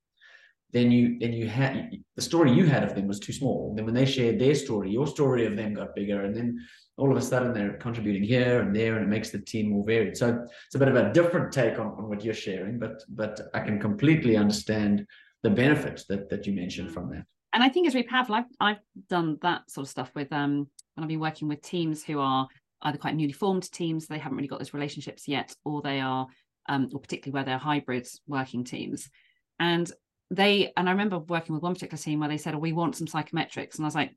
then 0.73 0.91
you 0.91 1.19
then 1.19 1.33
you 1.33 1.47
had 1.49 1.91
the 2.17 2.23
story 2.23 2.53
you 2.53 2.67
had 2.67 2.85
of 2.85 2.95
them 2.95 3.07
was 3.07 3.21
too 3.21 3.33
small 3.33 3.73
then 3.75 3.85
when 3.85 3.95
they 3.95 4.05
shared 4.05 4.39
their 4.39 4.55
story 4.55 4.91
your 4.91 5.07
story 5.07 5.47
of 5.47 5.57
them 5.57 5.75
got 5.75 5.95
bigger 5.95 6.25
and 6.25 6.35
then 6.35 6.59
all 6.97 7.11
of 7.11 7.17
a 7.17 7.23
sudden 7.23 7.53
they're 7.53 7.75
contributing 7.75 8.23
here 8.23 8.61
and 8.61 8.75
there 8.75 8.97
and 8.97 9.05
it 9.05 9.09
makes 9.09 9.31
the 9.31 9.39
team 9.39 9.71
more 9.71 9.85
varied 9.85 10.17
so 10.17 10.45
it's 10.67 10.75
a 10.75 10.79
bit 10.79 10.89
of 10.89 10.97
a 10.97 11.13
different 11.13 11.53
take 11.53 11.79
on, 11.79 11.89
on 11.99 12.09
what 12.09 12.25
you're 12.25 12.35
sharing 12.35 12.79
but 12.79 13.03
but 13.09 13.41
i 13.55 13.61
can 13.61 13.79
completely 13.81 14.37
understand 14.37 15.07
the 15.43 15.51
benefits 15.51 16.05
that 16.07 16.29
that 16.31 16.47
you 16.47 16.53
mentioned 16.53 16.91
from 16.93 17.11
that 17.11 17.25
and 17.57 17.65
i 17.65 17.69
think 17.69 17.89
as 17.89 17.95
we 17.95 18.07
have 18.09 18.31
I've, 18.31 18.45
I've 18.61 18.81
done 19.09 19.39
that 19.43 19.69
sort 19.71 19.87
of 19.87 19.91
stuff 19.91 20.13
with 20.15 20.33
um 20.33 20.69
when 20.95 21.03
i've 21.03 21.09
been 21.09 21.19
working 21.19 21.49
with 21.49 21.63
teams 21.63 22.05
who 22.05 22.21
are 22.21 22.47
either 22.83 22.99
quite 22.99 23.15
newly 23.15 23.33
formed 23.33 23.71
teams, 23.71 24.07
they 24.07 24.19
haven't 24.19 24.37
really 24.37 24.49
got 24.49 24.59
those 24.59 24.75
relationships 24.75 25.27
yet, 25.27 25.55
or 25.65 25.83
they 25.83 26.01
are, 26.01 26.27
um, 26.69 26.89
or 26.93 27.01
particularly 27.01 27.35
where 27.35 27.45
they're 27.45 27.59
hybrid 27.59 28.07
working 28.27 28.65
teams. 28.65 29.11
And 29.59 29.91
they, 30.31 30.73
and 30.77 30.89
I 30.89 30.93
remember 30.93 31.19
working 31.19 31.55
with 31.55 31.63
one 31.63 31.75
particular 31.75 32.01
team 32.01 32.21
where 32.21 32.29
they 32.29 32.37
said, 32.37 32.55
oh, 32.55 32.59
we 32.59 32.73
want 32.73 32.97
some 32.97 33.07
psychometrics. 33.07 33.77
And 33.77 33.85
I 33.85 33.89
was 33.89 33.95
like, 33.95 34.15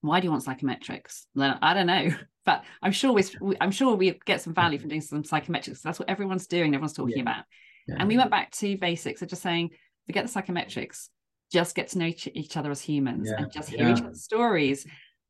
why 0.00 0.20
do 0.20 0.26
you 0.26 0.30
want 0.30 0.44
psychometrics? 0.44 1.22
I 1.38 1.74
don't 1.74 1.86
know, 1.86 2.10
but 2.44 2.64
I'm 2.82 2.92
sure 2.92 3.12
we, 3.12 3.24
I'm 3.60 3.70
sure 3.70 3.94
we 3.94 4.18
get 4.26 4.42
some 4.42 4.54
value 4.54 4.78
from 4.78 4.88
doing 4.88 5.00
some 5.00 5.22
psychometrics. 5.22 5.80
That's 5.82 5.98
what 5.98 6.10
everyone's 6.10 6.46
doing. 6.46 6.74
Everyone's 6.74 6.92
talking 6.92 7.16
yeah. 7.16 7.22
about. 7.22 7.44
Yeah. 7.86 7.96
And 7.98 8.08
we 8.08 8.16
went 8.16 8.30
back 8.30 8.50
to 8.52 8.76
basics 8.76 9.22
of 9.22 9.28
just 9.28 9.42
saying, 9.42 9.70
forget 10.06 10.26
the 10.26 10.32
psychometrics, 10.40 11.08
just 11.54 11.76
get 11.76 11.86
to 11.86 11.98
know 11.98 12.06
each, 12.06 12.56
other 12.56 12.72
as 12.72 12.80
humans 12.80 13.28
yeah. 13.30 13.44
and 13.44 13.52
just 13.52 13.68
hear 13.68 13.88
each 13.88 14.02
other's 14.02 14.24
stories. 14.24 14.84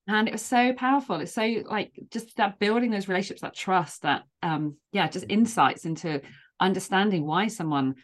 And 0.08 0.26
it 0.26 0.32
was 0.32 0.40
so 0.40 0.72
powerful. 0.72 1.20
It's 1.20 1.34
so 1.34 1.62
like 1.66 1.92
just 2.10 2.34
that 2.38 2.58
building 2.58 2.90
those 2.90 3.08
relationships, 3.08 3.42
that 3.42 3.54
trust, 3.54 4.02
that 4.02 4.22
um, 4.42 4.76
yeah, 4.90 5.06
just 5.06 5.26
insights 5.28 5.84
into 5.84 6.22
understanding 6.58 7.26
why 7.26 7.48
someone 7.48 7.96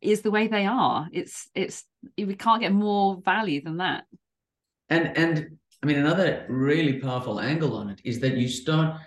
is 0.00 0.22
the 0.22 0.30
way 0.30 0.46
they 0.46 0.64
are. 0.64 1.08
It's 1.12 1.48
it's 1.56 1.84
we 2.16 2.36
can't 2.36 2.60
get 2.60 2.72
more 2.72 3.20
value 3.24 3.62
than 3.62 3.78
that. 3.78 4.04
And 4.88 5.16
and 5.18 5.58
I 5.82 5.86
mean 5.86 5.98
another 5.98 6.46
really 6.48 7.00
powerful 7.00 7.40
angle 7.40 7.76
on 7.76 7.90
it 7.90 8.00
is 8.04 8.20
that 8.20 8.36
you 8.36 8.48
start, 8.48 9.00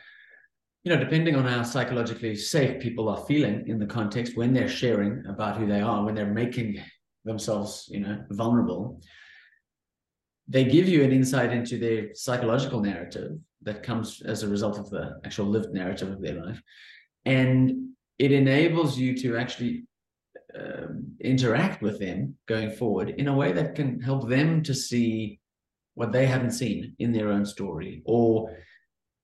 you 0.84 0.93
know, 0.93 1.00
depending 1.02 1.38
on 1.38 1.45
how 1.45 1.63
psychologically 1.63 2.36
safe 2.36 2.82
people 2.82 3.08
are 3.08 3.26
feeling 3.26 3.69
in 3.69 3.80
the 3.80 3.86
context 3.86 4.36
when 4.36 4.54
they're 4.54 4.67
sharing 4.67 5.26
about 5.28 5.56
who 5.58 5.65
they 5.65 5.80
are, 5.80 6.04
when 6.04 6.15
they're 6.15 6.34
making 6.43 6.82
themselves, 7.25 7.88
you 7.91 7.99
know, 7.99 8.23
vulnerable, 8.29 9.01
they 10.47 10.65
give 10.65 10.88
you 10.88 11.03
an 11.03 11.12
insight 11.12 11.51
into 11.51 11.77
their 11.77 12.13
psychological 12.13 12.81
narrative 12.81 13.38
that 13.62 13.84
comes 13.84 14.21
as 14.25 14.43
a 14.43 14.47
result 14.47 14.79
of 14.79 14.89
the 14.89 15.19
actual 15.23 15.45
lived 15.45 15.73
narrative 15.73 16.10
of 16.10 16.21
their 16.21 16.43
life. 16.43 16.62
And 17.25 17.91
it 18.17 18.31
enables 18.31 18.97
you 18.97 19.15
to 19.17 19.38
actually 19.38 19.84
um, 20.60 21.15
interact 21.21 21.81
with 21.81 21.99
them 21.99 22.36
going 22.47 22.71
forward 22.71 23.10
in 23.10 23.27
a 23.27 23.34
way 23.34 23.51
that 23.51 23.75
can 23.75 24.01
help 24.01 24.27
them 24.27 24.63
to 24.63 24.73
see 24.73 25.39
what 25.93 26.12
they 26.12 26.25
haven't 26.25 26.51
seen 26.51 26.95
in 26.99 27.12
their 27.12 27.29
own 27.29 27.45
story 27.45 28.01
or 28.05 28.55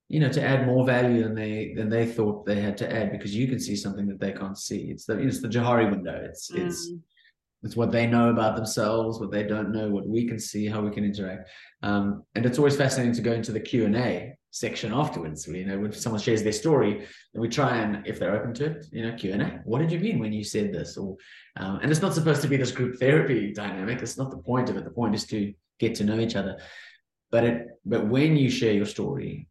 you 0.10 0.20
know 0.20 0.30
to 0.30 0.42
add 0.42 0.66
more 0.66 0.86
value 0.86 1.24
than 1.24 1.36
they 1.36 1.74
than 1.76 1.90
they 1.90 2.06
thought 2.06 2.46
they 2.46 2.62
had 2.62 2.78
to 2.78 2.92
add 2.92 3.12
because 3.12 3.36
you 3.36 3.48
can 3.48 3.60
see 3.60 3.76
something 3.76 4.08
that 4.08 4.20
they 4.20 4.32
can't 4.32 4.58
see 4.58 4.90
it's 4.90 5.06
the 5.06 5.18
it's 5.20 5.42
the 5.42 5.48
johari 5.48 5.90
window 5.90 6.18
it's 6.24 6.52
mm. 6.52 6.66
it's 6.66 6.92
it's 7.64 7.76
what 7.76 7.92
they 7.92 8.06
know 8.06 8.30
about 8.30 8.56
themselves 8.56 9.20
what 9.20 9.32
they 9.32 9.44
don't 9.44 9.72
know 9.72 9.90
what 9.90 10.08
we 10.08 10.28
can 10.28 10.40
see 10.40 10.68
how 10.68 10.82
we 10.82 10.92
can 10.92 11.04
interact. 11.04 11.50
Um, 11.84 12.24
and 12.36 12.46
it's 12.46 12.58
always 12.58 12.76
fascinating 12.76 13.14
to 13.14 13.22
go 13.22 13.34
into 13.34 13.52
the 13.52 13.60
q&a 13.60 14.36
section 14.52 14.94
afterwards 14.94 15.48
you 15.48 15.66
know 15.66 15.78
when 15.78 15.92
someone 15.92 16.22
shares 16.22 16.42
their 16.42 16.52
story 16.52 17.06
and 17.34 17.42
we 17.42 17.48
try 17.48 17.78
and 17.78 18.08
if 18.08 18.18
they're 18.18 18.36
open 18.36 18.54
to 18.56 18.66
it 18.66 18.86
you 18.92 19.04
know 19.04 19.16
q&a 19.16 19.62
what 19.66 19.80
did 19.80 19.92
you 19.92 20.00
mean 20.00 20.18
when 20.20 20.34
you 20.34 20.44
said 20.44 20.74
this? 20.74 20.98
Or 20.98 21.18
um, 21.58 21.80
and 21.82 21.92
it's 21.92 22.02
not 22.02 22.14
supposed 22.14 22.42
to 22.42 22.48
be 22.48 22.58
this 22.58 22.72
group 22.72 23.00
therapy 23.00 23.54
dynamic. 23.54 24.02
It's 24.02 24.18
not 24.18 24.32
the 24.32 24.38
point 24.38 24.70
of 24.70 24.78
it. 24.78 24.84
The 24.84 24.92
point 24.92 25.16
is 25.16 25.26
to 25.28 25.54
get 25.80 25.96
to 25.96 26.04
know 26.04 26.20
each 26.20 26.36
other. 26.36 26.60
But 27.32 27.44
it 27.44 27.68
but 27.86 28.08
when 28.08 28.38
you 28.38 28.50
share 28.50 28.74
your 28.74 28.86
story 28.86 29.48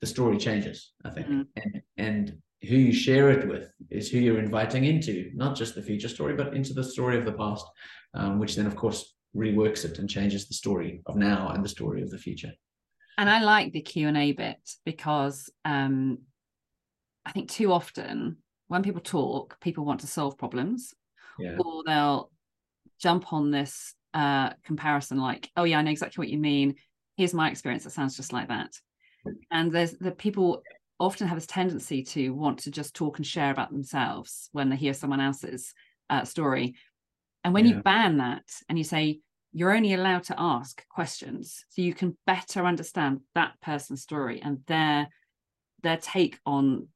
the 0.00 0.06
story 0.06 0.36
changes 0.36 0.92
i 1.04 1.10
think. 1.10 1.26
Mm. 1.26 1.46
and 1.56 1.82
and 1.96 2.38
who 2.68 2.76
you 2.76 2.92
share 2.92 3.30
it 3.30 3.48
with 3.48 3.70
is 3.90 4.10
who 4.10 4.18
you're 4.18 4.38
inviting 4.38 4.84
into 4.84 5.30
not 5.34 5.56
just 5.56 5.74
the 5.74 5.82
future 5.82 6.08
story 6.08 6.34
but 6.34 6.54
into 6.54 6.72
the 6.74 6.84
story 6.84 7.16
of 7.16 7.24
the 7.24 7.32
past 7.32 7.66
um, 8.14 8.38
which 8.38 8.56
then 8.56 8.66
of 8.66 8.76
course 8.76 9.14
reworks 9.34 9.84
it 9.84 9.98
and 9.98 10.08
changes 10.08 10.48
the 10.48 10.54
story 10.54 11.02
of 11.06 11.16
now 11.16 11.50
and 11.50 11.64
the 11.64 11.68
story 11.68 12.02
of 12.02 12.10
the 12.10 12.18
future. 12.18 12.52
And 13.18 13.30
i 13.30 13.42
like 13.42 13.72
the 13.72 13.80
q&a 13.80 14.32
bit 14.32 14.58
because 14.84 15.50
um, 15.64 16.18
i 17.24 17.32
think 17.32 17.50
too 17.50 17.72
often 17.72 18.38
when 18.68 18.82
people 18.82 19.00
talk 19.00 19.60
people 19.60 19.84
want 19.84 20.00
to 20.00 20.06
solve 20.06 20.36
problems 20.36 20.94
yeah. 21.38 21.56
or 21.58 21.82
they'll 21.86 22.30
jump 23.00 23.32
on 23.32 23.50
this 23.50 23.94
uh, 24.14 24.50
comparison 24.64 25.18
like 25.18 25.50
oh 25.56 25.64
yeah 25.64 25.78
i 25.78 25.82
know 25.82 25.90
exactly 25.90 26.22
what 26.22 26.30
you 26.30 26.38
mean. 26.38 26.74
Here's 27.16 27.34
my 27.34 27.50
experience 27.50 27.84
that 27.84 27.90
sounds 27.90 28.16
just 28.16 28.32
like 28.32 28.48
that. 28.48 28.72
And 29.50 29.72
there's 29.72 29.92
the 29.92 30.12
people 30.12 30.62
often 30.98 31.26
have 31.26 31.36
this 31.36 31.46
tendency 31.46 32.02
to 32.02 32.30
want 32.30 32.60
to 32.60 32.70
just 32.70 32.94
talk 32.94 33.18
and 33.18 33.26
share 33.26 33.50
about 33.50 33.70
themselves 33.70 34.48
when 34.52 34.70
they 34.70 34.76
hear 34.76 34.94
someone 34.94 35.20
else's 35.20 35.74
uh, 36.08 36.24
story. 36.24 36.74
And 37.44 37.54
when 37.54 37.66
yeah. 37.66 37.76
you 37.76 37.82
ban 37.82 38.18
that 38.18 38.44
and 38.68 38.78
you 38.78 38.84
say 38.84 39.20
you're 39.52 39.74
only 39.74 39.94
allowed 39.94 40.24
to 40.24 40.34
ask 40.38 40.84
questions, 40.88 41.64
so 41.70 41.82
you 41.82 41.94
can 41.94 42.16
better 42.26 42.66
understand 42.66 43.20
that 43.34 43.60
person's 43.62 44.02
story 44.02 44.40
and 44.42 44.60
their 44.66 45.08
their 45.82 45.96
take 45.96 46.38
on 46.44 46.88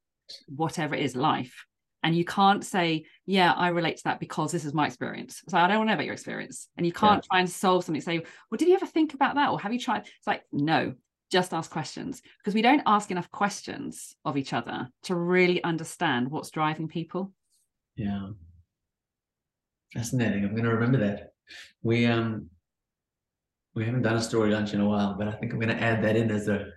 whatever 0.47 0.95
it 0.95 1.03
is 1.03 1.15
life. 1.15 1.65
And 2.03 2.15
you 2.15 2.25
can't 2.25 2.65
say, 2.65 3.05
yeah, 3.27 3.51
I 3.51 3.67
relate 3.67 3.97
to 3.97 4.03
that 4.05 4.19
because 4.19 4.51
this 4.51 4.65
is 4.65 4.73
my 4.73 4.87
experience. 4.87 5.43
So 5.47 5.57
I 5.57 5.67
don't 5.67 5.77
want 5.77 5.87
to 5.87 5.91
know 5.91 5.95
about 5.95 6.05
your 6.05 6.13
experience. 6.15 6.67
And 6.75 6.85
you 6.85 6.91
can't 6.91 7.23
yeah. 7.23 7.27
try 7.29 7.39
and 7.41 7.49
solve 7.49 7.83
something. 7.83 8.01
Say, 8.01 8.19
well, 8.19 8.57
did 8.57 8.67
you 8.67 8.73
ever 8.73 8.87
think 8.87 9.13
about 9.13 9.35
that? 9.35 9.49
Or 9.49 9.59
have 9.59 9.71
you 9.71 9.79
tried? 9.79 10.01
It's 10.01 10.25
like, 10.25 10.41
no, 10.51 10.95
just 11.31 11.53
ask 11.53 11.71
questions 11.71 12.21
because 12.37 12.53
we 12.53 12.61
don't 12.61 12.83
ask 12.85 13.09
enough 13.09 13.31
questions 13.31 14.15
of 14.25 14.37
each 14.37 14.53
other 14.53 14.89
to 15.03 15.15
really 15.15 15.63
understand 15.63 16.29
what's 16.29 16.49
driving 16.49 16.87
people. 16.87 17.31
Yeah. 17.95 18.29
Fascinating. 19.93 20.43
I'm 20.43 20.51
going 20.51 20.65
to 20.65 20.73
remember 20.73 20.99
that. 20.99 21.33
We 21.81 22.05
um 22.05 22.49
we 23.73 23.85
haven't 23.85 24.01
done 24.01 24.17
a 24.17 24.21
story 24.21 24.51
lunch 24.51 24.73
in 24.73 24.81
a 24.81 24.87
while, 24.87 25.15
but 25.17 25.27
I 25.27 25.31
think 25.31 25.53
I'm 25.53 25.59
going 25.59 25.75
to 25.75 25.81
add 25.81 26.03
that 26.03 26.15
in 26.15 26.29
as 26.29 26.47
a 26.47 26.67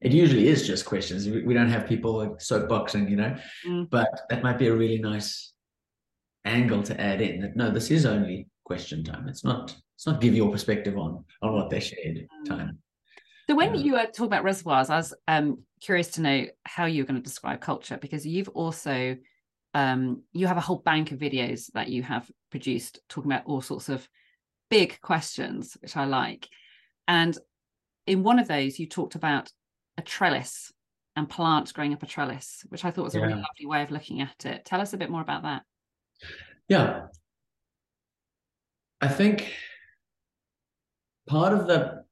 it 0.00 0.12
usually 0.12 0.48
is 0.48 0.66
just 0.66 0.84
questions. 0.84 1.26
We, 1.26 1.54
don't 1.54 1.70
have 1.70 1.88
people 1.88 2.18
like 2.18 2.32
soapboxing, 2.32 3.08
you 3.08 3.16
know, 3.16 3.34
mm. 3.66 3.88
but 3.88 4.20
that 4.28 4.42
might 4.42 4.58
be 4.58 4.66
a 4.66 4.74
really 4.74 4.98
nice 4.98 5.54
angle 6.44 6.82
to 6.82 7.00
add 7.00 7.22
in 7.22 7.40
that 7.40 7.56
no, 7.56 7.70
this 7.70 7.90
is 7.90 8.04
only 8.04 8.46
question 8.64 9.02
time. 9.02 9.28
It's 9.28 9.44
not 9.44 9.74
it's 9.96 10.06
not 10.06 10.20
give 10.20 10.34
your 10.34 10.50
perspective 10.50 10.98
on 10.98 11.24
on 11.40 11.54
what 11.54 11.70
they 11.70 11.80
shared 11.80 12.28
mm. 12.28 12.44
time. 12.46 12.78
So 13.48 13.54
when 13.54 13.74
you 13.74 13.92
were 13.92 14.06
talking 14.06 14.26
about 14.26 14.44
reservoirs, 14.44 14.90
I 14.90 14.96
was 14.96 15.14
um, 15.28 15.58
curious 15.80 16.08
to 16.12 16.22
know 16.22 16.46
how 16.64 16.86
you're 16.86 17.04
going 17.04 17.20
to 17.20 17.22
describe 17.22 17.60
culture 17.60 17.98
because 17.98 18.26
you've 18.26 18.48
also 18.48 19.16
um, 19.74 20.22
you 20.32 20.46
have 20.46 20.56
a 20.56 20.62
whole 20.62 20.78
bank 20.78 21.12
of 21.12 21.18
videos 21.18 21.70
that 21.72 21.88
you 21.88 22.02
have 22.04 22.30
produced 22.50 23.00
talking 23.08 23.30
about 23.30 23.44
all 23.46 23.60
sorts 23.60 23.88
of 23.88 24.08
big 24.70 25.00
questions, 25.00 25.76
which 25.82 25.96
I 25.96 26.04
like. 26.04 26.48
And 27.08 27.36
in 28.06 28.22
one 28.22 28.38
of 28.38 28.48
those, 28.48 28.78
you 28.78 28.86
talked 28.86 29.16
about 29.16 29.50
a 29.98 30.02
trellis 30.02 30.72
and 31.16 31.28
plants 31.28 31.72
growing 31.72 31.92
up 31.92 32.02
a 32.02 32.06
trellis, 32.06 32.64
which 32.68 32.84
I 32.84 32.90
thought 32.90 33.04
was 33.04 33.14
a 33.14 33.18
yeah. 33.18 33.24
really 33.24 33.36
lovely 33.36 33.66
way 33.66 33.82
of 33.82 33.90
looking 33.90 34.20
at 34.20 34.46
it. 34.46 34.64
Tell 34.64 34.80
us 34.80 34.92
a 34.92 34.96
bit 34.96 35.10
more 35.10 35.20
about 35.20 35.42
that. 35.42 35.62
Yeah. 36.68 37.06
I 39.00 39.08
think 39.08 39.52
part 41.26 41.52
of 41.52 41.66
the 41.66 42.03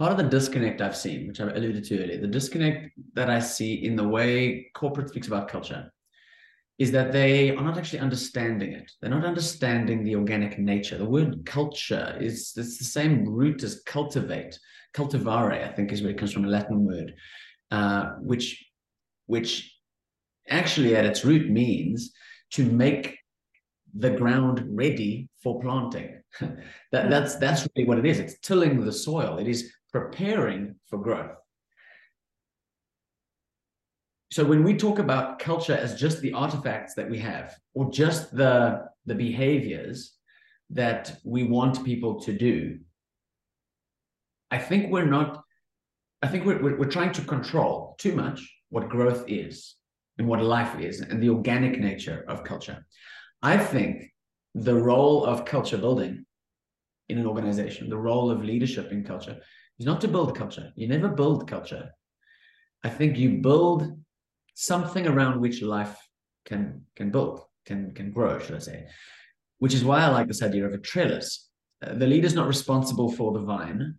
part 0.00 0.12
of 0.12 0.16
the 0.16 0.24
disconnect 0.24 0.80
I've 0.80 0.96
seen, 0.96 1.28
which 1.28 1.42
I 1.42 1.44
alluded 1.44 1.84
to 1.84 2.02
earlier, 2.02 2.18
the 2.18 2.26
disconnect 2.26 2.98
that 3.12 3.28
I 3.28 3.38
see 3.38 3.84
in 3.84 3.96
the 3.96 4.08
way 4.08 4.70
corporate 4.74 5.10
speaks 5.10 5.26
about 5.26 5.48
culture 5.48 5.92
is 6.78 6.90
that 6.92 7.12
they 7.12 7.50
are 7.50 7.62
not 7.62 7.76
actually 7.76 7.98
understanding 7.98 8.72
it. 8.72 8.90
They're 8.98 9.10
not 9.10 9.26
understanding 9.26 10.02
the 10.02 10.16
organic 10.16 10.58
nature. 10.58 10.96
The 10.96 11.04
word 11.04 11.44
culture 11.44 12.16
is 12.18 12.54
it's 12.56 12.78
the 12.78 12.84
same 12.84 13.28
root 13.28 13.62
as 13.62 13.82
cultivate. 13.84 14.58
Cultivare, 14.94 15.68
I 15.68 15.70
think, 15.70 15.92
is 15.92 16.00
where 16.00 16.12
it 16.12 16.18
comes 16.18 16.32
from, 16.32 16.46
a 16.46 16.48
Latin 16.48 16.86
word, 16.86 17.14
uh, 17.70 18.12
which 18.22 18.64
which 19.26 19.70
actually 20.48 20.96
at 20.96 21.04
its 21.04 21.26
root 21.26 21.50
means 21.50 22.10
to 22.52 22.64
make 22.64 23.18
the 23.94 24.10
ground 24.10 24.64
ready 24.66 25.28
for 25.42 25.60
planting. 25.60 26.22
that, 26.40 27.10
that's 27.10 27.36
that's 27.36 27.68
really 27.76 27.86
what 27.86 27.98
it 27.98 28.06
is. 28.06 28.18
It's 28.18 28.38
tilling 28.38 28.80
the 28.80 28.92
soil. 28.92 29.36
It 29.36 29.46
is 29.46 29.70
preparing 29.90 30.76
for 30.86 30.98
growth. 30.98 31.36
So 34.32 34.44
when 34.44 34.62
we 34.62 34.76
talk 34.76 35.00
about 35.00 35.40
culture 35.40 35.74
as 35.74 36.00
just 36.00 36.20
the 36.20 36.32
artifacts 36.32 36.94
that 36.94 37.10
we 37.10 37.18
have, 37.18 37.56
or 37.74 37.90
just 37.90 38.34
the, 38.34 38.86
the 39.04 39.14
behaviors 39.14 40.12
that 40.70 41.16
we 41.24 41.42
want 41.42 41.84
people 41.84 42.20
to 42.20 42.32
do, 42.32 42.78
I 44.52 44.58
think 44.58 44.92
we're 44.92 45.06
not, 45.06 45.42
I 46.22 46.28
think 46.28 46.44
we're, 46.44 46.62
we're, 46.62 46.78
we're 46.78 46.90
trying 46.90 47.12
to 47.12 47.22
control 47.22 47.96
too 47.98 48.14
much 48.14 48.40
what 48.68 48.88
growth 48.88 49.24
is 49.26 49.74
and 50.18 50.28
what 50.28 50.42
life 50.42 50.78
is 50.78 51.00
and 51.00 51.20
the 51.20 51.30
organic 51.30 51.80
nature 51.80 52.24
of 52.28 52.44
culture. 52.44 52.86
I 53.42 53.56
think 53.56 54.12
the 54.54 54.74
role 54.74 55.24
of 55.24 55.44
culture 55.44 55.78
building 55.78 56.24
in 57.08 57.18
an 57.18 57.26
organization, 57.26 57.88
the 57.88 57.96
role 57.96 58.30
of 58.30 58.44
leadership 58.44 58.92
in 58.92 59.02
culture 59.02 59.40
is 59.80 59.86
not 59.86 60.00
to 60.02 60.08
build 60.08 60.36
culture. 60.36 60.72
You 60.76 60.86
never 60.86 61.08
build 61.08 61.48
culture. 61.48 61.90
I 62.84 62.90
think 62.90 63.16
you 63.16 63.38
build 63.38 63.90
something 64.54 65.06
around 65.06 65.40
which 65.40 65.62
life 65.62 65.96
can 66.44 66.82
can 66.94 67.10
build, 67.10 67.40
can 67.64 67.92
can 67.94 68.12
grow, 68.12 68.38
should 68.38 68.56
I 68.56 68.58
say? 68.58 68.86
Which 69.58 69.74
is 69.74 69.84
why 69.84 70.02
I 70.02 70.08
like 70.08 70.28
this 70.28 70.42
idea 70.42 70.66
of 70.66 70.74
a 70.74 70.78
trellis. 70.78 71.48
Uh, 71.82 71.94
the 71.94 72.06
leader 72.06 72.26
is 72.26 72.34
not 72.34 72.46
responsible 72.46 73.10
for 73.10 73.32
the 73.32 73.40
vine. 73.40 73.98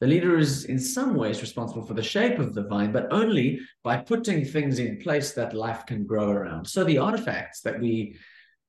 The 0.00 0.06
leader 0.08 0.36
is 0.36 0.64
in 0.64 0.78
some 0.78 1.14
ways 1.14 1.40
responsible 1.40 1.86
for 1.86 1.94
the 1.94 2.02
shape 2.02 2.38
of 2.38 2.54
the 2.54 2.66
vine, 2.66 2.90
but 2.90 3.12
only 3.12 3.60
by 3.84 3.98
putting 3.98 4.44
things 4.44 4.78
in 4.78 4.98
place 4.98 5.32
that 5.34 5.54
life 5.54 5.86
can 5.86 6.06
grow 6.06 6.28
around. 6.30 6.66
So 6.66 6.82
the 6.82 6.98
artifacts 6.98 7.60
that 7.62 7.80
we 7.80 8.16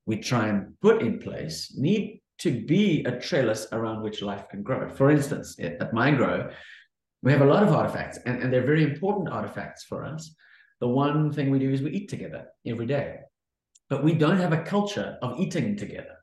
we 0.06 0.16
try 0.16 0.48
and 0.48 0.78
put 0.80 1.02
in 1.02 1.18
place 1.18 1.74
need 1.76 2.21
to 2.42 2.50
be 2.66 3.04
a 3.04 3.18
trellis 3.20 3.66
around 3.72 4.02
which 4.02 4.22
life 4.22 4.48
can 4.50 4.62
grow. 4.62 4.88
For 4.88 5.10
instance, 5.10 5.56
at 5.60 5.92
mygrow, 5.92 6.52
We 7.22 7.30
have 7.30 7.40
a 7.40 7.46
lot 7.46 7.62
of 7.62 7.72
artifacts, 7.72 8.18
and, 8.26 8.42
and 8.42 8.52
they're 8.52 8.66
very 8.66 8.82
important 8.82 9.28
artifacts 9.28 9.84
for 9.84 10.04
us. 10.04 10.34
The 10.80 10.88
one 10.88 11.32
thing 11.32 11.50
we 11.50 11.60
do 11.60 11.70
is 11.70 11.80
we 11.80 11.92
eat 11.92 12.08
together 12.08 12.46
every 12.66 12.86
day, 12.86 13.20
but 13.88 14.02
we 14.02 14.14
don't 14.14 14.38
have 14.38 14.52
a 14.52 14.64
culture 14.64 15.18
of 15.22 15.38
eating 15.38 15.76
together. 15.76 16.16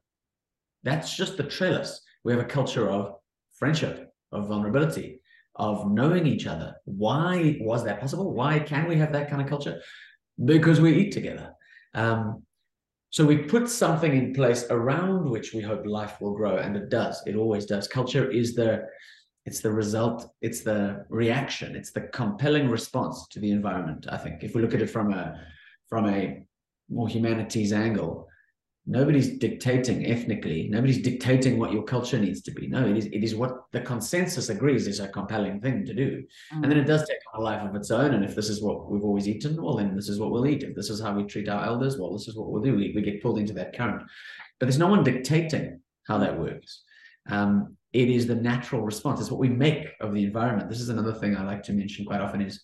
That's 0.84 1.16
just 1.16 1.38
the 1.38 1.44
trellis. 1.44 2.02
We 2.26 2.34
have 2.34 2.42
a 2.42 2.46
culture 2.46 2.90
of 2.90 3.16
friendship, 3.58 4.12
of 4.34 4.48
vulnerability, 4.48 5.22
of 5.56 5.90
knowing 5.90 6.28
each 6.28 6.48
other. 6.48 6.76
Why 6.84 7.58
was 7.62 7.86
that 7.86 8.02
possible? 8.02 8.34
Why 8.34 8.60
can 8.60 8.88
we 8.88 8.98
have 8.98 9.14
that 9.14 9.30
kind 9.30 9.42
of 9.42 9.48
culture? 9.48 9.82
Because 10.44 10.82
we 10.82 10.94
eat 10.98 11.14
together. 11.14 11.54
Um, 11.94 12.44
so 13.12 13.26
we 13.26 13.38
put 13.38 13.68
something 13.68 14.16
in 14.16 14.34
place 14.34 14.66
around 14.70 15.30
which 15.30 15.54
we 15.54 15.62
hope 15.62 15.86
life 15.86 16.22
will 16.22 16.36
grow, 16.36 16.58
and 16.58 16.76
it 16.76 16.90
does. 16.90 17.22
It 17.26 17.36
always 17.36 17.66
does. 17.66 17.88
Culture 17.88 18.30
is 18.30 18.56
the 18.56 18.86
it's 19.46 19.62
the 19.62 19.72
result, 19.72 20.32
it's 20.42 20.62
the 20.62 21.06
reaction, 21.10 21.76
it's 21.76 21.92
the 21.92 22.02
compelling 22.02 22.70
response 22.70 23.28
to 23.30 23.40
the 23.40 23.50
environment. 23.50 24.06
I 24.10 24.18
think 24.18 24.44
if 24.44 24.54
we 24.54 24.62
look 24.62 24.76
at 24.76 24.82
it 24.82 24.92
from 24.92 25.12
a 25.12 25.42
from 25.88 26.08
a 26.08 26.44
more 26.90 27.10
humanities 27.10 27.74
angle, 27.74 28.29
nobody's 28.90 29.38
dictating 29.38 30.08
ethnically. 30.08 30.68
Nobody's 30.68 31.04
dictating 31.04 31.60
what 31.60 31.72
your 31.72 31.84
culture 31.84 32.18
needs 32.18 32.42
to 32.42 32.52
be. 32.52 32.68
No 32.68 32.86
it 32.86 32.98
is 32.98 33.06
it 33.06 33.24
is 33.24 33.36
what 33.36 33.72
the 33.72 33.82
consensus 33.82 34.50
agrees 34.50 34.88
is 34.88 35.00
a 35.00 35.08
compelling 35.08 35.62
thing 35.62 35.86
to 35.86 35.94
do. 35.94 36.24
Mm. 36.54 36.64
and 36.64 36.72
then 36.72 36.80
it 36.80 36.86
does 36.86 37.08
take 37.08 37.20
on 37.32 37.40
a 37.40 37.44
life 37.44 37.62
of 37.62 37.76
its 37.76 37.92
own. 37.92 38.16
And 38.16 38.26
if 38.26 38.36
this 38.36 38.50
is 38.50 38.64
what 38.64 38.90
we've 38.90 39.04
always 39.04 39.28
eaten 39.28 39.62
well 39.62 39.78
then 39.78 39.96
this 39.96 40.10
is 40.10 40.20
what 40.20 40.32
we'll 40.32 40.48
eat. 40.48 40.64
If 40.64 40.76
this 40.76 40.90
is 40.90 41.00
how 41.00 41.14
we 41.14 41.24
treat 41.24 41.48
our 41.48 41.64
elders 41.64 41.98
well 42.00 42.14
this 42.14 42.28
is 42.28 42.36
what 42.36 42.50
we'll 42.50 42.64
do. 42.64 42.76
We, 42.76 42.92
we 42.96 43.04
get 43.04 43.22
pulled 43.22 43.38
into 43.38 43.54
that 43.54 43.78
current. 43.78 44.02
But 44.60 44.66
there's 44.66 44.80
no 44.80 44.88
one 44.88 45.04
dictating 45.04 45.82
how 46.08 46.18
that 46.18 46.40
works. 46.40 46.82
Um, 47.30 47.78
it 47.94 48.10
is 48.10 48.26
the 48.26 48.36
natural 48.36 48.82
response. 48.82 49.22
It's 49.22 49.32
what 49.32 49.40
we 49.40 49.50
make 49.50 49.88
of 50.02 50.14
the 50.14 50.24
environment. 50.24 50.70
This 50.70 50.82
is 50.82 50.90
another 50.90 51.14
thing 51.14 51.36
i 51.36 51.44
like 51.44 51.64
to 51.64 51.74
mention 51.74 52.06
quite 52.06 52.22
often 52.22 52.42
is 52.42 52.64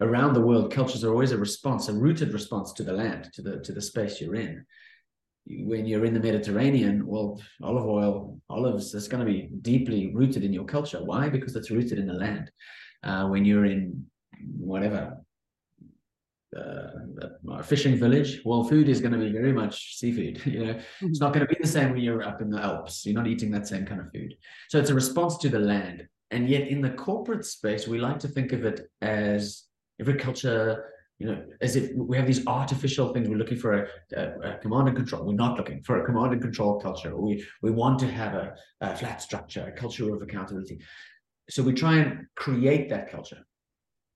around 0.00 0.32
the 0.32 0.40
world 0.40 0.72
cultures 0.72 1.04
are 1.04 1.10
always 1.10 1.32
a 1.32 1.38
response 1.38 1.88
a 1.88 1.92
rooted 1.92 2.32
response 2.32 2.72
to 2.72 2.82
the 2.82 2.92
land 2.92 3.30
to 3.32 3.40
the 3.40 3.60
to 3.60 3.72
the 3.72 3.80
space 3.80 4.20
you're 4.20 4.34
in 4.34 4.64
when 5.46 5.86
you're 5.86 6.04
in 6.04 6.14
the 6.14 6.20
Mediterranean, 6.20 7.06
well, 7.06 7.40
olive 7.62 7.86
oil, 7.86 8.40
olives, 8.48 8.92
that's 8.92 9.08
going 9.08 9.24
to 9.24 9.30
be 9.30 9.50
deeply 9.60 10.12
rooted 10.14 10.44
in 10.44 10.52
your 10.52 10.64
culture. 10.64 11.02
Why? 11.02 11.28
Because 11.28 11.56
it's 11.56 11.70
rooted 11.70 11.98
in 11.98 12.06
the 12.06 12.14
land. 12.14 12.50
Uh, 13.02 13.26
when 13.26 13.44
you're 13.44 13.64
in 13.64 14.06
whatever 14.56 15.18
uh, 16.56 16.86
a 17.52 17.62
fishing 17.62 17.96
village, 17.96 18.40
well, 18.44 18.62
food 18.62 18.88
is 18.88 19.00
going 19.00 19.12
to 19.12 19.18
be 19.18 19.32
very 19.32 19.52
much 19.52 19.96
seafood. 19.96 20.40
You 20.46 20.66
know, 20.66 20.80
it's 21.00 21.20
not 21.20 21.32
going 21.32 21.46
to 21.46 21.52
be 21.52 21.60
the 21.60 21.68
same 21.68 21.90
when 21.90 22.00
you're 22.00 22.22
up 22.22 22.40
in 22.40 22.50
the 22.50 22.62
Alps. 22.62 23.04
You're 23.04 23.14
not 23.14 23.26
eating 23.26 23.50
that 23.52 23.66
same 23.66 23.84
kind 23.84 24.00
of 24.00 24.12
food. 24.12 24.34
So 24.68 24.78
it's 24.78 24.90
a 24.90 24.94
response 24.94 25.38
to 25.38 25.48
the 25.48 25.58
land. 25.58 26.06
And 26.30 26.48
yet, 26.48 26.68
in 26.68 26.80
the 26.80 26.90
corporate 26.90 27.44
space, 27.44 27.86
we 27.86 27.98
like 27.98 28.18
to 28.20 28.28
think 28.28 28.52
of 28.52 28.64
it 28.64 28.88
as 29.02 29.64
every 30.00 30.14
culture 30.14 30.91
you 31.22 31.28
know, 31.28 31.44
as 31.60 31.76
if 31.76 31.92
we 31.94 32.16
have 32.16 32.26
these 32.26 32.44
artificial 32.48 33.12
things. 33.12 33.28
We're 33.28 33.36
looking 33.36 33.58
for 33.58 33.72
a, 33.74 33.86
a, 34.16 34.54
a, 34.54 34.58
command 34.58 34.88
and 34.88 34.96
control. 34.96 35.24
We're 35.24 35.34
not 35.34 35.56
looking 35.56 35.80
for 35.84 36.02
a 36.02 36.04
command 36.04 36.32
and 36.32 36.42
control 36.42 36.80
culture. 36.80 37.16
We 37.16 37.46
we 37.62 37.70
want 37.70 38.00
to 38.00 38.08
have 38.10 38.34
a, 38.34 38.56
a, 38.80 38.96
flat 38.96 39.22
structure, 39.22 39.64
a 39.64 39.78
culture 39.80 40.12
of 40.12 40.20
accountability. 40.20 40.80
So 41.48 41.62
we 41.62 41.74
try 41.74 41.98
and 41.98 42.26
create 42.34 42.88
that 42.90 43.08
culture. 43.08 43.40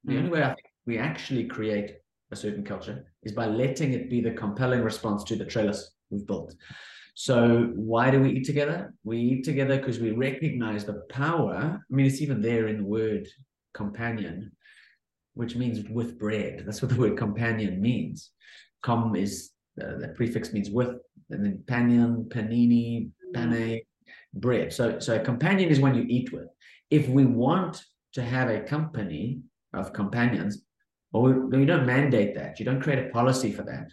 The 0.05 0.15
mm 0.15 0.19
only 0.19 0.31
way 0.31 0.43
I 0.43 0.49
think 0.49 0.67
we 0.85 0.99
actually 0.99 1.45
create 1.45 1.91
a 2.33 2.37
certain 2.37 2.65
culture 2.65 3.05
is 3.23 3.33
by 3.41 3.47
letting 3.47 3.93
it 3.93 4.11
be 4.11 4.21
the 4.21 4.33
compelling 4.33 4.83
response 4.83 5.23
to 5.25 5.37
the 5.37 5.45
trellis 5.45 5.81
we've 6.11 6.27
built. 6.27 6.57
So 7.15 7.71
why 7.77 8.11
do 8.11 8.21
we 8.21 8.31
eat 8.37 8.47
together? 8.47 8.93
We 9.05 9.19
eat 9.31 9.45
together 9.45 9.77
because 9.79 10.01
we 10.01 10.11
recognize 10.11 10.85
the 10.85 10.99
power. 11.09 11.55
I 11.81 11.95
mean, 11.95 12.07
it's 12.07 12.21
even 12.21 12.43
there 12.43 12.67
in 12.67 12.79
the 12.79 12.89
word 12.99 13.29
companion 13.75 14.51
which 15.37 15.55
means 15.55 15.87
with 15.91 16.19
bread. 16.19 16.63
That's 16.65 16.81
what 16.81 16.91
the 16.91 16.97
word 16.97 17.19
companion 17.19 17.81
means. 17.81 18.31
Com 18.83 19.15
is 19.15 19.51
uh, 19.81 19.99
the 19.99 20.09
prefix 20.17 20.53
means 20.53 20.71
with, 20.71 20.97
and 21.31 21.45
then 21.45 21.63
panion, 21.67 22.29
panini, 22.29 23.11
pane, 23.35 23.83
bread. 24.33 24.73
So, 24.73 24.99
so 24.99 25.17
a 25.17 25.21
companion 25.21 25.69
is 25.69 25.79
one 25.79 25.95
you 25.95 26.07
eat 26.09 26.33
with. 26.33 26.49
If 26.91 27.09
we 27.09 27.27
want 27.27 27.85
to 28.15 28.23
have 28.23 28.49
a 28.49 28.61
company 28.61 29.43
of 29.75 29.93
companions, 29.93 30.63
well, 31.13 31.25
we, 31.25 31.59
we 31.59 31.67
don't 31.67 31.85
mandate 31.85 32.35
that. 32.37 32.59
You 32.59 32.65
don't 32.65 32.81
create 32.81 33.07
a 33.07 33.11
policy 33.11 33.53
for 33.53 33.63
that 33.65 33.93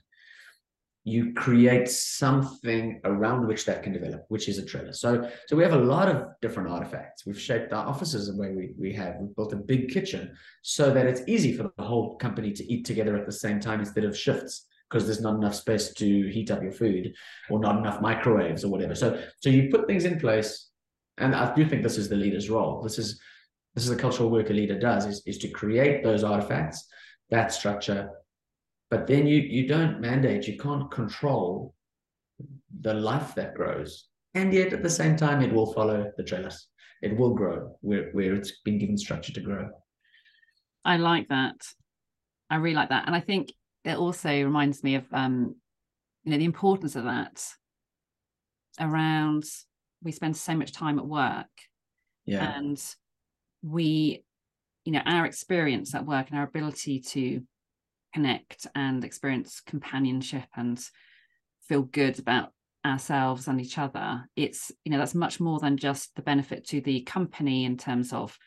you 1.06 1.34
create 1.34 1.90
something 1.90 3.02
around 3.04 3.46
which 3.46 3.66
that 3.66 3.84
can 3.84 3.92
develop, 3.92 4.24
which 4.30 4.48
is 4.48 4.58
a 4.58 4.66
trellis. 4.66 5.02
So, 5.02 5.30
so 5.48 5.56
we 5.56 5.64
have 5.64 5.74
a 5.74 5.78
lot 5.78 6.08
of 6.08 6.28
different 6.42 6.70
artifacts. 6.70 7.26
We've 7.26 7.40
shaped 7.40 7.74
our 7.74 7.86
offices 7.86 8.28
the 8.28 8.38
way 8.38 8.52
we, 8.52 8.74
we 8.80 8.94
have. 8.94 9.16
We've 9.20 9.36
built 9.36 9.52
a 9.52 9.58
big 9.58 9.90
kitchen 9.90 10.34
so 10.62 10.94
that 10.94 11.06
it's 11.06 11.22
easy 11.28 11.58
for 11.58 11.72
the 11.76 11.84
whole 11.84 12.16
company 12.18 12.54
to 12.54 12.64
eat 12.72 12.86
together 12.86 13.18
at 13.18 13.26
the 13.26 13.34
same 13.34 13.60
time 13.60 13.82
instead 13.82 14.06
of 14.06 14.18
shifts 14.18 14.66
because 14.90 15.06
there's 15.06 15.22
not 15.22 15.36
enough 15.36 15.56
space 15.56 15.92
to 15.94 16.28
heat 16.30 16.52
up 16.52 16.62
your 16.62 16.72
food 16.72 17.14
or 17.50 17.60
not 17.60 17.78
enough 17.78 18.00
microwaves 18.00 18.64
or 18.64 18.70
whatever. 18.70 18.96
So, 18.96 19.22
so 19.42 19.50
you 19.50 19.70
put 19.70 19.88
things 19.88 20.06
in 20.06 20.20
place, 20.20 20.70
and 21.18 21.36
I 21.36 21.54
do 21.54 21.66
think 21.68 21.84
this 21.84 21.98
is 21.98 22.08
the 22.08 22.16
leader's 22.16 22.50
role. 22.50 22.82
This 22.82 22.98
is 22.98 23.20
this 23.76 23.86
is 23.86 23.92
a 23.92 23.96
cultural 23.96 24.30
work 24.30 24.52
a 24.52 24.54
leader 24.54 24.78
does 24.80 25.08
is, 25.08 25.24
is 25.26 25.40
to 25.40 25.48
create 25.48 26.04
those 26.04 26.24
artifacts, 26.24 26.88
that 27.32 27.52
structure, 27.52 28.12
but 28.94 29.08
then 29.08 29.26
you 29.26 29.40
you 29.40 29.68
don't 29.68 30.00
mandate 30.00 30.48
you 30.48 30.56
can't 30.56 30.92
control 30.92 31.74
the 32.82 32.94
life 32.94 33.34
that 33.34 33.56
grows. 33.56 34.10
And 34.36 34.54
yet 34.54 34.72
at 34.72 34.84
the 34.84 34.90
same 35.02 35.16
time 35.16 35.42
it 35.42 35.52
will 35.52 35.74
follow 35.74 36.12
the 36.16 36.24
trellis. 36.24 36.68
It 37.02 37.18
will 37.18 37.34
grow 37.34 37.76
where, 37.82 38.12
where 38.12 38.36
it's 38.36 38.62
been 38.64 38.78
given 38.78 38.96
structure 38.96 39.34
to 39.34 39.42
grow. 39.42 39.70
I 40.86 40.98
like 40.98 41.28
that. 41.30 41.56
I 42.52 42.58
really 42.58 42.76
like 42.76 42.90
that. 42.90 43.08
And 43.08 43.16
i 43.16 43.20
think 43.20 43.52
it 43.84 43.98
also 43.98 44.30
reminds 44.30 44.84
me 44.84 44.94
of 45.02 45.06
um 45.12 45.56
you 46.24 46.32
know 46.32 46.38
the 46.38 46.52
importance 46.54 46.96
of 46.96 47.06
that 47.06 47.44
around 48.80 49.44
we 50.04 50.12
spend 50.12 50.38
so 50.38 50.56
much 50.56 50.72
time 50.72 51.00
at 51.00 51.08
work. 51.08 51.56
Yeah. 52.28 52.58
And 52.58 52.80
we 53.64 54.24
you 54.86 54.94
know 54.94 55.02
our 55.04 55.26
experience 55.26 55.96
at 55.96 56.06
work 56.06 56.30
and 56.30 56.38
our 56.38 56.46
ability 56.46 57.00
to 57.14 57.42
connect 58.14 58.68
and 58.76 59.04
experience 59.04 59.62
companionship 59.66 60.46
and 60.56 60.80
feel 61.68 61.82
good 61.82 62.20
about 62.20 62.50
ourselves 62.86 63.48
and 63.48 63.62
each 63.62 63.78
other 63.78 64.28
it's 64.36 64.70
you 64.84 64.92
know 64.92 64.98
that's 64.98 65.16
much 65.16 65.40
more 65.40 65.60
than 65.60 65.78
just 65.78 66.14
the 66.16 66.22
benefit 66.22 66.68
to 66.68 66.82
the 66.82 67.02
company 67.02 67.64
in 67.64 67.78
terms 67.78 68.12
of 68.12 68.38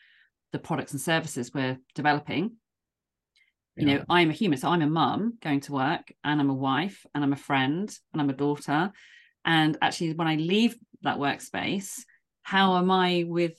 the 0.51 0.59
products 0.59 0.93
and 0.93 1.01
services 1.01 1.53
we're 1.53 1.77
developing. 1.95 2.53
You 3.75 3.85
know 3.85 4.03
i'm 4.09 4.31
a 4.31 4.33
human 4.33 4.57
so 4.57 4.69
i'm 4.69 4.81
a 4.81 4.87
mum 4.87 5.37
going 5.39 5.59
to 5.61 5.73
work 5.73 6.11
and 6.23 6.41
i'm 6.41 6.49
a 6.49 6.53
wife 6.53 7.05
and 7.13 7.23
i'm 7.23 7.33
a 7.33 7.35
friend 7.35 7.95
and 8.11 8.19
i'm 8.19 8.29
a 8.31 8.33
daughter. 8.33 8.91
And 9.45 9.77
actually 9.83 10.13
when 10.13 10.27
i 10.27 10.33
leave 10.35 10.75
that 11.03 11.19
workspace 11.19 11.99
how 12.41 12.77
am 12.77 12.89
i 12.89 13.23
with 13.27 13.55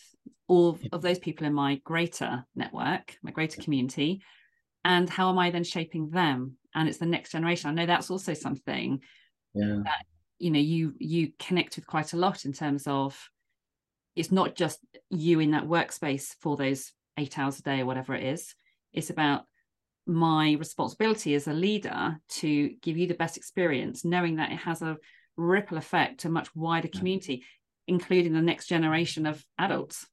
all 0.49 0.77
of 0.90 1.03
those 1.03 1.21
people 1.21 1.47
in 1.47 1.55
my 1.55 1.77
greater 1.85 2.44
network 2.57 3.16
my 3.23 3.31
greater 3.31 3.62
community 3.62 4.21
and 4.88 5.09
how 5.09 5.29
am 5.29 5.38
i 5.38 5.51
then 5.51 5.64
shaping 5.64 6.11
them? 6.11 6.57
And 6.74 6.88
it's 6.88 6.98
the 6.98 7.07
next 7.07 7.31
generation. 7.33 7.70
I 7.70 7.74
know 7.74 7.87
that's 7.87 8.11
also 8.11 8.35
something 8.35 9.01
yeah. 9.55 9.81
that 9.85 10.05
you 10.38 10.51
know 10.51 10.59
you 10.59 10.94
you 10.98 11.33
connect 11.38 11.77
with 11.77 11.87
quite 11.87 12.14
a 12.14 12.16
lot 12.16 12.44
in 12.44 12.53
terms 12.53 12.87
of 12.87 13.29
it's 14.16 14.33
not 14.33 14.57
just 14.57 14.81
you 15.11 15.40
in 15.40 15.53
that 15.53 15.64
workspace 15.64 16.35
for 16.40 16.57
those 16.57 16.92
eight 17.18 17.38
hours 17.38 17.59
a 17.59 17.62
day 17.62 17.81
or 17.81 17.87
whatever 17.87 18.14
it 18.14 18.24
is. 18.24 18.55
It's 18.92 19.11
about 19.11 19.42
my 20.07 20.53
responsibility 20.53 21.35
as 21.35 21.46
a 21.46 21.53
leader 21.53 22.18
to 22.29 22.70
give 22.81 22.96
you 22.96 23.07
the 23.07 23.14
best 23.14 23.37
experience 23.37 24.07
knowing 24.07 24.37
that 24.37 24.51
it 24.51 24.57
has 24.57 24.81
a 24.81 24.96
ripple 25.37 25.77
effect 25.77 26.20
to 26.20 26.29
a 26.29 26.31
much 26.31 26.48
wider 26.57 26.88
community 26.88 27.44
including 27.87 28.33
the 28.33 28.40
next 28.40 28.68
generation 28.68 29.27
of 29.27 29.44
adults 29.59 30.07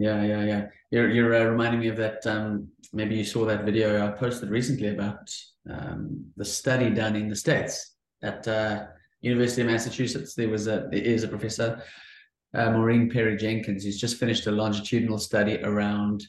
yeah, 0.00 0.22
yeah, 0.22 0.44
yeah. 0.44 0.66
You're 0.90 1.10
you're 1.10 1.34
uh, 1.34 1.44
reminding 1.44 1.80
me 1.80 1.88
of 1.88 1.96
that. 1.98 2.26
Um, 2.26 2.68
maybe 2.94 3.14
you 3.16 3.24
saw 3.24 3.44
that 3.44 3.66
video 3.66 4.06
I 4.06 4.10
posted 4.12 4.48
recently 4.48 4.88
about 4.88 5.30
um, 5.68 6.24
the 6.38 6.44
study 6.44 6.88
done 6.88 7.16
in 7.16 7.28
the 7.28 7.36
states 7.36 7.96
at 8.22 8.48
uh, 8.48 8.86
University 9.20 9.60
of 9.60 9.68
Massachusetts. 9.68 10.34
There 10.34 10.48
was 10.48 10.68
a 10.68 10.88
there 10.90 11.02
is 11.02 11.22
a 11.22 11.28
professor, 11.28 11.82
uh, 12.54 12.70
Maureen 12.70 13.10
Perry 13.10 13.36
Jenkins, 13.36 13.84
who's 13.84 14.00
just 14.00 14.16
finished 14.16 14.46
a 14.46 14.50
longitudinal 14.50 15.18
study 15.18 15.62
around 15.62 16.24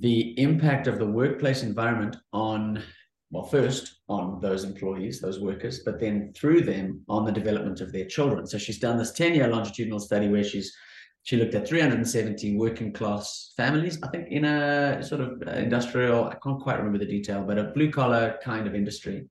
the 0.00 0.36
impact 0.36 0.88
of 0.88 0.98
the 0.98 1.06
workplace 1.06 1.62
environment 1.62 2.16
on 2.32 2.82
well, 3.30 3.44
first 3.44 4.00
on 4.08 4.40
those 4.40 4.64
employees, 4.64 5.20
those 5.20 5.38
workers, 5.38 5.84
but 5.84 6.00
then 6.00 6.32
through 6.34 6.62
them 6.62 7.04
on 7.08 7.24
the 7.24 7.30
development 7.30 7.80
of 7.80 7.92
their 7.92 8.06
children. 8.06 8.44
So 8.44 8.58
she's 8.58 8.80
done 8.80 8.98
this 8.98 9.12
10 9.12 9.36
year 9.36 9.46
longitudinal 9.46 10.00
study 10.00 10.26
where 10.26 10.42
she's 10.42 10.74
she 11.22 11.36
looked 11.36 11.54
at 11.54 11.68
370 11.68 12.56
working 12.56 12.92
class 12.92 13.52
families, 13.56 13.98
I 14.02 14.08
think 14.08 14.28
in 14.28 14.44
a 14.44 15.02
sort 15.02 15.20
of 15.20 15.42
industrial, 15.42 16.24
I 16.24 16.36
can't 16.42 16.60
quite 16.60 16.78
remember 16.78 16.98
the 16.98 17.06
detail, 17.06 17.42
but 17.42 17.58
a 17.58 17.64
blue 17.64 17.90
collar 17.90 18.38
kind 18.42 18.66
of 18.66 18.74
industry. 18.74 19.26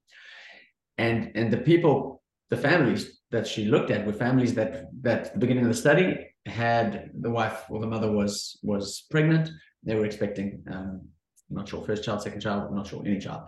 And 0.97 1.32
and 1.36 1.52
the 1.52 1.58
people, 1.58 2.21
the 2.49 2.58
families 2.58 3.19
that 3.32 3.47
she 3.47 3.65
looked 3.65 3.91
at 3.91 4.06
were 4.06 4.13
families 4.13 4.54
that 4.56 4.86
that 5.02 5.28
at 5.28 5.34
the 5.34 5.39
beginning 5.39 5.63
of 5.63 5.69
the 5.69 5.78
study 5.78 6.28
had 6.45 7.12
the 7.19 7.30
wife 7.30 7.63
or 7.69 7.80
the 7.80 7.88
mother 7.88 8.12
was 8.12 8.60
was 8.62 9.06
pregnant. 9.10 9.49
They 9.84 9.95
were 9.95 10.06
expecting, 10.06 10.63
um, 10.69 11.02
I'm 11.49 11.56
not 11.56 11.69
sure, 11.69 11.84
first 11.86 12.04
child, 12.04 12.21
second 12.21 12.41
child, 12.41 12.67
I'm 12.67 12.75
not 12.75 12.88
sure, 12.88 13.02
any 13.06 13.19
child, 13.19 13.43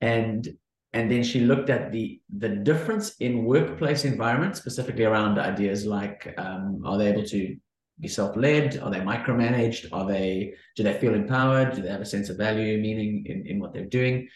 and 0.00 0.48
and 0.94 1.10
then 1.10 1.24
she 1.24 1.40
looked 1.40 1.70
at 1.70 1.92
the 1.92 2.20
the 2.36 2.48
difference 2.48 3.16
in 3.16 3.44
workplace 3.44 4.04
environment, 4.04 4.56
specifically 4.56 5.04
around 5.04 5.38
ideas 5.38 5.84
like 5.84 6.32
um, 6.38 6.82
are 6.86 6.98
they 6.98 7.08
able 7.08 7.24
to 7.24 7.56
be 8.00 8.08
self-led? 8.08 8.78
Are 8.78 8.90
they 8.90 9.00
micromanaged? 9.00 9.88
Are 9.92 10.06
they 10.06 10.54
do 10.76 10.82
they 10.82 10.98
feel 10.98 11.14
empowered? 11.14 11.74
Do 11.74 11.82
they 11.82 11.90
have 11.90 12.00
a 12.00 12.06
sense 12.06 12.28
of 12.28 12.36
value, 12.36 12.80
meaning 12.80 13.24
in, 13.26 13.46
in 13.46 13.60
what 13.60 13.72
they're 13.72 13.84
doing? 13.84 14.28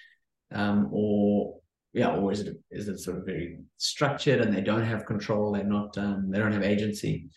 Um, 0.52 0.88
or 0.92 1.58
yeah, 1.92 2.14
or 2.14 2.30
is 2.30 2.40
it 2.40 2.56
is 2.70 2.88
it 2.88 2.98
sort 2.98 3.16
of 3.16 3.24
very 3.24 3.58
structured 3.78 4.40
and 4.40 4.54
they 4.54 4.60
don't 4.60 4.84
have 4.84 5.06
control, 5.06 5.52
they're 5.52 5.64
not 5.64 5.96
um, 5.98 6.30
they 6.30 6.38
don't 6.38 6.52
have 6.52 6.62
agency. 6.62 7.30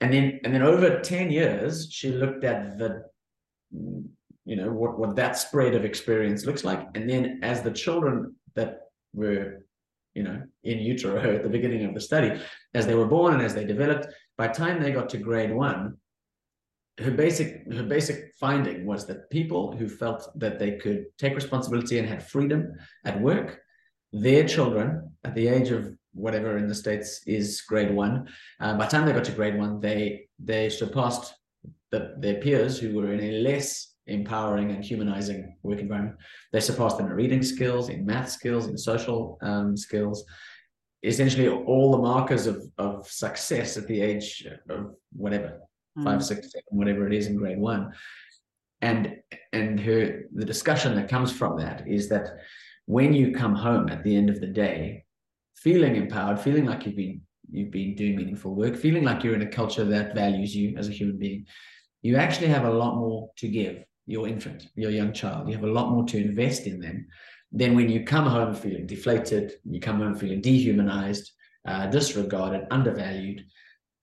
And 0.00 0.12
then 0.12 0.40
and 0.44 0.54
then 0.54 0.62
over 0.62 1.00
10 1.00 1.30
years, 1.30 1.88
she 1.92 2.10
looked 2.10 2.44
at 2.44 2.78
the 2.78 3.04
you 3.70 4.56
know 4.56 4.72
what, 4.72 4.98
what 4.98 5.14
that 5.16 5.38
spread 5.38 5.74
of 5.74 5.84
experience 5.84 6.44
looks 6.44 6.64
like. 6.64 6.86
And 6.94 7.08
then 7.08 7.40
as 7.42 7.62
the 7.62 7.70
children 7.70 8.34
that 8.56 8.80
were 9.12 9.64
you 10.14 10.24
know 10.24 10.42
in 10.64 10.78
utero 10.78 11.34
at 11.36 11.44
the 11.44 11.48
beginning 11.48 11.84
of 11.84 11.94
the 11.94 12.00
study, 12.00 12.40
as 12.74 12.86
they 12.86 12.96
were 12.96 13.06
born 13.06 13.34
and 13.34 13.42
as 13.42 13.54
they 13.54 13.64
developed, 13.64 14.08
by 14.40 14.48
the 14.48 14.54
time 14.54 14.80
they 14.80 14.90
got 14.90 15.10
to 15.10 15.18
grade 15.18 15.54
one, 15.54 15.98
her 16.98 17.10
basic 17.10 17.48
her 17.78 17.82
basic 17.82 18.18
finding 18.40 18.86
was 18.86 19.06
that 19.06 19.28
people 19.28 19.76
who 19.76 19.86
felt 19.86 20.22
that 20.42 20.58
they 20.58 20.72
could 20.82 21.00
take 21.18 21.34
responsibility 21.34 21.98
and 21.98 22.08
had 22.08 22.26
freedom 22.34 22.60
at 23.04 23.20
work, 23.20 23.48
their 24.14 24.44
children 24.54 24.86
at 25.24 25.34
the 25.34 25.46
age 25.46 25.70
of 25.70 25.82
whatever 26.14 26.56
in 26.56 26.68
the 26.68 26.74
states 26.84 27.20
is 27.26 27.60
grade 27.70 27.94
one, 27.94 28.14
uh, 28.60 28.72
by 28.78 28.86
the 28.86 28.90
time 28.90 29.04
they 29.04 29.12
got 29.12 29.28
to 29.30 29.38
grade 29.40 29.58
one, 29.58 29.78
they 29.78 30.02
they 30.50 30.70
surpassed 30.70 31.34
the, 31.90 32.00
their 32.24 32.38
peers 32.44 32.78
who 32.78 32.88
were 32.96 33.12
in 33.12 33.20
a 33.20 33.32
less 33.48 33.68
empowering 34.06 34.70
and 34.70 34.82
humanizing 34.82 35.40
work 35.62 35.80
environment. 35.80 36.16
They 36.50 36.60
surpassed 36.60 36.96
them 36.96 37.08
in 37.10 37.12
reading 37.22 37.42
skills, 37.42 37.90
in 37.90 38.06
math 38.06 38.30
skills, 38.30 38.68
in 38.68 38.78
social 38.78 39.36
um, 39.42 39.76
skills. 39.76 40.24
Essentially, 41.02 41.48
all 41.48 41.92
the 41.92 41.98
markers 41.98 42.46
of, 42.46 42.62
of 42.76 43.06
success 43.08 43.76
at 43.76 43.86
the 43.86 44.00
age 44.00 44.46
of 44.68 44.94
whatever, 45.12 45.60
mm. 45.98 46.04
five, 46.04 46.22
six, 46.24 46.52
seven, 46.52 46.64
whatever 46.68 47.06
it 47.06 47.14
is 47.14 47.26
in 47.26 47.36
grade 47.36 47.58
one. 47.58 47.92
And 48.82 49.16
and 49.52 49.78
her 49.80 50.22
the 50.34 50.44
discussion 50.44 50.94
that 50.96 51.08
comes 51.08 51.32
from 51.32 51.58
that 51.58 51.86
is 51.86 52.08
that 52.08 52.38
when 52.86 53.12
you 53.12 53.32
come 53.32 53.54
home 53.54 53.88
at 53.88 54.02
the 54.04 54.16
end 54.16 54.30
of 54.30 54.40
the 54.40 54.46
day, 54.46 55.04
feeling 55.56 55.96
empowered, 55.96 56.40
feeling 56.40 56.66
like 56.66 56.86
you've 56.86 56.96
been 56.96 57.20
you've 57.50 57.70
been 57.70 57.94
doing 57.94 58.16
meaningful 58.16 58.54
work, 58.54 58.76
feeling 58.76 59.04
like 59.04 59.22
you're 59.22 59.34
in 59.34 59.42
a 59.42 59.50
culture 59.50 59.84
that 59.84 60.14
values 60.14 60.54
you 60.54 60.76
as 60.76 60.88
a 60.88 60.92
human 60.92 61.18
being, 61.18 61.46
you 62.02 62.16
actually 62.16 62.46
have 62.48 62.64
a 62.64 62.72
lot 62.72 62.96
more 62.96 63.30
to 63.36 63.48
give 63.48 63.84
your 64.06 64.26
infant, 64.26 64.68
your 64.74 64.90
young 64.90 65.12
child. 65.12 65.48
You 65.48 65.54
have 65.54 65.64
a 65.64 65.72
lot 65.72 65.90
more 65.90 66.04
to 66.04 66.18
invest 66.18 66.66
in 66.66 66.80
them 66.80 67.06
than 67.52 67.74
when 67.74 67.88
you 67.88 68.04
come 68.04 68.26
home 68.26 68.54
feeling 68.54 68.86
deflated, 68.86 69.54
you 69.64 69.80
come 69.80 69.98
home 69.98 70.14
feeling 70.14 70.40
dehumanized, 70.40 71.32
uh, 71.66 71.86
disregarded, 71.86 72.66
undervalued 72.70 73.44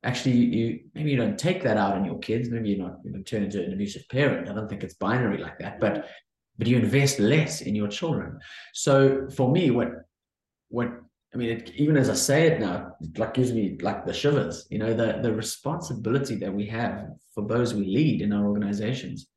actually 0.04 0.36
you 0.36 0.80
maybe 0.94 1.12
you 1.12 1.18
don't 1.18 1.38
take 1.38 1.64
that 1.64 1.78
out 1.78 1.94
on 1.94 2.06
your 2.06 2.20
kids 2.20 2.50
maybe 2.50 2.70
you're 2.70 2.86
not 2.86 3.04
going 3.04 3.14
to 3.14 3.24
turn 3.24 3.44
into 3.44 3.64
an 3.64 3.74
abusive 3.74 4.08
parent. 4.10 4.50
I 4.50 4.54
don't 4.54 4.70
think 4.70 4.84
it's 4.84 4.94
binary 4.96 5.38
like 5.38 5.60
that 5.60 5.80
but 5.80 6.08
but 6.58 6.68
you 6.68 6.78
invest 6.78 7.20
less 7.20 7.62
in 7.62 7.76
your 7.76 7.88
children. 7.88 8.40
So 8.74 9.28
for 9.36 9.52
me 9.52 9.72
what 9.72 9.90
what 10.70 10.90
i 11.34 11.38
mean 11.38 11.50
it, 11.50 11.72
even 11.76 11.98
as 11.98 12.10
i 12.10 12.14
say 12.14 12.48
it 12.48 12.60
now 12.60 12.92
it 13.02 13.18
like 13.18 13.34
gives 13.34 13.52
me 13.54 13.78
like 13.82 14.06
the 14.06 14.14
shivers 14.14 14.66
you 14.70 14.80
know 14.80 14.94
the 14.94 15.20
the 15.22 15.34
responsibility 15.34 16.36
that 16.36 16.54
we 16.54 16.66
have 16.66 17.06
for 17.34 17.46
those 17.48 17.74
we 17.74 17.86
lead 17.86 18.22
in 18.22 18.34
our 18.34 18.46
organizations 18.46 19.28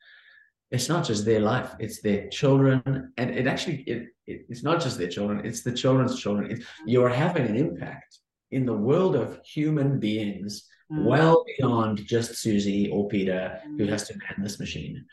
it's 0.71 0.89
not 0.89 1.05
just 1.05 1.25
their 1.25 1.41
life 1.41 1.75
it's 1.79 2.01
their 2.01 2.29
children 2.29 3.13
and 3.17 3.31
it 3.31 3.47
actually 3.47 3.83
it, 3.83 4.09
it 4.27 4.47
it's 4.49 4.63
not 4.63 4.81
just 4.81 4.99
their 4.99 5.09
children 5.09 5.45
it's 5.45 5.63
the 5.63 5.73
children's 5.73 6.19
children 6.19 6.51
it's, 6.51 6.65
you're 6.87 7.09
having 7.09 7.47
an 7.47 7.57
impact 7.57 8.21
in 8.51 8.67
the 8.67 8.75
world 8.75 9.17
of 9.17 9.41
human 9.45 9.99
beings 9.99 10.69
mm. 10.93 11.05
well 11.05 11.45
beyond 11.57 12.05
just 12.05 12.37
Susie 12.37 12.91
or 12.91 13.09
Peter 13.09 13.61
mm. 13.67 13.79
who 13.79 13.87
has 13.87 14.09
to 14.09 14.15
man 14.15 14.43
this 14.43 14.59
machine. 14.59 15.05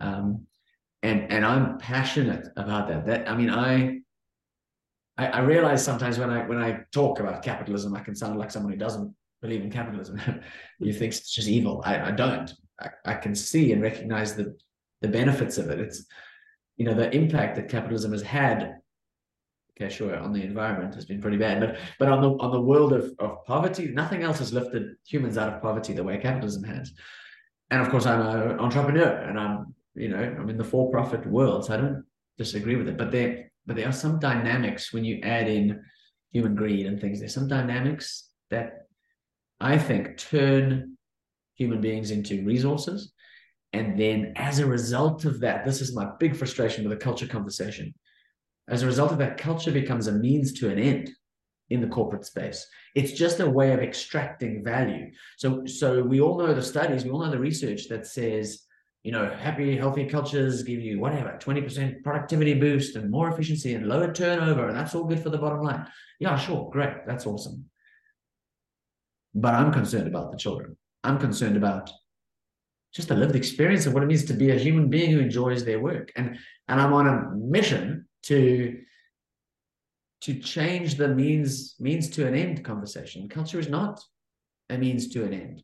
Um, 0.00 0.46
and 1.02 1.30
and 1.30 1.44
I'm 1.44 1.78
passionate 1.78 2.48
about 2.56 2.88
that. 2.88 3.06
That 3.06 3.28
I 3.28 3.36
mean, 3.36 3.50
I, 3.50 4.00
I 5.18 5.26
I 5.26 5.40
realize 5.40 5.84
sometimes 5.84 6.18
when 6.18 6.30
I 6.30 6.46
when 6.46 6.58
I 6.58 6.80
talk 6.92 7.20
about 7.20 7.42
capitalism, 7.42 7.94
I 7.94 8.00
can 8.00 8.14
sound 8.14 8.38
like 8.38 8.50
someone 8.50 8.72
who 8.72 8.78
doesn't 8.78 9.14
believe 9.42 9.62
in 9.62 9.70
capitalism. 9.70 10.20
you 10.80 10.92
think 10.92 11.12
it's 11.12 11.32
just 11.32 11.48
evil. 11.48 11.82
I, 11.84 12.08
I 12.08 12.10
don't. 12.10 12.52
I, 12.80 12.88
I 13.04 13.14
can 13.14 13.34
see 13.34 13.72
and 13.72 13.80
recognize 13.82 14.34
the 14.34 14.56
the 15.06 15.18
benefits 15.18 15.58
of 15.58 15.70
it. 15.70 15.80
It's 15.80 16.04
you 16.76 16.84
know 16.84 16.94
the 16.94 17.14
impact 17.14 17.56
that 17.56 17.68
capitalism 17.68 18.12
has 18.12 18.22
had 18.22 18.76
okay, 19.76 19.92
sure, 19.92 20.16
on 20.16 20.32
the 20.32 20.42
environment 20.42 20.94
has 20.94 21.04
been 21.04 21.20
pretty 21.20 21.36
bad, 21.36 21.60
but 21.60 21.78
but 21.98 22.08
on 22.08 22.20
the 22.22 22.30
on 22.38 22.50
the 22.50 22.60
world 22.60 22.92
of, 22.92 23.12
of 23.18 23.44
poverty, 23.44 23.88
nothing 23.88 24.22
else 24.22 24.38
has 24.38 24.52
lifted 24.52 24.96
humans 25.06 25.38
out 25.38 25.52
of 25.52 25.62
poverty 25.62 25.92
the 25.92 26.04
way 26.04 26.18
capitalism 26.18 26.64
has. 26.64 26.92
And 27.70 27.80
of 27.80 27.90
course, 27.90 28.06
I'm 28.06 28.20
an 28.20 28.58
entrepreneur, 28.58 29.10
and 29.28 29.38
I'm 29.38 29.74
you 29.94 30.08
know 30.08 30.18
I'm 30.18 30.48
in 30.50 30.56
the 30.56 30.64
for-profit 30.64 31.26
world, 31.26 31.66
so 31.66 31.74
I 31.74 31.76
don't 31.78 32.04
disagree 32.38 32.76
with 32.76 32.88
it. 32.88 32.96
But 32.96 33.10
there 33.10 33.50
but 33.66 33.76
there 33.76 33.88
are 33.88 33.92
some 33.92 34.18
dynamics 34.18 34.92
when 34.92 35.04
you 35.04 35.20
add 35.22 35.48
in 35.48 35.82
human 36.30 36.54
greed 36.54 36.86
and 36.86 37.00
things. 37.00 37.18
There's 37.18 37.34
some 37.34 37.48
dynamics 37.48 38.30
that 38.50 38.86
I 39.60 39.78
think 39.78 40.16
turn 40.16 40.96
human 41.54 41.80
beings 41.80 42.10
into 42.10 42.44
resources. 42.44 43.12
And 43.76 43.98
then 43.98 44.32
as 44.36 44.58
a 44.58 44.66
result 44.66 45.24
of 45.24 45.40
that, 45.40 45.64
this 45.64 45.80
is 45.80 45.94
my 45.94 46.08
big 46.18 46.34
frustration 46.36 46.88
with 46.88 46.98
the 46.98 47.04
culture 47.04 47.26
conversation 47.26 47.94
as 48.68 48.82
a 48.82 48.86
result 48.86 49.12
of 49.12 49.18
that, 49.18 49.38
culture 49.38 49.70
becomes 49.70 50.06
a 50.06 50.12
means 50.12 50.52
to 50.54 50.68
an 50.70 50.78
end 50.78 51.10
in 51.70 51.80
the 51.80 51.86
corporate 51.86 52.24
space. 52.24 52.66
It's 52.94 53.12
just 53.12 53.40
a 53.40 53.48
way 53.48 53.72
of 53.72 53.80
extracting 53.80 54.64
value. 54.64 55.10
So, 55.36 55.64
so 55.66 56.02
we 56.02 56.20
all 56.20 56.38
know 56.38 56.54
the 56.54 56.62
studies, 56.62 57.04
we 57.04 57.10
all 57.10 57.24
know 57.24 57.30
the 57.30 57.38
research 57.38 57.88
that 57.88 58.06
says, 58.06 58.62
you 59.02 59.12
know, 59.12 59.30
happy, 59.30 59.76
healthy 59.76 60.06
cultures 60.06 60.64
give 60.64 60.80
you 60.80 60.98
whatever, 60.98 61.38
20% 61.40 62.02
productivity 62.02 62.54
boost 62.54 62.96
and 62.96 63.10
more 63.10 63.30
efficiency 63.30 63.74
and 63.74 63.86
lower 63.86 64.12
turnover. 64.12 64.68
And 64.68 64.76
that's 64.76 64.94
all 64.94 65.04
good 65.04 65.22
for 65.22 65.30
the 65.30 65.38
bottom 65.38 65.62
line. 65.62 65.86
Yeah, 66.18 66.36
sure, 66.36 66.68
great. 66.70 67.06
That's 67.06 67.26
awesome. 67.26 67.66
But 69.34 69.54
I'm 69.54 69.72
concerned 69.72 70.08
about 70.08 70.32
the 70.32 70.38
children. 70.38 70.76
I'm 71.04 71.18
concerned 71.18 71.56
about 71.56 71.90
just 72.96 73.08
the 73.08 73.14
lived 73.14 73.36
experience 73.36 73.84
of 73.84 73.92
what 73.92 74.02
it 74.02 74.06
means 74.06 74.24
to 74.24 74.32
be 74.32 74.50
a 74.50 74.58
human 74.58 74.88
being 74.88 75.10
who 75.10 75.20
enjoys 75.20 75.64
their 75.64 75.78
work. 75.78 76.10
And 76.16 76.38
and 76.66 76.80
I'm 76.80 76.94
on 76.94 77.06
a 77.06 77.30
mission 77.36 78.08
to 78.24 78.78
to 80.22 80.40
change 80.40 80.94
the 80.94 81.08
means 81.08 81.76
means 81.78 82.08
to 82.10 82.26
an 82.26 82.34
end 82.34 82.64
conversation. 82.64 83.28
Culture 83.28 83.60
is 83.60 83.68
not 83.68 84.02
a 84.70 84.78
means 84.78 85.08
to 85.08 85.24
an 85.24 85.34
end. 85.34 85.62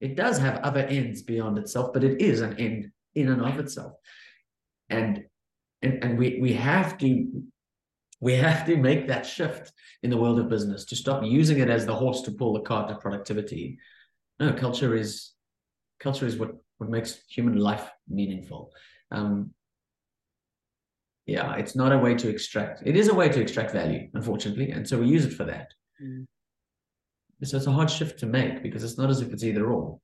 It 0.00 0.14
does 0.14 0.36
have 0.38 0.58
other 0.58 0.80
ends 0.80 1.22
beyond 1.22 1.56
itself, 1.56 1.94
but 1.94 2.04
it 2.04 2.20
is 2.20 2.42
an 2.42 2.58
end 2.58 2.90
in 3.14 3.30
and 3.30 3.40
of 3.40 3.58
itself. 3.58 3.94
And 4.90 5.24
and, 5.80 6.04
and 6.04 6.18
we 6.18 6.38
we 6.42 6.52
have 6.52 6.98
to 6.98 7.44
we 8.20 8.34
have 8.34 8.66
to 8.66 8.76
make 8.76 9.08
that 9.08 9.24
shift 9.24 9.72
in 10.02 10.10
the 10.10 10.18
world 10.18 10.38
of 10.38 10.50
business 10.50 10.84
to 10.86 10.96
stop 10.96 11.24
using 11.24 11.60
it 11.60 11.70
as 11.70 11.86
the 11.86 11.94
horse 11.94 12.20
to 12.22 12.32
pull 12.32 12.52
the 12.52 12.60
cart 12.60 12.88
to 12.88 12.94
productivity. 12.96 13.78
No, 14.38 14.52
culture 14.52 14.94
is 14.94 15.33
culture 16.04 16.26
is 16.26 16.36
what 16.36 16.52
what 16.78 16.90
makes 16.90 17.10
human 17.28 17.56
life 17.70 17.86
meaningful. 18.08 18.60
Um, 19.10 19.50
yeah, 21.26 21.54
it's 21.54 21.74
not 21.74 21.92
a 21.92 21.98
way 21.98 22.14
to 22.14 22.28
extract. 22.28 22.82
It 22.84 22.96
is 22.96 23.08
a 23.08 23.14
way 23.14 23.28
to 23.30 23.40
extract 23.40 23.70
value, 23.72 24.08
unfortunately, 24.14 24.70
and 24.70 24.86
so 24.88 24.98
we 24.98 25.06
use 25.16 25.24
it 25.24 25.32
for 25.32 25.44
that. 25.44 25.68
Mm. 26.02 26.26
So 27.42 27.56
it's 27.56 27.66
a 27.66 27.72
hard 27.72 27.90
shift 27.90 28.18
to 28.20 28.26
make 28.26 28.62
because 28.62 28.84
it's 28.84 28.98
not 28.98 29.10
as 29.10 29.20
if 29.20 29.32
it's 29.32 29.44
either 29.44 29.66
or. 29.66 29.98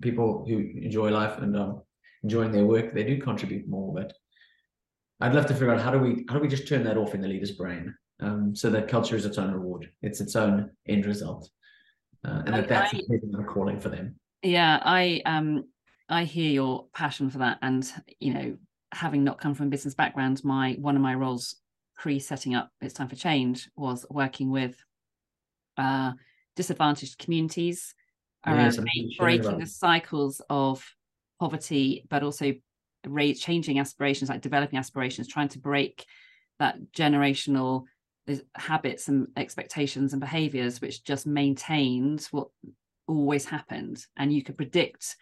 People 0.00 0.44
who 0.48 0.58
enjoy 0.88 1.10
life 1.10 1.36
and 1.38 1.56
um, 1.56 1.82
enjoying 2.22 2.52
their 2.52 2.64
work, 2.64 2.94
they 2.94 3.04
do 3.04 3.20
contribute 3.20 3.68
more. 3.68 3.92
But 3.94 4.14
I'd 5.20 5.34
love 5.34 5.46
to 5.46 5.54
figure 5.54 5.74
out 5.74 5.80
how 5.80 5.90
do 5.90 5.98
we 5.98 6.24
how 6.28 6.34
do 6.34 6.40
we 6.40 6.48
just 6.48 6.68
turn 6.68 6.84
that 6.84 6.96
off 6.96 7.14
in 7.14 7.20
the 7.20 7.28
leader's 7.28 7.52
brain, 7.52 7.94
um, 8.20 8.56
so 8.56 8.70
that 8.70 8.88
culture 8.88 9.16
is 9.16 9.26
its 9.26 9.38
own 9.38 9.52
reward, 9.52 9.90
it's 10.02 10.20
its 10.20 10.36
own 10.36 10.70
end 10.88 11.04
result, 11.06 11.50
uh, 12.26 12.42
and 12.46 12.54
that 12.54 12.68
that's 12.68 12.94
a 12.94 13.44
calling 13.44 13.80
for 13.80 13.90
them. 13.90 14.16
Yeah, 14.44 14.78
I 14.82 15.22
um 15.24 15.64
I 16.08 16.24
hear 16.24 16.50
your 16.50 16.86
passion 16.92 17.30
for 17.30 17.38
that, 17.38 17.58
and 17.62 17.90
you 18.20 18.34
know 18.34 18.56
having 18.92 19.24
not 19.24 19.40
come 19.40 19.54
from 19.54 19.68
a 19.68 19.70
business 19.70 19.94
background, 19.94 20.44
my 20.44 20.74
one 20.74 20.96
of 20.96 21.02
my 21.02 21.14
roles 21.14 21.56
pre 21.96 22.18
setting 22.18 22.54
up 22.54 22.70
It's 22.80 22.94
Time 22.94 23.08
for 23.08 23.16
Change 23.16 23.70
was 23.74 24.04
working 24.10 24.50
with 24.50 24.76
uh, 25.78 26.12
disadvantaged 26.56 27.18
communities 27.18 27.94
around 28.46 28.76
yes, 28.76 29.16
breaking 29.18 29.58
the 29.58 29.66
cycles 29.66 30.42
of 30.50 30.84
poverty, 31.40 32.04
but 32.10 32.22
also 32.22 32.52
raise, 33.06 33.40
changing 33.40 33.78
aspirations, 33.78 34.28
like 34.28 34.42
developing 34.42 34.78
aspirations, 34.78 35.26
trying 35.26 35.48
to 35.48 35.58
break 35.58 36.04
that 36.58 36.76
generational 36.92 37.84
habits 38.54 39.08
and 39.08 39.28
expectations 39.36 40.12
and 40.12 40.20
behaviors, 40.20 40.82
which 40.82 41.02
just 41.02 41.26
maintained 41.26 42.28
what 42.30 42.48
always 43.06 43.44
happened 43.44 44.04
and 44.16 44.32
you 44.32 44.42
could 44.42 44.56
predict 44.56 45.16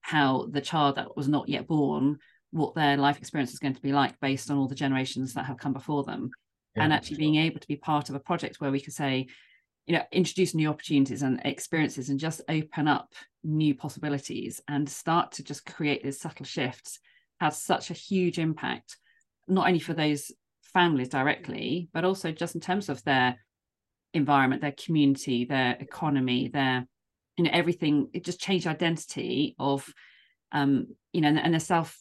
how 0.00 0.46
the 0.50 0.60
child 0.60 0.96
that 0.96 1.16
was 1.16 1.28
not 1.28 1.48
yet 1.48 1.66
born 1.66 2.18
what 2.50 2.74
their 2.74 2.96
life 2.96 3.18
experience 3.18 3.52
is 3.52 3.58
going 3.58 3.74
to 3.74 3.82
be 3.82 3.92
like 3.92 4.18
based 4.20 4.50
on 4.50 4.56
all 4.56 4.68
the 4.68 4.74
generations 4.74 5.34
that 5.34 5.44
have 5.44 5.58
come 5.58 5.72
before 5.72 6.04
them. 6.04 6.30
Yeah, 6.76 6.84
and 6.84 6.92
actually 6.92 7.18
being 7.18 7.36
able 7.36 7.60
to 7.60 7.68
be 7.68 7.76
part 7.76 8.08
of 8.08 8.14
a 8.14 8.20
project 8.20 8.60
where 8.60 8.70
we 8.70 8.80
could 8.80 8.94
say 8.94 9.26
you 9.86 9.94
know 9.94 10.02
introduce 10.12 10.54
new 10.54 10.68
opportunities 10.68 11.22
and 11.22 11.40
experiences 11.44 12.10
and 12.10 12.20
just 12.20 12.42
open 12.48 12.86
up 12.86 13.12
new 13.42 13.74
possibilities 13.74 14.60
and 14.68 14.88
start 14.88 15.32
to 15.32 15.42
just 15.42 15.64
create 15.66 16.04
these 16.04 16.20
subtle 16.20 16.44
shifts 16.44 17.00
has 17.40 17.60
such 17.60 17.90
a 17.90 17.94
huge 17.94 18.38
impact 18.38 18.98
not 19.48 19.66
only 19.66 19.78
for 19.78 19.94
those 19.94 20.30
families 20.62 21.08
directly 21.08 21.88
but 21.94 22.04
also 22.04 22.30
just 22.30 22.54
in 22.54 22.60
terms 22.60 22.90
of 22.90 23.02
their 23.04 23.36
environment 24.12 24.60
their 24.60 24.72
community 24.72 25.46
their 25.46 25.76
economy 25.80 26.48
their 26.48 26.86
you 27.38 27.44
know 27.44 27.50
everything 27.52 28.08
it 28.12 28.24
just 28.24 28.40
changed 28.40 28.66
identity 28.66 29.56
of 29.58 29.90
um 30.52 30.88
you 31.12 31.20
know 31.20 31.28
and, 31.28 31.38
and 31.38 31.54
the 31.54 31.60
self 31.60 31.98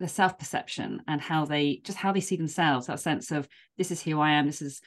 the 0.00 0.08
self 0.08 0.38
perception 0.38 1.02
and 1.08 1.20
how 1.20 1.44
they 1.44 1.80
just 1.84 1.98
how 1.98 2.12
they 2.12 2.20
see 2.20 2.36
themselves 2.36 2.86
that 2.86 3.00
sense 3.00 3.30
of 3.30 3.48
this 3.76 3.90
is 3.90 4.02
who 4.02 4.20
i 4.20 4.30
am. 4.30 4.46
This 4.46 4.62
is 4.62 4.80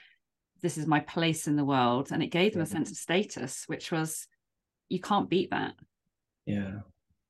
this 0.61 0.77
is 0.77 0.85
my 0.85 0.99
place 0.99 1.47
in 1.47 1.55
the 1.55 1.65
world. 1.65 2.09
And 2.11 2.21
it 2.21 2.27
gave 2.27 2.53
them 2.53 2.61
a 2.61 2.67
sense 2.67 2.91
of 2.91 2.97
status 2.97 3.63
which 3.67 3.91
was 3.91 4.27
you 4.89 4.99
can't 4.99 5.29
beat 5.29 5.49
that. 5.51 5.73
Yeah. 6.45 6.79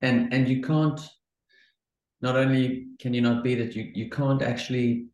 And 0.02 0.34
and 0.34 0.48
you 0.48 0.62
can't 0.62 1.00
not 2.22 2.36
only 2.36 2.88
can 3.00 3.14
you 3.14 3.22
not 3.22 3.44
beat 3.44 3.60
it 3.60 3.76
you 3.76 3.92
you 3.94 4.10
can't 4.10 4.42
actually 4.42 5.08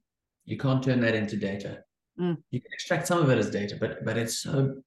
you 0.46 0.58
can't 0.58 0.84
turn 0.84 1.02
that 1.02 1.16
into 1.16 1.38
data. 1.38 1.84
Mm. 2.20 2.38
you 2.50 2.60
can 2.60 2.74
extract 2.74 3.06
some 3.06 3.20
of 3.22 3.30
it 3.30 3.38
as 3.38 3.52
data 3.52 3.78
but 3.80 4.04
but 4.04 4.18
it's 4.18 4.40
so 4.40 4.82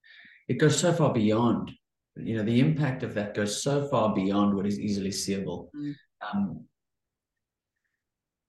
it 0.49 0.55
goes 0.55 0.77
so 0.77 0.91
far 0.91 1.13
beyond 1.13 1.71
you 2.15 2.35
know 2.35 2.43
the 2.43 2.59
impact 2.59 3.03
of 3.03 3.13
that 3.13 3.33
goes 3.33 3.63
so 3.63 3.87
far 3.87 4.13
beyond 4.13 4.53
what 4.53 4.65
is 4.65 4.79
easily 4.79 5.11
seeable 5.11 5.71
mm. 5.75 5.93
um, 6.21 6.65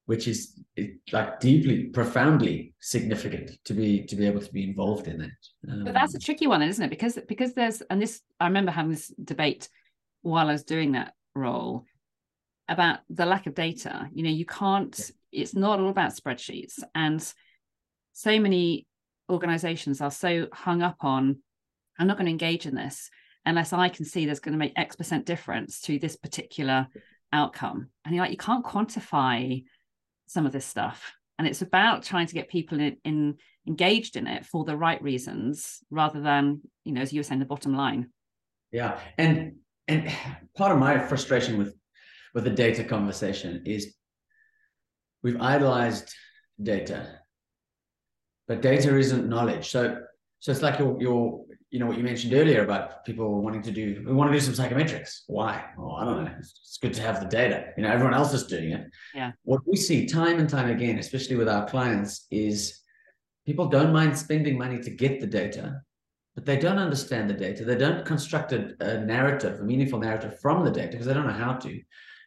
which 0.06 0.26
is 0.26 0.60
like 1.12 1.38
deeply 1.40 1.84
profoundly 1.84 2.74
significant 2.80 3.50
to 3.64 3.72
be 3.72 4.04
to 4.04 4.16
be 4.16 4.26
able 4.26 4.40
to 4.40 4.52
be 4.52 4.64
involved 4.64 5.06
in 5.06 5.20
it. 5.20 5.70
Um, 5.70 5.84
but 5.84 5.94
that's 5.94 6.14
a 6.14 6.18
tricky 6.18 6.46
one 6.46 6.62
isn't 6.62 6.84
it? 6.84 6.90
Because 6.90 7.18
because 7.28 7.54
there's 7.54 7.82
and 7.82 8.02
this 8.02 8.20
i 8.40 8.46
remember 8.46 8.72
having 8.72 8.90
this 8.90 9.12
debate 9.22 9.68
while 10.22 10.48
i 10.48 10.52
was 10.52 10.64
doing 10.64 10.92
that 10.92 11.14
role 11.34 11.84
about 12.68 13.00
the 13.10 13.26
lack 13.26 13.46
of 13.46 13.54
data. 13.54 14.08
You 14.12 14.24
know 14.24 14.30
you 14.30 14.44
can't 14.44 15.10
it's 15.30 15.54
not 15.54 15.80
all 15.80 15.88
about 15.88 16.14
spreadsheets. 16.14 16.80
And 16.94 17.24
so 18.12 18.38
many 18.38 18.86
organizations 19.30 20.00
are 20.00 20.10
so 20.10 20.46
hung 20.52 20.82
up 20.82 20.96
on 21.00 21.38
i'm 21.98 22.06
not 22.06 22.16
going 22.18 22.26
to 22.26 22.32
engage 22.32 22.66
in 22.66 22.74
this 22.74 23.08
unless 23.44 23.72
i 23.72 23.88
can 23.88 24.04
see 24.04 24.24
there's 24.24 24.40
going 24.40 24.52
to 24.52 24.58
make 24.58 24.72
x 24.76 24.96
percent 24.96 25.26
difference 25.26 25.80
to 25.80 25.98
this 25.98 26.16
particular 26.16 26.86
outcome. 27.32 27.88
And 28.04 28.14
you're 28.14 28.24
like 28.24 28.30
you 28.30 28.36
can't 28.36 28.64
quantify 28.64 29.64
some 30.26 30.46
of 30.46 30.52
this 30.52 30.66
stuff. 30.66 31.12
And 31.38 31.48
it's 31.48 31.62
about 31.62 32.04
trying 32.04 32.26
to 32.26 32.34
get 32.34 32.48
people 32.48 32.78
in, 32.78 32.96
in, 33.04 33.36
engaged 33.66 34.16
in 34.16 34.26
it 34.26 34.46
for 34.46 34.64
the 34.64 34.76
right 34.76 35.02
reasons 35.02 35.78
rather 35.90 36.20
than 36.20 36.60
you 36.84 36.92
know 36.92 37.00
as 37.00 37.12
you 37.12 37.20
were 37.20 37.24
saying 37.24 37.40
the 37.40 37.46
bottom 37.46 37.76
line. 37.76 38.10
Yeah. 38.70 38.98
And 39.18 39.56
and 39.88 40.10
part 40.56 40.72
of 40.72 40.78
my 40.78 40.98
frustration 40.98 41.58
with 41.58 41.74
with 42.34 42.44
the 42.44 42.50
data 42.50 42.84
conversation 42.84 43.62
is 43.66 43.94
we've 45.22 45.40
idolized 45.40 46.12
data 46.62 47.18
but 48.48 48.60
data 48.60 48.96
isn't 48.96 49.28
knowledge. 49.28 49.70
So 49.70 50.02
so 50.42 50.50
it's 50.50 50.60
like 50.60 50.80
your 50.80 51.00
your 51.00 51.44
you 51.70 51.78
know 51.78 51.86
what 51.86 51.96
you 51.96 52.02
mentioned 52.02 52.34
earlier 52.34 52.64
about 52.64 53.04
people 53.04 53.40
wanting 53.40 53.62
to 53.62 53.70
do 53.70 54.02
we 54.04 54.12
want 54.12 54.28
to 54.30 54.36
do 54.36 54.44
some 54.44 54.54
psychometrics. 54.54 55.20
Why? 55.28 55.64
Well 55.78 55.94
i 56.00 56.04
don't 56.04 56.24
know. 56.24 56.34
It's, 56.36 56.78
good 56.82 56.94
to 56.94 57.02
have 57.02 57.20
the 57.20 57.28
data. 57.28 57.66
You 57.76 57.84
know 57.84 57.90
everyone 57.90 58.12
else 58.12 58.34
is 58.34 58.46
doing 58.46 58.72
it. 58.72 58.90
Yeah. 59.14 59.30
What 59.44 59.60
we 59.64 59.76
see 59.76 60.04
time 60.04 60.40
and 60.40 60.48
time 60.50 60.68
again 60.68 60.98
especially 60.98 61.36
with 61.36 61.48
our 61.48 61.64
clients 61.66 62.26
is 62.32 62.80
people 63.46 63.68
don't 63.68 63.92
mind 63.92 64.18
spending 64.18 64.58
money 64.58 64.80
to 64.80 64.90
get 64.90 65.20
the 65.20 65.28
data 65.28 65.80
but 66.34 66.44
they 66.44 66.58
don't 66.58 66.78
understand 66.78 67.30
the 67.30 67.34
data. 67.34 67.64
They 67.64 67.76
don't 67.76 68.04
construct 68.04 68.52
a, 68.52 68.74
a 68.80 68.98
narrative 68.98 69.60
a 69.60 69.62
meaningful 69.62 70.00
narrative 70.00 70.40
from 70.40 70.64
the 70.64 70.72
data 70.72 70.90
because 70.90 71.06
they 71.06 71.14
don't 71.14 71.28
know 71.28 71.44
how 71.46 71.54
to. 71.54 71.80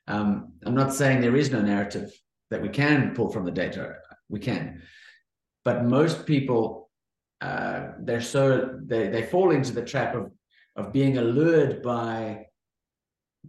Um, 0.07 0.53
i'm 0.65 0.75
not 0.75 0.93
saying 0.93 1.19
there 1.19 1.35
is 1.35 1.51
no 1.51 1.61
narrative 1.61 2.09
that 2.49 2.61
we 2.61 2.69
can 2.69 3.13
pull 3.13 3.29
from 3.29 3.43
the 3.43 3.51
data. 3.51 3.95
We 4.29 4.39
can. 4.39 4.83
But 5.65 5.83
most 5.83 6.25
people 6.25 6.84
uh, 7.41 7.89
they're 7.99 8.21
so 8.21 8.79
they 8.83 9.07
they 9.07 9.23
fall 9.23 9.51
into 9.51 9.73
the 9.73 9.83
trap 9.83 10.15
of 10.15 10.31
of 10.75 10.93
being 10.93 11.17
allured 11.17 11.81
by 11.81 12.45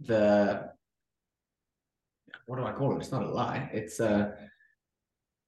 the 0.01 0.69
what 2.45 2.57
do 2.57 2.65
I 2.65 2.71
call 2.71 2.93
it? 2.93 2.99
It's 2.99 3.11
not 3.11 3.23
a 3.23 3.29
lie. 3.29 3.69
It's 3.73 3.99
uh 3.99 4.31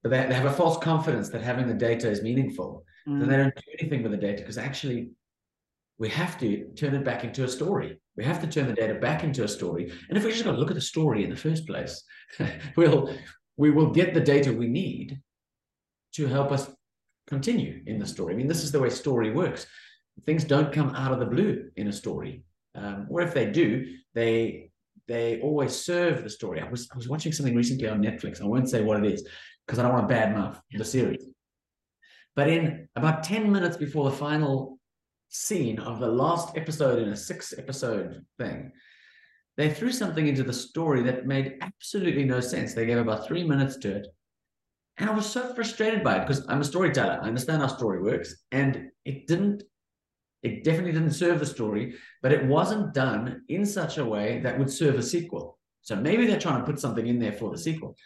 but 0.02 0.10
they, 0.10 0.26
they 0.26 0.34
have 0.34 0.46
a 0.46 0.52
false 0.52 0.78
confidence 0.78 1.28
that 1.30 1.42
having 1.42 1.68
the 1.68 1.74
data 1.74 2.08
is 2.08 2.22
meaningful. 2.22 2.84
Mm. 3.06 3.20
Then 3.20 3.28
they 3.28 3.36
don't 3.36 3.54
do 3.54 3.62
anything 3.78 4.02
with 4.02 4.12
the 4.12 4.18
data 4.18 4.42
because 4.42 4.58
actually 4.58 5.10
we 5.98 6.08
have 6.08 6.38
to 6.38 6.64
turn 6.72 6.94
it 6.94 7.04
back 7.04 7.24
into 7.24 7.44
a 7.44 7.48
story. 7.48 8.00
We 8.16 8.24
have 8.24 8.40
to 8.40 8.46
turn 8.46 8.66
the 8.66 8.72
data 8.72 8.94
back 8.94 9.22
into 9.24 9.44
a 9.44 9.48
story. 9.48 9.92
And 10.08 10.16
if 10.16 10.24
we 10.24 10.30
just 10.30 10.44
got 10.44 10.52
to 10.52 10.58
look 10.58 10.70
at 10.70 10.74
the 10.74 10.80
story 10.80 11.24
in 11.24 11.30
the 11.30 11.36
first 11.36 11.66
place, 11.66 12.02
we'll 12.76 13.14
we 13.56 13.70
will 13.70 13.90
get 13.90 14.14
the 14.14 14.20
data 14.20 14.52
we 14.52 14.68
need 14.68 15.20
to 16.14 16.26
help 16.26 16.50
us 16.50 16.70
continue 17.30 17.82
in 17.86 17.98
the 17.98 18.06
story. 18.06 18.34
I 18.34 18.36
mean, 18.36 18.48
this 18.48 18.62
is 18.62 18.72
the 18.72 18.80
way 18.80 18.90
story 18.90 19.30
works. 19.30 19.66
Things 20.26 20.44
don't 20.44 20.72
come 20.72 20.94
out 20.94 21.12
of 21.12 21.20
the 21.20 21.26
blue 21.34 21.70
in 21.76 21.88
a 21.88 21.92
story, 21.92 22.42
um, 22.74 23.06
or 23.08 23.22
if 23.22 23.32
they 23.32 23.46
do, 23.50 23.94
they 24.14 24.70
they 25.08 25.40
always 25.40 25.74
serve 25.74 26.22
the 26.22 26.30
story. 26.30 26.60
I 26.60 26.68
was 26.68 26.88
I 26.92 26.96
was 26.96 27.08
watching 27.08 27.32
something 27.32 27.56
recently 27.56 27.88
on 27.88 28.02
Netflix. 28.02 28.42
I 28.42 28.46
won't 28.46 28.68
say 28.68 28.82
what 28.82 29.02
it 29.02 29.10
is 29.10 29.26
because 29.66 29.78
I 29.78 29.82
don't 29.82 29.94
want 29.94 30.08
to 30.08 30.14
badmouth 30.14 30.60
the 30.76 30.84
series. 30.84 31.24
But 32.36 32.48
in 32.48 32.88
about 32.96 33.22
ten 33.22 33.50
minutes 33.50 33.76
before 33.76 34.10
the 34.10 34.16
final 34.16 34.78
scene 35.28 35.78
of 35.78 36.00
the 36.00 36.08
last 36.08 36.56
episode 36.56 36.98
in 37.00 37.08
a 37.08 37.16
six 37.16 37.54
episode 37.56 38.24
thing, 38.38 38.72
they 39.56 39.72
threw 39.72 39.92
something 39.92 40.26
into 40.26 40.42
the 40.42 40.52
story 40.52 41.02
that 41.04 41.26
made 41.26 41.58
absolutely 41.62 42.24
no 42.24 42.40
sense. 42.40 42.74
They 42.74 42.86
gave 42.86 42.98
about 42.98 43.26
three 43.26 43.44
minutes 43.44 43.76
to 43.78 43.96
it. 43.96 44.06
And 45.00 45.08
I 45.08 45.14
was 45.14 45.26
so 45.26 45.54
frustrated 45.54 46.04
by 46.04 46.18
it 46.18 46.26
because 46.26 46.44
I'm 46.48 46.60
a 46.60 46.64
storyteller. 46.64 47.18
I 47.22 47.26
understand 47.26 47.62
how 47.62 47.68
story 47.68 48.02
works. 48.02 48.36
And 48.52 48.90
it 49.06 49.26
didn't, 49.26 49.62
it 50.42 50.62
definitely 50.62 50.92
didn't 50.92 51.12
serve 51.12 51.40
the 51.40 51.46
story, 51.46 51.94
but 52.22 52.32
it 52.32 52.44
wasn't 52.44 52.92
done 52.92 53.42
in 53.48 53.64
such 53.64 53.96
a 53.96 54.04
way 54.04 54.40
that 54.40 54.58
would 54.58 54.70
serve 54.70 54.96
a 54.96 55.02
sequel. 55.02 55.58
So 55.80 55.96
maybe 55.96 56.26
they're 56.26 56.38
trying 56.38 56.60
to 56.60 56.70
put 56.70 56.78
something 56.78 57.06
in 57.06 57.18
there 57.18 57.32
for 57.32 57.50
the 57.50 57.58
sequel. 57.58 57.96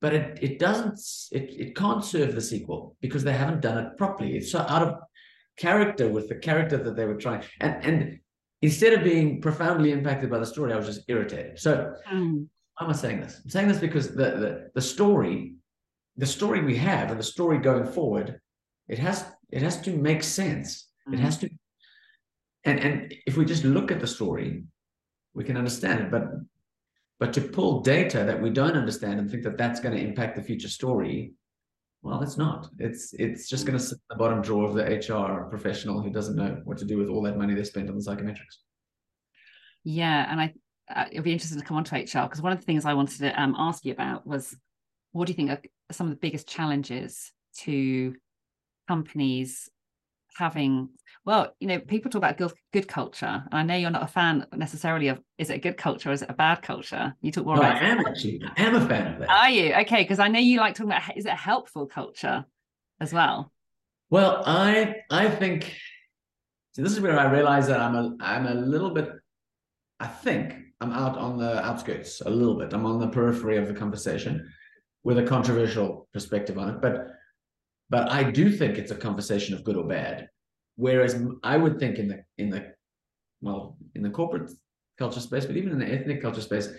But 0.00 0.12
it 0.12 0.38
it 0.42 0.58
doesn't 0.58 1.00
it, 1.30 1.54
it 1.58 1.76
can't 1.76 2.04
serve 2.04 2.34
the 2.34 2.40
sequel 2.40 2.96
because 3.00 3.24
they 3.24 3.32
haven't 3.32 3.62
done 3.62 3.78
it 3.78 3.96
properly. 3.96 4.36
It's 4.36 4.50
so 4.50 4.58
out 4.58 4.82
of 4.82 4.96
character 5.56 6.08
with 6.08 6.28
the 6.28 6.34
character 6.34 6.76
that 6.76 6.96
they 6.96 7.06
were 7.06 7.16
trying. 7.16 7.44
And 7.60 7.84
and 7.84 8.18
instead 8.60 8.92
of 8.92 9.04
being 9.04 9.40
profoundly 9.40 9.92
impacted 9.92 10.30
by 10.30 10.40
the 10.40 10.46
story, 10.46 10.72
I 10.72 10.76
was 10.76 10.86
just 10.86 11.04
irritated. 11.08 11.60
So 11.60 11.94
mm. 12.12 12.46
why 12.76 12.84
am 12.84 12.90
I 12.90 12.92
saying 12.92 13.20
this? 13.20 13.40
I'm 13.44 13.50
saying 13.50 13.68
this 13.68 13.78
because 13.78 14.08
the, 14.08 14.30
the, 14.42 14.70
the 14.74 14.82
story 14.82 15.54
the 16.16 16.26
story 16.26 16.62
we 16.62 16.76
have 16.76 17.10
and 17.10 17.18
the 17.18 17.24
story 17.24 17.58
going 17.58 17.86
forward, 17.86 18.40
it 18.88 18.98
has 18.98 19.24
it 19.50 19.62
has 19.62 19.80
to 19.82 19.90
make 19.96 20.22
sense. 20.22 20.88
Mm-hmm. 21.06 21.14
It 21.14 21.20
has 21.20 21.38
to, 21.38 21.50
and 22.64 22.78
and 22.78 23.14
if 23.26 23.36
we 23.36 23.44
just 23.44 23.64
look 23.64 23.90
at 23.90 24.00
the 24.00 24.06
story, 24.06 24.64
we 25.34 25.44
can 25.44 25.56
understand 25.56 26.00
it. 26.00 26.10
But 26.10 26.24
but 27.18 27.32
to 27.34 27.40
pull 27.40 27.80
data 27.80 28.24
that 28.24 28.40
we 28.40 28.50
don't 28.50 28.76
understand 28.76 29.18
and 29.20 29.30
think 29.30 29.44
that 29.44 29.58
that's 29.58 29.80
going 29.80 29.96
to 29.96 30.02
impact 30.02 30.36
the 30.36 30.42
future 30.42 30.68
story, 30.68 31.34
well, 32.02 32.22
it's 32.22 32.36
not. 32.36 32.68
It's 32.78 33.12
it's 33.14 33.48
just 33.48 33.66
going 33.66 33.78
to 33.78 33.84
sit 33.84 33.96
in 33.96 34.02
the 34.10 34.16
bottom 34.16 34.42
drawer 34.42 34.66
of 34.66 34.74
the 34.74 34.84
HR 34.84 35.48
professional 35.48 36.02
who 36.02 36.10
doesn't 36.10 36.36
know 36.36 36.60
what 36.64 36.78
to 36.78 36.84
do 36.84 36.98
with 36.98 37.08
all 37.08 37.22
that 37.22 37.38
money 37.38 37.54
they 37.54 37.64
spent 37.64 37.88
on 37.88 37.96
the 37.96 38.04
psychometrics. 38.04 38.58
Yeah, 39.84 40.30
and 40.30 40.40
I 40.40 40.54
uh, 40.94 41.06
it'll 41.10 41.24
be 41.24 41.32
interesting 41.32 41.60
to 41.60 41.66
come 41.66 41.76
on 41.76 41.84
to 41.84 41.96
HR 41.96 42.24
because 42.24 42.42
one 42.42 42.52
of 42.52 42.58
the 42.58 42.64
things 42.64 42.84
I 42.84 42.94
wanted 42.94 43.18
to 43.18 43.40
um, 43.40 43.54
ask 43.58 43.84
you 43.84 43.92
about 43.92 44.26
was 44.26 44.54
what 45.12 45.26
do 45.26 45.32
you 45.32 45.36
think 45.36 45.68
some 45.90 46.06
of 46.06 46.10
the 46.12 46.18
biggest 46.18 46.48
challenges 46.48 47.32
to 47.58 48.14
companies 48.88 49.68
having 50.36 50.88
well 51.24 51.54
you 51.60 51.68
know 51.68 51.78
people 51.78 52.10
talk 52.10 52.18
about 52.18 52.36
good, 52.36 52.52
good 52.72 52.88
culture 52.88 53.26
and 53.26 53.54
i 53.54 53.62
know 53.62 53.76
you're 53.76 53.90
not 53.90 54.02
a 54.02 54.06
fan 54.06 54.44
necessarily 54.56 55.08
of 55.08 55.20
is 55.38 55.48
it 55.48 55.54
a 55.54 55.58
good 55.58 55.76
culture 55.76 56.10
or 56.10 56.12
is 56.12 56.22
it 56.22 56.30
a 56.30 56.34
bad 56.34 56.60
culture? 56.60 57.14
You 57.20 57.30
talk 57.30 57.46
more 57.46 57.56
no, 57.56 57.62
about 57.62 57.76
i 57.76 57.86
am 57.86 58.00
actually 58.00 58.42
i 58.56 58.62
am 58.62 58.74
a 58.74 58.86
fan 58.86 59.14
of 59.14 59.20
that 59.20 59.30
are 59.30 59.50
you? 59.50 59.74
Okay 59.74 60.02
because 60.02 60.18
i 60.18 60.28
know 60.28 60.40
you 60.40 60.58
like 60.58 60.74
talking 60.74 60.90
about 60.90 61.16
is 61.16 61.24
it 61.26 61.32
a 61.32 61.36
helpful 61.36 61.86
culture 61.86 62.44
as 63.00 63.12
well? 63.12 63.52
Well 64.10 64.42
i 64.44 64.96
i 65.10 65.28
think 65.28 65.72
so 66.72 66.82
this 66.82 66.92
is 66.92 67.00
where 67.00 67.18
i 67.18 67.30
realize 67.30 67.68
that 67.68 67.80
i'm 67.80 67.94
a 67.94 68.16
i'm 68.20 68.46
a 68.46 68.54
little 68.54 68.90
bit 68.90 69.12
i 70.00 70.06
think 70.06 70.56
i'm 70.80 70.92
out 70.92 71.16
on 71.16 71.38
the 71.38 71.64
outskirts 71.64 72.20
a 72.22 72.30
little 72.30 72.58
bit. 72.58 72.72
I'm 72.72 72.86
on 72.86 72.98
the 72.98 73.08
periphery 73.08 73.56
of 73.56 73.68
the 73.68 73.74
conversation 73.74 74.50
with 75.04 75.18
a 75.18 75.22
controversial 75.22 76.08
perspective 76.12 76.58
on 76.58 76.70
it, 76.70 76.80
but 76.80 77.08
but 77.90 78.10
I 78.10 78.24
do 78.24 78.50
think 78.50 78.78
it's 78.78 78.90
a 78.90 78.96
conversation 78.96 79.54
of 79.54 79.62
good 79.62 79.76
or 79.76 79.86
bad. 79.86 80.28
Whereas 80.76 81.22
I 81.42 81.56
would 81.56 81.78
think 81.78 81.98
in 81.98 82.08
the 82.08 82.24
in 82.38 82.50
the 82.50 82.74
well, 83.40 83.76
in 83.94 84.02
the 84.02 84.10
corporate 84.10 84.50
culture 84.98 85.20
space, 85.20 85.44
but 85.44 85.56
even 85.56 85.72
in 85.72 85.78
the 85.78 85.92
ethnic 85.92 86.22
culture 86.22 86.40
space, 86.40 86.70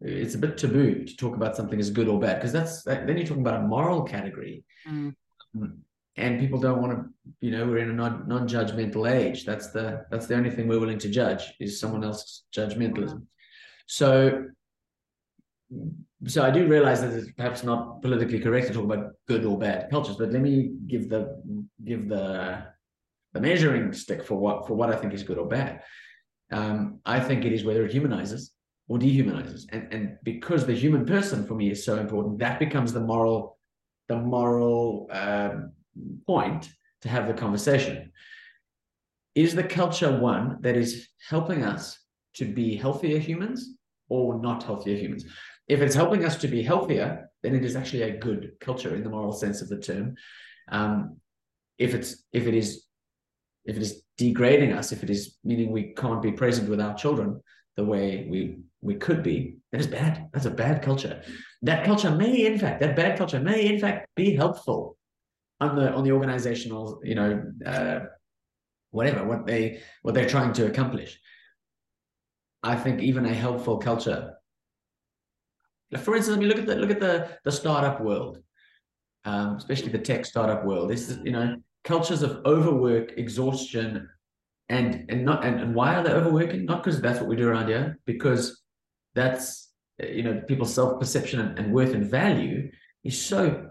it's 0.00 0.34
a 0.34 0.38
bit 0.38 0.56
taboo 0.56 1.04
to 1.04 1.16
talk 1.16 1.36
about 1.36 1.56
something 1.56 1.78
as 1.78 1.90
good 1.90 2.08
or 2.08 2.18
bad 2.18 2.36
because 2.36 2.52
that's 2.52 2.82
then 2.82 3.06
you're 3.08 3.26
talking 3.26 3.42
about 3.42 3.62
a 3.62 3.66
moral 3.66 4.02
category. 4.02 4.64
Mm. 4.88 5.14
And 6.16 6.40
people 6.40 6.58
don't 6.58 6.82
want 6.82 6.92
to, 6.98 7.04
you 7.40 7.52
know, 7.52 7.64
we're 7.64 7.78
in 7.78 7.90
a 7.90 7.92
non 7.92 8.26
non-judgmental 8.26 9.08
age. 9.08 9.44
That's 9.44 9.68
the 9.68 10.06
that's 10.10 10.26
the 10.26 10.34
only 10.34 10.50
thing 10.50 10.66
we're 10.66 10.80
willing 10.80 10.98
to 10.98 11.10
judge 11.10 11.52
is 11.60 11.78
someone 11.78 12.02
else's 12.02 12.44
judgmentalism. 12.56 13.22
So 13.86 14.46
so 16.26 16.42
I 16.42 16.50
do 16.50 16.66
realize 16.66 17.00
that 17.00 17.12
it's 17.12 17.30
perhaps 17.32 17.62
not 17.62 18.02
politically 18.02 18.40
correct 18.40 18.68
to 18.68 18.74
talk 18.74 18.84
about 18.84 19.12
good 19.26 19.44
or 19.44 19.58
bad 19.58 19.90
cultures, 19.90 20.16
but 20.16 20.32
let 20.32 20.42
me 20.42 20.72
give 20.86 21.08
the 21.08 21.40
give 21.84 22.08
the 22.08 22.64
the 23.34 23.40
measuring 23.40 23.92
stick 23.92 24.24
for 24.24 24.36
what 24.36 24.66
for 24.66 24.74
what 24.74 24.90
I 24.90 24.96
think 24.96 25.12
is 25.12 25.22
good 25.22 25.38
or 25.38 25.46
bad. 25.46 25.82
Um, 26.50 27.00
I 27.04 27.20
think 27.20 27.44
it 27.44 27.52
is 27.52 27.64
whether 27.64 27.84
it 27.84 27.92
humanizes 27.92 28.52
or 28.88 28.98
dehumanizes, 28.98 29.66
and 29.70 29.92
and 29.92 30.16
because 30.24 30.66
the 30.66 30.74
human 30.74 31.04
person 31.04 31.46
for 31.46 31.54
me 31.54 31.70
is 31.70 31.84
so 31.84 31.98
important, 31.98 32.38
that 32.38 32.58
becomes 32.58 32.92
the 32.92 33.00
moral 33.00 33.58
the 34.08 34.16
moral 34.16 35.08
um, 35.12 35.72
point 36.26 36.70
to 37.02 37.08
have 37.08 37.26
the 37.26 37.34
conversation. 37.34 38.10
Is 39.34 39.54
the 39.54 39.62
culture 39.62 40.18
one 40.18 40.56
that 40.62 40.76
is 40.76 41.08
helping 41.28 41.62
us 41.62 41.96
to 42.34 42.44
be 42.44 42.74
healthier 42.74 43.18
humans 43.18 43.74
or 44.08 44.40
not 44.40 44.64
healthier 44.64 44.96
humans? 44.96 45.26
If 45.68 45.80
it's 45.80 45.94
helping 45.94 46.24
us 46.24 46.36
to 46.38 46.48
be 46.48 46.62
healthier, 46.62 47.30
then 47.42 47.54
it 47.54 47.64
is 47.64 47.76
actually 47.76 48.02
a 48.02 48.18
good 48.18 48.52
culture 48.60 48.94
in 48.94 49.04
the 49.04 49.10
moral 49.10 49.32
sense 49.32 49.62
of 49.62 49.68
the 49.68 49.78
term. 49.78 50.16
Um, 50.70 51.18
if 51.78 51.94
it's 51.94 52.24
if 52.32 52.46
it 52.46 52.54
is 52.54 52.84
if 53.64 53.76
it 53.76 53.82
is 53.82 54.02
degrading 54.16 54.72
us, 54.72 54.92
if 54.92 55.02
it 55.02 55.10
is 55.10 55.36
meaning 55.44 55.70
we 55.70 55.94
can't 55.94 56.22
be 56.22 56.32
present 56.32 56.68
with 56.68 56.80
our 56.80 56.94
children 56.94 57.40
the 57.76 57.84
way 57.84 58.26
we 58.28 58.58
we 58.80 58.94
could 58.94 59.22
be, 59.22 59.56
that 59.72 59.80
is 59.80 59.86
bad. 59.86 60.28
That's 60.32 60.46
a 60.46 60.50
bad 60.50 60.82
culture. 60.82 61.22
That 61.62 61.84
culture 61.84 62.10
may, 62.10 62.46
in 62.46 62.58
fact, 62.58 62.80
that 62.80 62.96
bad 62.96 63.18
culture 63.18 63.40
may, 63.40 63.66
in 63.66 63.78
fact, 63.78 64.06
be 64.16 64.34
helpful 64.34 64.96
on 65.60 65.76
the 65.76 65.92
on 65.92 66.04
the 66.04 66.12
organizational, 66.12 67.00
you 67.04 67.14
know, 67.14 67.42
uh, 67.66 68.00
whatever 68.90 69.24
what 69.24 69.46
they 69.46 69.80
what 70.02 70.14
they're 70.14 70.28
trying 70.28 70.52
to 70.54 70.66
accomplish. 70.66 71.20
I 72.62 72.74
think 72.74 73.00
even 73.00 73.26
a 73.26 73.34
helpful 73.34 73.78
culture 73.78 74.34
for 75.96 76.14
instance, 76.16 76.36
I 76.36 76.40
mean, 76.40 76.48
look 76.48 76.58
at 76.58 76.66
the 76.66 76.76
look 76.76 76.90
at 76.90 77.00
the 77.00 77.38
the 77.44 77.52
startup 77.52 78.00
world, 78.00 78.38
um, 79.24 79.56
especially 79.56 79.88
the 79.88 79.98
tech 79.98 80.26
startup 80.26 80.64
world. 80.64 80.90
This 80.90 81.08
is 81.08 81.18
you 81.24 81.32
know 81.32 81.56
cultures 81.84 82.22
of 82.22 82.42
overwork, 82.44 83.12
exhaustion, 83.16 84.08
and 84.68 85.06
and 85.08 85.24
not 85.24 85.44
and, 85.44 85.60
and 85.60 85.74
why 85.74 85.94
are 85.94 86.02
they 86.02 86.10
overworking? 86.10 86.66
Not 86.66 86.82
because 86.82 87.00
that's 87.00 87.20
what 87.20 87.28
we 87.28 87.36
do 87.36 87.48
around 87.48 87.68
here, 87.68 87.98
because 88.04 88.62
that's 89.14 89.70
you 89.98 90.22
know 90.22 90.42
people's 90.46 90.74
self 90.74 91.00
perception 91.00 91.40
and, 91.40 91.58
and 91.58 91.72
worth 91.72 91.94
and 91.94 92.04
value 92.04 92.70
is 93.04 93.20
so 93.20 93.70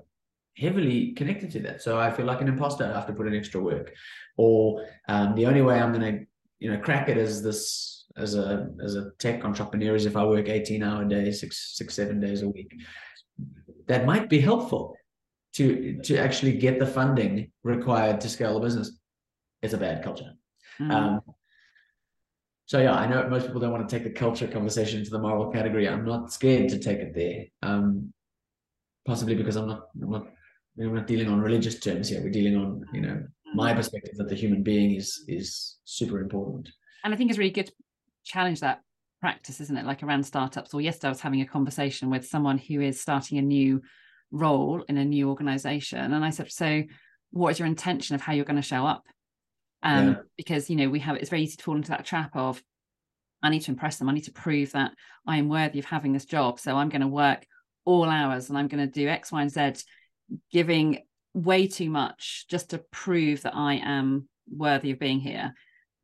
heavily 0.58 1.12
connected 1.12 1.52
to 1.52 1.60
that. 1.60 1.84
So 1.84 2.00
I 2.00 2.10
feel 2.10 2.26
like 2.26 2.42
an 2.42 2.48
imposter. 2.48 2.86
I 2.86 2.94
have 2.94 3.08
to 3.08 3.14
put 3.14 3.28
in 3.28 3.36
extra 3.36 3.62
work, 3.62 3.94
or 4.38 4.88
um, 5.08 5.36
the 5.36 5.46
only 5.46 5.62
way 5.62 5.80
I'm 5.80 5.94
going 5.94 6.20
to 6.20 6.26
you 6.60 6.72
know 6.72 6.80
crack 6.80 7.10
it 7.10 7.18
is 7.18 7.44
this 7.44 7.97
as 8.18 8.36
a 8.36 8.70
as 8.84 8.96
a 8.96 9.12
tech 9.20 9.46
entrepreneur 9.46 9.96
is 9.96 10.06
if 10.06 10.16
I 10.16 10.26
work 10.26 10.50
18 10.50 10.84
hour 10.84 11.06
days, 11.06 11.40
six, 11.40 11.76
six, 11.78 11.94
seven 11.94 12.20
days 12.20 12.42
a 12.42 12.50
week. 12.50 12.74
That 13.88 14.06
might 14.06 14.30
be 14.30 14.40
helpful 14.40 14.98
to 15.54 16.00
to 16.04 16.18
actually 16.18 16.58
get 16.58 16.80
the 16.80 16.88
funding 16.88 17.52
required 17.64 18.22
to 18.22 18.30
scale 18.30 18.56
the 18.56 18.60
business. 18.60 18.98
It's 19.62 19.74
a 19.74 19.78
bad 19.78 20.04
culture. 20.04 20.34
Mm. 20.80 20.92
Um, 20.92 21.22
so 22.66 22.80
yeah, 22.80 22.94
I 22.94 23.08
know 23.08 23.30
most 23.30 23.46
people 23.46 23.62
don't 23.62 23.72
want 23.72 23.88
to 23.88 23.96
take 23.96 24.04
the 24.04 24.20
culture 24.20 24.48
conversation 24.48 25.04
to 25.04 25.10
the 25.10 25.20
moral 25.20 25.52
category. 25.52 25.88
I'm 25.88 26.06
not 26.06 26.34
scared 26.34 26.70
to 26.70 26.80
take 26.80 27.00
it 27.00 27.16
there. 27.16 27.46
Um, 27.64 28.14
possibly 29.06 29.36
because 29.36 29.56
I'm 29.56 29.68
not 29.68 29.88
I'm 30.02 30.12
not 30.12 30.28
we're 30.76 30.94
not 30.94 31.08
dealing 31.08 31.30
on 31.30 31.42
religious 31.42 31.80
terms 31.80 32.10
here. 32.10 32.22
We're 32.22 32.30
dealing 32.30 32.56
on, 32.56 32.86
you 32.94 33.02
know, 33.02 33.24
my 33.56 33.72
hmm. 33.72 33.78
perspective 33.78 34.16
that 34.18 34.30
the 34.30 34.36
human 34.36 34.64
being 34.64 34.96
is 34.96 35.24
is 35.28 35.78
super 35.86 36.20
important. 36.20 36.70
And 37.04 37.14
I 37.14 37.18
think 37.18 37.30
it's 37.30 37.40
really 37.40 37.52
good 37.52 37.72
challenge 38.28 38.60
that 38.62 38.82
practice, 39.22 39.60
isn't 39.62 39.78
it? 39.78 39.86
Like 39.86 40.04
around 40.04 40.24
startups. 40.24 40.74
Or 40.74 40.82
yesterday, 40.82 41.08
I 41.08 41.12
was 41.12 41.22
having 41.22 41.42
a 41.42 41.46
conversation 41.46 42.10
with 42.10 42.28
someone 42.28 42.58
who 42.58 42.82
is 42.82 43.02
starting 43.02 43.38
a 43.38 43.42
new 43.42 43.82
role 44.32 44.84
in 44.88 44.98
a 44.98 45.06
new 45.06 45.30
organization. 45.30 46.14
And 46.14 46.24
I 46.24 46.30
said, 46.30 46.52
So, 46.52 46.84
what 47.32 47.50
is 47.50 47.60
your 47.60 47.68
intention 47.68 48.16
of 48.16 48.22
how 48.22 48.34
you're 48.34 48.46
going 48.46 48.56
to 48.58 48.62
show 48.62 48.86
up? 48.86 49.04
Um, 49.84 50.08
yeah. 50.08 50.16
Because, 50.38 50.70
you 50.70 50.76
know, 50.76 50.90
we 50.90 51.00
have 51.00 51.16
it's 51.18 51.30
very 51.30 51.44
easy 51.44 51.58
to 51.58 51.64
fall 51.64 51.76
into 51.76 51.90
that 51.90 52.06
trap 52.06 52.32
of, 52.36 52.62
I 53.44 53.50
need 53.50 53.62
to 53.62 53.72
impress 53.72 53.98
them. 53.98 54.10
I 54.10 54.14
need 54.14 54.26
to 54.26 54.32
prove 54.32 54.72
that 54.72 54.92
I 55.26 55.38
am 55.38 55.50
worthy 55.50 55.80
of 55.80 55.86
having 55.86 56.14
this 56.14 56.26
job. 56.26 56.60
So 56.60 56.76
I'm 56.76 56.90
going 56.90 57.02
to 57.02 57.08
work 57.08 57.46
all 57.86 58.10
hours 58.10 58.50
and 58.50 58.58
I'm 58.58 58.68
going 58.68 58.86
to 58.86 58.92
do 58.92 59.08
X, 59.08 59.32
Y, 59.32 59.42
and 59.42 59.52
Z, 59.52 59.84
giving 60.52 61.00
way 61.34 61.68
too 61.68 61.90
much 61.90 62.46
just 62.50 62.72
to 62.72 62.80
prove 62.92 63.44
that 63.44 63.56
I 63.56 63.76
am 63.76 64.28
worthy 64.50 64.92
of 64.92 65.00
being 65.00 65.20
here. 65.20 65.54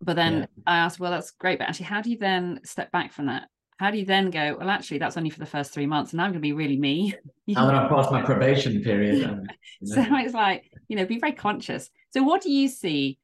But 0.04 0.16
then 0.16 0.39
yeah. 0.39 0.45
I 0.68 0.78
asked, 0.78 0.99
well, 0.99 1.12
that's 1.12 1.32
great. 1.32 1.60
But 1.60 1.70
actually, 1.70 1.86
how 1.86 2.01
do 2.01 2.10
you 2.10 2.18
then 2.18 2.60
step 2.64 2.91
back 2.91 3.12
from 3.12 3.28
that? 3.28 3.47
How 3.78 3.89
do 3.89 3.97
you 3.97 4.06
then 4.06 4.30
go, 4.30 4.56
well, 4.60 4.70
actually, 4.70 4.99
that's 4.99 5.18
only 5.18 5.30
for 5.30 5.39
the 5.39 5.45
first 5.45 5.74
three 5.74 5.86
months. 5.86 6.12
And 6.12 6.22
I'm 6.22 6.32
going 6.32 6.36
to 6.36 6.39
be 6.39 6.54
really 6.54 6.78
me. 6.78 7.14
I'm 7.56 7.70
going 7.70 7.82
to 7.82 7.89
pass 7.89 8.12
my 8.12 8.22
probation 8.22 8.82
period. 8.82 9.18
You 9.18 9.28
know. 9.28 9.43
So 9.84 10.06
it's 10.10 10.34
like, 10.34 10.70
you 10.88 10.95
know, 10.95 11.06
be 11.06 11.20
very 11.20 11.34
conscious. 11.34 11.89
So, 12.12 12.24
what 12.24 12.41
do 12.41 12.51
you 12.51 12.68
see 12.68 13.18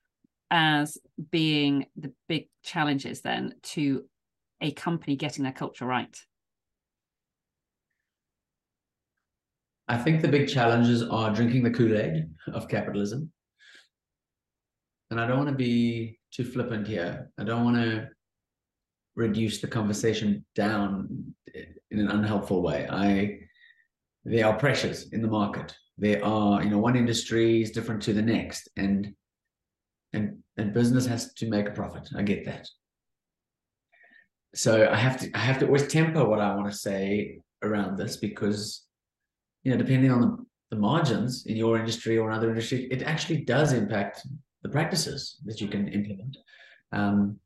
as 0.52 0.98
being 1.32 1.86
the 1.96 2.12
big 2.28 2.48
challenges 2.64 3.22
then 3.22 3.54
to 3.62 4.06
a 4.62 4.72
company 4.72 5.16
getting 5.16 5.44
their 5.44 5.54
culture 5.54 5.86
right? 5.86 6.18
I 9.88 9.98
think 9.98 10.22
the 10.22 10.28
big 10.28 10.48
challenges 10.48 11.02
are 11.04 11.34
drinking 11.34 11.64
the 11.64 11.72
Kool 11.72 11.98
Aid 11.98 12.30
of 12.54 12.68
capitalism. 12.68 13.32
And 15.10 15.20
I 15.20 15.26
don't 15.26 15.38
want 15.38 15.50
to 15.50 15.56
be 15.56 16.19
too 16.32 16.44
flippant 16.44 16.88
here. 16.88 17.32
I 17.38 17.44
don't 17.44 17.64
want 17.64 17.78
to 17.78 18.08
reduce 19.16 19.60
the 19.60 19.68
conversation 19.68 20.46
down 20.56 21.34
in 21.92 22.00
an 22.00 22.10
unhelpful 22.10 22.62
way. 22.62 22.88
I 22.90 23.40
there 24.26 24.46
are 24.46 24.58
pressures 24.58 25.10
in 25.12 25.22
the 25.22 25.28
market. 25.28 25.76
There 25.98 26.24
are, 26.24 26.64
you 26.64 26.70
know, 26.70 26.78
one 26.78 26.96
industry 26.96 27.62
is 27.62 27.72
different 27.72 28.02
to 28.04 28.14
the 28.14 28.22
next, 28.22 28.70
and 28.78 29.14
and 30.14 30.38
and 30.58 30.74
business 30.74 31.06
has 31.06 31.34
to 31.36 31.50
make 31.50 31.68
a 31.68 31.72
profit. 31.72 32.10
I 32.16 32.24
get 32.24 32.46
that. 32.46 32.68
So 34.56 34.90
I 34.90 34.96
have 34.96 35.20
to 35.22 35.32
I 35.34 35.40
have 35.40 35.60
to 35.60 35.66
always 35.66 35.88
temper 35.88 36.26
what 36.26 36.40
I 36.40 36.56
want 36.56 36.72
to 36.72 36.78
say 36.78 37.40
around 37.62 37.98
this 37.98 38.18
because, 38.18 38.86
you 39.64 39.72
know, 39.72 39.78
depending 39.78 40.12
on 40.12 40.22
the, 40.22 40.38
the 40.72 40.82
margins 40.82 41.46
in 41.46 41.56
your 41.56 41.78
industry 41.78 42.18
or 42.18 42.30
another 42.30 42.50
industry, 42.50 42.88
it 42.92 43.04
actually 43.04 43.44
does 43.44 43.74
impact 43.74 44.26
the 44.64 44.70
practices 44.70 45.38
that 45.46 45.62
you 45.62 45.68
can 45.68 45.88
implement. 45.88 46.38
Um, 46.92 47.40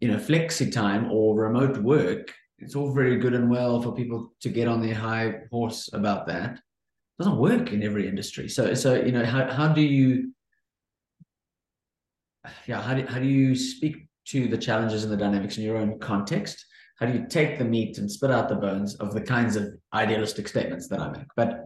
you 0.00 0.08
know, 0.08 0.16
flexi 0.16 0.70
time 0.72 1.10
or 1.10 1.36
remote 1.36 1.78
work, 1.78 2.32
it's 2.58 2.74
all 2.74 2.92
very 2.92 3.18
good 3.18 3.34
and 3.34 3.50
well 3.50 3.80
for 3.82 3.92
people 3.92 4.32
to 4.40 4.48
get 4.48 4.68
on 4.68 4.80
their 4.80 4.94
high 4.94 5.34
horse 5.50 5.90
about 5.92 6.26
that. 6.28 6.52
It 6.52 7.22
doesn't 7.22 7.38
work 7.38 7.72
in 7.72 7.82
every 7.82 8.08
industry. 8.08 8.48
So, 8.48 8.74
so 8.74 8.94
you 8.94 9.12
know, 9.12 9.24
how 9.24 9.50
how 9.50 9.68
do 9.68 9.80
you, 9.80 10.32
yeah, 12.66 12.80
how 12.80 12.94
do 12.94 13.04
how 13.06 13.18
do 13.18 13.26
you 13.26 13.54
speak 13.54 14.08
to 14.28 14.46
the 14.46 14.58
challenges 14.58 15.04
and 15.04 15.12
the 15.12 15.16
dynamics 15.16 15.56
in 15.56 15.64
your 15.64 15.76
own 15.76 15.98
context? 15.98 16.64
How 16.98 17.06
do 17.06 17.12
you 17.12 17.26
take 17.28 17.58
the 17.58 17.64
meat 17.64 17.98
and 17.98 18.10
spit 18.10 18.30
out 18.30 18.48
the 18.48 18.56
bones 18.56 18.96
of 18.96 19.14
the 19.14 19.20
kinds 19.20 19.56
of 19.56 19.72
idealistic 19.94 20.48
statements 20.48 20.88
that 20.88 21.00
I 21.00 21.10
make? 21.10 21.28
But, 21.36 21.64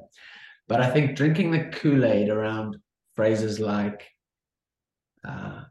but 0.68 0.80
I 0.80 0.90
think 0.90 1.16
drinking 1.16 1.50
the 1.50 1.64
Kool 1.72 2.04
Aid 2.04 2.28
around 2.28 2.76
phrases 3.14 3.60
like 3.60 4.08
uh, 5.26 5.62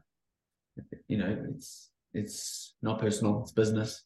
you 1.08 1.18
know 1.18 1.36
it's 1.54 1.90
it's 2.14 2.74
not 2.82 3.00
personal 3.00 3.42
it's 3.42 3.52
business. 3.52 4.04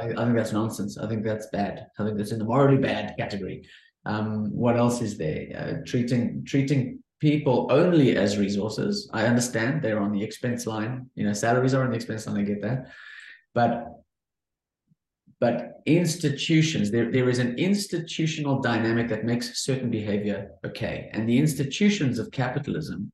I, 0.00 0.08
I, 0.10 0.24
think 0.24 0.36
that's 0.36 0.52
nonsense. 0.52 0.98
I 0.98 1.08
think 1.08 1.24
that's 1.24 1.46
bad. 1.46 1.86
I 1.98 2.04
think 2.04 2.18
that's 2.18 2.32
in 2.32 2.38
the 2.38 2.44
morally 2.44 2.78
bad 2.78 3.16
category. 3.18 3.66
Um, 4.04 4.50
what 4.52 4.76
else 4.76 5.00
is 5.00 5.16
there? 5.16 5.46
Uh, 5.56 5.86
treating 5.86 6.44
treating 6.44 6.98
people 7.20 7.68
only 7.70 8.16
as 8.16 8.38
resources. 8.38 9.08
I 9.14 9.26
understand 9.26 9.82
they're 9.82 10.00
on 10.00 10.12
the 10.12 10.22
expense 10.22 10.66
line. 10.66 11.08
You 11.14 11.26
know 11.26 11.32
salaries 11.32 11.74
are 11.74 11.84
on 11.84 11.90
the 11.90 11.96
expense 11.96 12.26
line 12.26 12.38
i 12.38 12.42
get 12.42 12.62
that. 12.62 12.88
But 13.54 13.86
but 15.44 15.82
institutions, 15.84 16.90
there, 16.90 17.12
there 17.12 17.28
is 17.28 17.38
an 17.38 17.58
institutional 17.58 18.62
dynamic 18.62 19.08
that 19.08 19.26
makes 19.26 19.62
certain 19.62 19.90
behavior 19.90 20.52
okay. 20.64 21.10
And 21.12 21.28
the 21.28 21.36
institutions 21.36 22.18
of 22.18 22.30
capitalism 22.30 23.12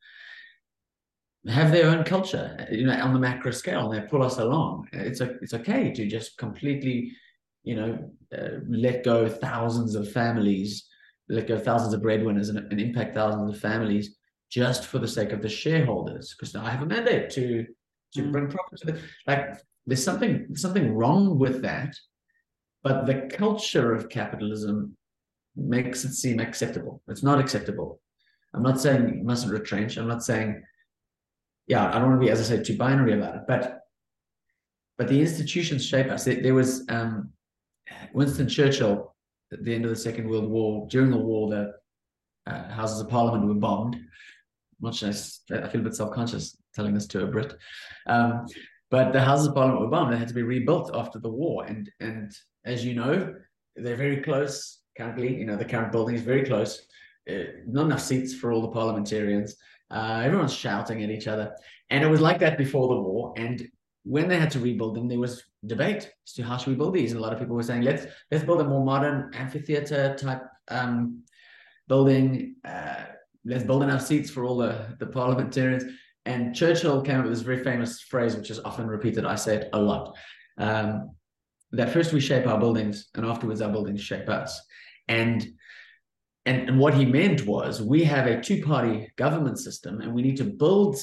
have 1.48 1.72
their 1.72 1.88
own 1.90 2.04
culture, 2.04 2.68
you 2.70 2.86
know, 2.86 2.92
on 2.92 3.14
the 3.14 3.18
macro 3.18 3.50
scale, 3.50 3.90
and 3.90 3.92
they 3.92 4.06
pull 4.06 4.22
us 4.22 4.38
along. 4.38 4.86
It's 4.92 5.20
a, 5.20 5.30
it's 5.42 5.54
okay 5.54 5.90
to 5.90 6.06
just 6.06 6.38
completely, 6.38 7.10
you 7.64 7.74
know, 7.74 8.12
uh, 8.38 8.60
let 8.68 9.02
go 9.02 9.28
thousands 9.28 9.96
of 9.96 10.12
families, 10.12 10.86
let 11.28 11.48
go 11.48 11.58
thousands 11.58 11.94
of 11.94 12.00
breadwinners, 12.00 12.48
and, 12.48 12.58
and 12.58 12.80
impact 12.80 13.12
thousands 13.12 13.52
of 13.52 13.60
families 13.60 14.18
just 14.52 14.86
for 14.86 15.00
the 15.00 15.08
sake 15.08 15.32
of 15.32 15.42
the 15.42 15.48
shareholders. 15.48 16.32
Because 16.32 16.54
now 16.54 16.64
I 16.64 16.70
have 16.70 16.82
a 16.82 16.86
mandate 16.86 17.28
to 17.30 17.66
to 18.14 18.22
mm. 18.22 18.30
bring 18.30 18.48
profit 18.48 18.78
to 18.78 18.92
the 18.92 19.00
like 19.26 19.60
there's 19.88 20.04
something 20.04 20.54
something 20.54 20.94
wrong 20.94 21.36
with 21.36 21.62
that 21.62 21.92
but 22.82 23.06
the 23.06 23.28
culture 23.32 23.94
of 23.94 24.08
capitalism 24.08 24.96
makes 25.56 26.04
it 26.04 26.12
seem 26.12 26.40
acceptable 26.40 27.02
it's 27.08 27.22
not 27.22 27.40
acceptable 27.40 28.00
i'm 28.54 28.62
not 28.62 28.80
saying 28.80 29.18
you 29.18 29.24
mustn't 29.24 29.52
retrench 29.52 29.96
i'm 29.96 30.08
not 30.08 30.22
saying 30.22 30.62
yeah 31.66 31.88
i 31.88 31.98
don't 31.98 32.10
want 32.10 32.20
to 32.20 32.24
be 32.26 32.30
as 32.30 32.40
i 32.40 32.56
say 32.56 32.62
too 32.62 32.76
binary 32.76 33.14
about 33.14 33.34
it 33.34 33.42
but 33.46 33.80
but 34.96 35.08
the 35.08 35.20
institutions 35.20 35.84
shape 35.84 36.08
us 36.08 36.24
there, 36.24 36.54
was 36.54 36.84
um, 36.88 37.30
winston 38.12 38.48
churchill 38.48 39.14
at 39.52 39.64
the 39.64 39.74
end 39.74 39.84
of 39.84 39.90
the 39.90 39.96
second 39.96 40.28
world 40.28 40.48
war 40.48 40.86
during 40.90 41.10
the 41.10 41.16
war 41.16 41.50
the 41.50 41.72
uh, 42.46 42.68
houses 42.68 43.00
of 43.00 43.08
parliament 43.08 43.46
were 43.46 43.54
bombed 43.54 43.96
much 44.80 45.02
as 45.02 45.40
I 45.50 45.68
feel 45.68 45.80
a 45.80 45.84
bit 45.84 45.94
self-conscious 45.94 46.56
telling 46.74 46.94
this 46.94 47.06
to 47.08 47.24
a 47.24 47.26
Brit. 47.26 47.54
Um, 48.06 48.46
but 48.90 49.12
the 49.12 49.20
Houses 49.20 49.48
of 49.48 49.54
Parliament 49.54 49.82
were 49.82 49.88
bombed. 49.88 50.12
They 50.12 50.18
had 50.18 50.28
to 50.28 50.34
be 50.34 50.42
rebuilt 50.42 50.90
after 50.94 51.18
the 51.18 51.28
war. 51.28 51.64
And 51.64 51.90
and 52.00 52.32
as 52.64 52.84
you 52.84 52.94
know, 52.94 53.34
they're 53.76 53.96
very 53.96 54.22
close 54.22 54.80
currently. 54.96 55.36
You 55.36 55.46
know, 55.46 55.56
the 55.56 55.64
current 55.64 55.92
building 55.92 56.14
is 56.14 56.22
very 56.22 56.44
close. 56.44 56.86
Uh, 57.28 57.44
not 57.66 57.86
enough 57.86 58.00
seats 58.00 58.34
for 58.34 58.52
all 58.52 58.62
the 58.62 58.68
parliamentarians. 58.68 59.56
Uh, 59.90 60.22
everyone's 60.24 60.54
shouting 60.54 61.02
at 61.02 61.11
each 61.11 61.26
other. 61.26 61.54
And 61.90 62.04
it 62.04 62.08
was 62.08 62.20
like 62.20 62.38
that 62.40 62.58
before 62.58 62.88
the 62.88 63.00
war. 63.00 63.34
And 63.36 63.68
when 64.04 64.28
they 64.28 64.38
had 64.38 64.50
to 64.52 64.61
rebuild 64.61 64.94
them, 64.94 65.08
there 65.08 65.18
was 65.18 65.42
debate 65.66 66.11
as 66.26 66.32
to 66.34 66.42
how 66.42 66.56
should 66.56 66.70
we 66.70 66.76
build 66.76 66.94
these. 66.94 67.12
And 67.12 67.20
a 67.20 67.22
lot 67.22 67.32
of 67.32 67.38
people 67.38 67.56
were 67.56 67.62
saying, 67.62 67.82
let's 67.82 68.06
let's 68.30 68.44
build 68.44 68.61
a 68.61 68.64
more 68.64 68.84
modern 68.84 69.30
amphitheater 69.34 70.16
type 70.16 70.42
um, 70.68 71.22
building. 71.88 72.56
Uh, 72.64 73.04
let's 73.44 73.64
build 73.64 73.82
enough 73.82 74.02
seats 74.02 74.30
for 74.30 74.44
all 74.44 74.56
the, 74.56 74.96
the 74.98 75.06
parliamentarians. 75.06 75.84
And 76.26 76.54
Churchill 76.54 77.02
came 77.02 77.18
up 77.18 77.24
with 77.24 77.32
this 77.32 77.42
very 77.42 77.62
famous 77.62 78.00
phrase, 78.00 78.36
which 78.36 78.50
is 78.50 78.61
often 78.61 78.86
repeated. 78.86 79.24
I 79.24 79.34
say 79.34 79.56
it 79.56 79.70
a 79.72 79.80
lot. 79.80 80.16
Um, 80.58 81.11
that 81.72 81.92
first 81.92 82.12
we 82.12 82.20
shape 82.20 82.46
our 82.46 82.58
buildings, 82.58 83.08
and 83.14 83.24
afterwards 83.24 83.60
our 83.60 83.70
buildings 83.70 84.00
shape 84.00 84.28
us. 84.28 84.60
And 85.08 85.46
and, 86.46 86.70
and 86.70 86.78
what 86.78 86.94
he 86.94 87.04
meant 87.04 87.46
was 87.46 87.82
we 87.82 88.02
have 88.04 88.26
a 88.26 88.40
two-party 88.40 89.12
government 89.16 89.58
system, 89.58 90.00
and 90.00 90.14
we 90.14 90.22
need 90.22 90.38
to 90.38 90.44
build 90.44 90.96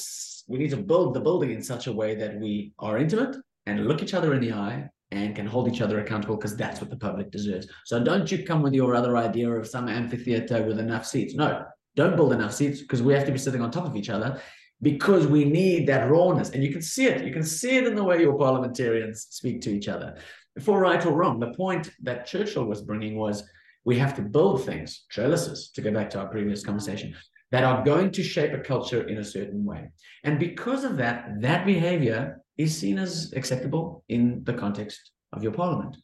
we 0.47 0.57
need 0.57 0.71
to 0.71 0.77
build 0.77 1.13
the 1.13 1.19
building 1.19 1.51
in 1.51 1.61
such 1.61 1.87
a 1.87 1.93
way 1.93 2.15
that 2.15 2.39
we 2.39 2.73
are 2.79 2.97
intimate 2.97 3.35
and 3.65 3.85
look 3.85 4.01
each 4.01 4.13
other 4.13 4.33
in 4.33 4.41
the 4.41 4.53
eye 4.53 4.89
and 5.11 5.35
can 5.35 5.45
hold 5.45 5.67
each 5.67 5.81
other 5.81 5.99
accountable 5.99 6.35
because 6.35 6.55
that's 6.55 6.81
what 6.81 6.89
the 6.89 6.97
public 6.97 7.31
deserves. 7.31 7.67
So 7.85 8.03
don't 8.03 8.31
you 8.31 8.43
come 8.43 8.61
with 8.61 8.73
your 8.73 8.95
other 8.95 9.17
idea 9.17 9.49
of 9.49 9.67
some 9.67 9.87
amphitheater 9.87 10.63
with 10.63 10.79
enough 10.79 11.05
seats. 11.05 11.33
No, 11.33 11.65
don't 11.95 12.15
build 12.15 12.33
enough 12.33 12.53
seats 12.53 12.81
because 12.81 13.01
we 13.01 13.13
have 13.13 13.25
to 13.25 13.31
be 13.31 13.37
sitting 13.37 13.61
on 13.61 13.71
top 13.71 13.85
of 13.85 13.95
each 13.95 14.09
other 14.09 14.41
because 14.81 15.27
we 15.27 15.45
need 15.45 15.87
that 15.87 16.09
rawness. 16.09 16.51
And 16.51 16.63
you 16.63 16.71
can 16.71 16.81
see 16.81 17.07
it. 17.07 17.25
You 17.25 17.33
can 17.33 17.43
see 17.43 17.77
it 17.77 17.87
in 17.87 17.95
the 17.95 18.03
way 18.03 18.21
your 18.21 18.37
parliamentarians 18.37 19.27
speak 19.29 19.61
to 19.61 19.69
each 19.69 19.87
other. 19.87 20.17
For 20.61 20.79
right 20.79 21.05
or 21.05 21.13
wrong, 21.13 21.39
the 21.39 21.53
point 21.53 21.91
that 22.03 22.25
Churchill 22.25 22.65
was 22.65 22.81
bringing 22.81 23.17
was 23.17 23.43
we 23.85 23.97
have 23.97 24.15
to 24.15 24.21
build 24.21 24.65
things, 24.65 25.05
trellises, 25.09 25.69
to 25.71 25.81
go 25.81 25.91
back 25.91 26.09
to 26.11 26.19
our 26.19 26.27
previous 26.27 26.63
conversation, 26.63 27.15
that 27.51 27.63
are 27.63 27.83
going 27.85 28.11
to 28.11 28.23
shape 28.23 28.53
a 28.53 28.59
culture 28.59 29.07
in 29.07 29.19
a 29.19 29.23
certain 29.23 29.63
way. 29.63 29.89
And 30.23 30.37
because 30.39 30.83
of 30.83 30.97
that, 30.97 31.41
that 31.41 31.65
behavior 31.65 32.41
is 32.57 32.77
seen 32.77 32.97
as 32.97 33.33
acceptable 33.33 34.03
in 34.09 34.43
the 34.43 34.53
context 34.53 35.11
of 35.33 35.43
your 35.43 35.51
parliament. 35.51 35.95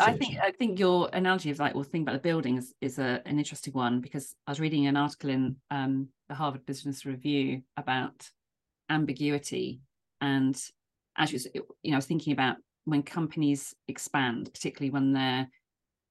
I 0.00 0.12
think 0.12 0.38
I 0.40 0.52
think 0.52 0.78
your 0.78 1.10
analogy 1.12 1.50
of 1.50 1.58
like, 1.58 1.74
well, 1.74 1.84
think 1.84 2.02
about 2.02 2.14
the 2.14 2.28
buildings 2.28 2.72
is 2.80 2.98
a, 2.98 3.20
an 3.26 3.38
interesting 3.38 3.74
one 3.74 4.00
because 4.00 4.34
I 4.46 4.52
was 4.52 4.60
reading 4.60 4.86
an 4.86 4.96
article 4.96 5.30
in 5.30 5.56
um, 5.70 6.08
the 6.28 6.34
Harvard 6.34 6.64
Business 6.64 7.04
Review 7.04 7.62
about 7.76 8.28
ambiguity, 8.88 9.80
and 10.20 10.56
as 11.16 11.32
you, 11.32 11.40
you 11.82 11.90
know, 11.90 11.96
I 11.96 11.98
was 11.98 12.06
thinking 12.06 12.32
about 12.32 12.56
when 12.84 13.02
companies 13.02 13.74
expand, 13.88 14.52
particularly 14.52 14.90
when 14.90 15.12
they're 15.12 15.48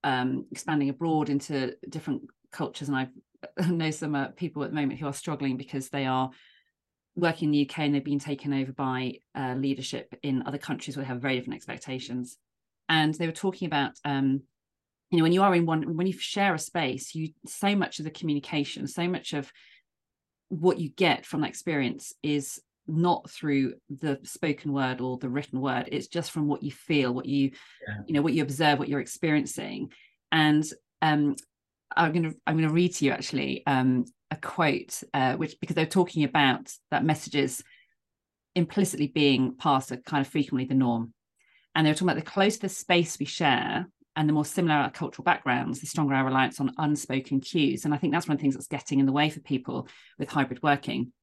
um, 0.03 0.45
expanding 0.51 0.89
abroad 0.89 1.29
into 1.29 1.75
different 1.89 2.23
cultures, 2.51 2.89
and 2.89 2.97
I 3.59 3.67
know 3.67 3.91
some 3.91 4.15
uh, 4.15 4.27
people 4.29 4.63
at 4.63 4.69
the 4.69 4.75
moment 4.75 4.99
who 4.99 5.07
are 5.07 5.13
struggling 5.13 5.57
because 5.57 5.89
they 5.89 6.05
are 6.05 6.29
working 7.15 7.47
in 7.47 7.51
the 7.51 7.69
UK 7.69 7.79
and 7.79 7.95
they've 7.95 8.03
been 8.03 8.19
taken 8.19 8.53
over 8.53 8.71
by 8.71 9.15
uh, 9.35 9.55
leadership 9.57 10.13
in 10.23 10.43
other 10.45 10.57
countries 10.57 10.95
where 10.95 11.03
they 11.03 11.09
have 11.09 11.21
very 11.21 11.35
different 11.35 11.55
expectations. 11.55 12.37
And 12.87 13.13
they 13.13 13.25
were 13.25 13.33
talking 13.33 13.65
about 13.65 13.91
um, 14.05 14.41
you 15.11 15.17
know 15.17 15.23
when 15.23 15.33
you 15.33 15.43
are 15.43 15.53
in 15.53 15.65
one 15.65 15.95
when 15.95 16.07
you 16.07 16.13
share 16.13 16.55
a 16.55 16.59
space 16.59 17.13
you 17.13 17.29
so 17.45 17.75
much 17.75 17.99
of 17.99 18.05
the 18.05 18.11
communication 18.11 18.87
so 18.87 19.07
much 19.07 19.33
of 19.33 19.51
what 20.47 20.79
you 20.79 20.89
get 20.89 21.25
from 21.25 21.41
that 21.41 21.49
experience 21.49 22.13
is 22.23 22.61
not 22.87 23.29
through 23.29 23.73
the 23.89 24.19
spoken 24.23 24.73
word 24.73 25.01
or 25.01 25.17
the 25.17 25.29
written 25.29 25.61
word 25.61 25.87
it's 25.91 26.07
just 26.07 26.31
from 26.31 26.47
what 26.47 26.63
you 26.63 26.71
feel 26.71 27.13
what 27.13 27.25
you 27.25 27.51
yeah. 27.87 27.95
you 28.07 28.13
know 28.13 28.21
what 28.21 28.33
you 28.33 28.41
observe 28.41 28.79
what 28.79 28.89
you're 28.89 28.99
experiencing 28.99 29.91
and 30.31 30.65
um 31.01 31.35
i'm 31.95 32.11
going 32.11 32.23
to 32.23 32.35
i'm 32.47 32.57
going 32.57 32.67
to 32.67 32.73
read 32.73 32.93
to 32.93 33.05
you 33.05 33.11
actually 33.11 33.65
um 33.67 34.05
a 34.31 34.35
quote 34.37 35.03
uh, 35.13 35.35
which 35.35 35.59
because 35.59 35.75
they're 35.75 35.85
talking 35.85 36.23
about 36.23 36.71
that 36.89 37.03
messages 37.03 37.61
implicitly 38.55 39.07
being 39.07 39.55
passed 39.57 39.91
are 39.91 39.97
kind 39.97 40.25
of 40.25 40.31
frequently 40.31 40.65
the 40.65 40.73
norm 40.73 41.13
and 41.75 41.85
they 41.85 41.91
were 41.91 41.95
talking 41.95 42.09
about 42.09 42.23
the 42.23 42.31
closer 42.31 42.59
the 42.59 42.69
space 42.69 43.19
we 43.19 43.25
share 43.25 43.87
and 44.15 44.27
the 44.27 44.33
more 44.33 44.45
similar 44.45 44.75
our 44.75 44.91
cultural 44.91 45.23
backgrounds, 45.23 45.79
the 45.79 45.87
stronger 45.87 46.13
our 46.13 46.25
reliance 46.25 46.59
on 46.59 46.73
unspoken 46.77 47.39
cues. 47.39 47.85
And 47.85 47.93
I 47.93 47.97
think 47.97 48.13
that's 48.13 48.27
one 48.27 48.35
of 48.35 48.39
the 48.39 48.41
things 48.41 48.55
that's 48.55 48.67
getting 48.67 48.99
in 48.99 49.05
the 49.05 49.11
way 49.11 49.29
for 49.29 49.39
people 49.39 49.87
with 50.19 50.29
hybrid 50.29 50.61
working. 50.61 51.13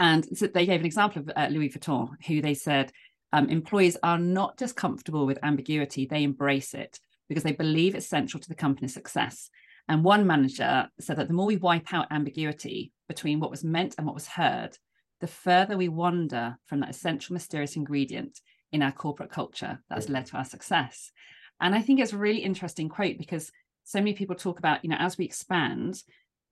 And 0.00 0.36
so 0.36 0.48
they 0.48 0.66
gave 0.66 0.80
an 0.80 0.86
example 0.86 1.22
of 1.22 1.30
uh, 1.36 1.48
Louis 1.50 1.68
Vuitton, 1.68 2.10
who 2.26 2.40
they 2.40 2.54
said 2.54 2.90
um, 3.32 3.48
employees 3.48 3.96
are 4.02 4.18
not 4.18 4.58
just 4.58 4.74
comfortable 4.74 5.26
with 5.26 5.38
ambiguity, 5.44 6.06
they 6.06 6.24
embrace 6.24 6.74
it 6.74 6.98
because 7.28 7.44
they 7.44 7.52
believe 7.52 7.94
it's 7.94 8.08
central 8.08 8.40
to 8.40 8.48
the 8.48 8.54
company's 8.54 8.94
success. 8.94 9.50
And 9.88 10.02
one 10.02 10.26
manager 10.26 10.88
said 10.98 11.16
that 11.16 11.28
the 11.28 11.34
more 11.34 11.46
we 11.46 11.56
wipe 11.56 11.92
out 11.92 12.10
ambiguity 12.10 12.92
between 13.08 13.40
what 13.40 13.50
was 13.50 13.62
meant 13.62 13.94
and 13.98 14.06
what 14.06 14.14
was 14.14 14.26
heard, 14.26 14.76
the 15.20 15.26
further 15.26 15.76
we 15.76 15.88
wander 15.88 16.56
from 16.66 16.80
that 16.80 16.90
essential 16.90 17.34
mysterious 17.34 17.76
ingredient 17.76 18.40
in 18.72 18.82
our 18.82 18.92
corporate 18.92 19.30
culture 19.30 19.80
that's 19.88 20.08
led 20.08 20.26
to 20.26 20.36
our 20.36 20.44
success. 20.44 21.12
And 21.60 21.74
I 21.74 21.82
think 21.82 22.00
it's 22.00 22.12
a 22.12 22.18
really 22.18 22.38
interesting 22.38 22.88
quote 22.88 23.18
because 23.18 23.52
so 23.84 23.98
many 23.98 24.14
people 24.14 24.34
talk 24.34 24.58
about, 24.58 24.82
you 24.82 24.90
know, 24.90 24.96
as 24.98 25.18
we 25.18 25.24
expand, 25.24 26.02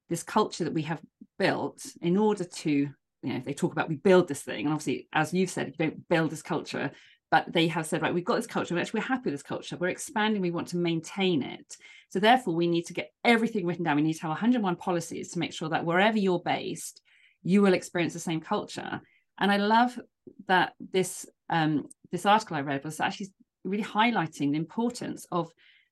this 0.09 0.23
culture 0.23 0.65
that 0.65 0.75
we 0.75 0.83
have 0.83 1.01
built 1.39 1.85
in 2.03 2.17
order 2.17 2.45
to, 2.45 2.89
you 3.23 3.35
know, 3.35 3.43
they 3.45 3.55
talk 3.55 3.73
about 3.73 3.89
we 3.89 3.97
build 3.97 4.29
this 4.29 4.43
thing. 4.43 4.67
And 4.67 4.73
obviously, 4.73 5.09
as 5.13 5.35
you've 5.35 5.51
said, 5.51 5.69
you 5.69 5.87
don't 5.87 6.09
build 6.09 6.31
this 6.31 6.43
culture, 6.43 6.91
but 7.31 7.53
they 7.53 7.69
have 7.69 7.87
said, 7.87 8.01
right, 8.01 8.15
we've 8.15 8.25
got 8.25 8.37
this 8.37 8.47
culture, 8.47 8.75
we're 8.75 8.81
actually 8.81 9.01
we're 9.01 9.07
happy 9.07 9.25
with 9.25 9.35
this 9.35 9.43
culture, 9.43 9.77
we're 9.77 9.89
expanding, 9.89 10.41
we 10.41 10.51
want 10.51 10.69
to 10.69 10.77
maintain 10.77 11.43
it. 11.43 11.77
So 12.11 12.21
therefore, 12.21 12.55
we 12.55 12.67
need 12.67 12.87
to 12.87 12.95
get 12.95 13.13
everything 13.25 13.67
written 13.67 13.85
down. 13.85 13.97
We 13.97 14.03
need 14.03 14.15
to 14.15 14.23
have 14.23 14.31
101 14.31 14.77
policies 14.77 15.33
to 15.33 15.39
make 15.39 15.53
sure 15.53 15.69
that 15.69 15.85
wherever 15.85 16.17
you're 16.17 16.41
based, 16.41 17.03
you 17.43 17.61
will 17.61 17.75
experience 17.75 18.15
the 18.15 18.21
same 18.21 18.41
culture. 18.41 19.01
And 19.39 19.53
I 19.53 19.59
love 19.59 19.99
that 20.47 20.73
this 20.81 21.27
um, 21.51 21.89
this 22.11 22.27
article 22.27 22.57
I 22.57 22.63
read 22.63 22.85
was 22.85 23.01
actually 23.01 23.29
really 23.65 23.85
highlighting 23.85 24.53
the 24.53 24.59
importance 24.59 25.27
of 25.31 25.51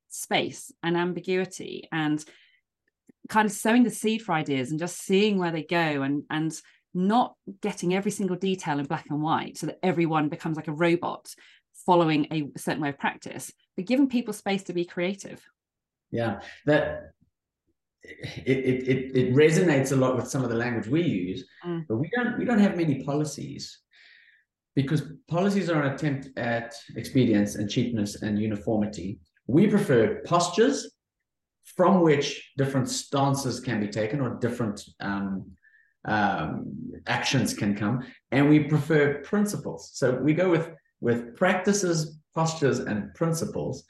space 0.09 0.73
and 0.83 0.97
ambiguity 0.97 1.89
and 1.93 2.25
kind 3.29 3.47
of 3.47 3.53
sowing 3.53 3.83
the 3.83 3.91
seed 3.91 4.23
for 4.23 4.33
ideas 4.33 4.71
and 4.71 4.79
just 4.81 5.03
seeing 5.03 5.39
where 5.39 5.51
they 5.51 5.63
go 5.63 6.03
and 6.03 6.25
and 6.31 6.59
not 6.97 7.35
getting 7.61 7.95
every 7.95 8.11
single 8.11 8.37
detail 8.37 8.79
in 8.79 8.87
black 8.87 9.07
and 9.11 9.23
white 9.23 9.57
so 9.57 9.67
that 9.67 9.79
everyone 9.83 10.29
becomes 10.29 10.57
like 10.57 10.69
a 10.69 10.73
robot 10.73 11.29
following 11.85 12.27
a 12.33 12.59
certain 12.59 12.83
way 12.83 12.89
of 12.89 12.99
practice 12.99 13.53
but 13.77 13.87
giving 13.87 14.09
people 14.09 14.33
space 14.33 14.63
to 14.63 14.73
be 14.73 14.85
creative 14.85 15.41
yeah 16.11 16.41
that 16.65 17.13
it, 18.03 18.59
it, 18.59 18.89
it, 18.89 19.17
it 19.17 19.35
resonates 19.35 19.93
a 19.93 19.97
lot 19.97 20.17
with 20.17 20.29
some 20.29 20.43
of 20.43 20.49
the 20.49 20.57
language 20.57 20.87
we 20.87 21.03
use 21.03 21.45
mm. 21.65 21.85
but 21.89 21.97
we 21.97 22.11
don't 22.15 22.39
we 22.39 22.45
don't 22.45 22.59
have 22.59 22.77
many 22.77 23.05
policies 23.05 23.81
because 24.77 25.05
policies 25.27 25.71
are 25.71 25.83
an 25.83 25.95
attempt 25.95 26.29
at 26.39 26.75
expedience 26.97 27.57
and 27.57 27.69
cheapness 27.69 28.23
and 28.23 28.39
uniformity. 28.39 29.19
We 29.47 29.67
prefer 29.67 30.23
postures 30.27 30.93
from 31.65 32.03
which 32.03 32.53
different 32.59 32.89
stances 32.89 33.59
can 33.59 33.81
be 33.81 33.89
taken 33.89 34.21
or 34.21 34.39
different 34.39 34.83
um, 35.01 35.51
um, 36.07 36.73
actions 37.07 37.53
can 37.55 37.77
come, 37.77 38.05
and 38.31 38.49
we 38.49 38.61
prefer 38.61 39.23
principles. 39.23 39.91
So 39.95 40.15
we 40.17 40.35
go 40.35 40.51
with 40.51 40.71
with 41.01 41.37
practices, 41.37 42.19
postures, 42.35 42.79
and 42.79 43.13
principles 43.15 43.85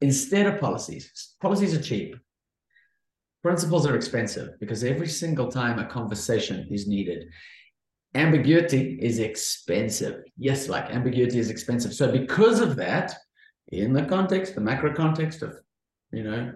instead 0.00 0.46
of 0.46 0.60
policies. 0.60 1.34
Policies 1.40 1.74
are 1.74 1.82
cheap. 1.82 2.16
Principles 3.42 3.86
are 3.86 3.96
expensive 3.96 4.58
because 4.60 4.84
every 4.84 5.08
single 5.08 5.50
time 5.50 5.78
a 5.78 5.86
conversation 5.86 6.68
is 6.70 6.86
needed, 6.86 7.26
ambiguity 8.14 8.98
is 9.02 9.18
expensive. 9.18 10.22
Yes, 10.36 10.68
like 10.68 10.90
ambiguity 10.90 11.38
is 11.38 11.50
expensive. 11.50 11.92
So 11.92 12.10
because 12.10 12.60
of 12.60 12.76
that, 12.76 13.14
in 13.68 13.92
the 13.92 14.04
context, 14.04 14.54
the 14.54 14.60
macro 14.60 14.94
context 14.94 15.42
of, 15.42 15.56
you 16.12 16.22
know, 16.22 16.52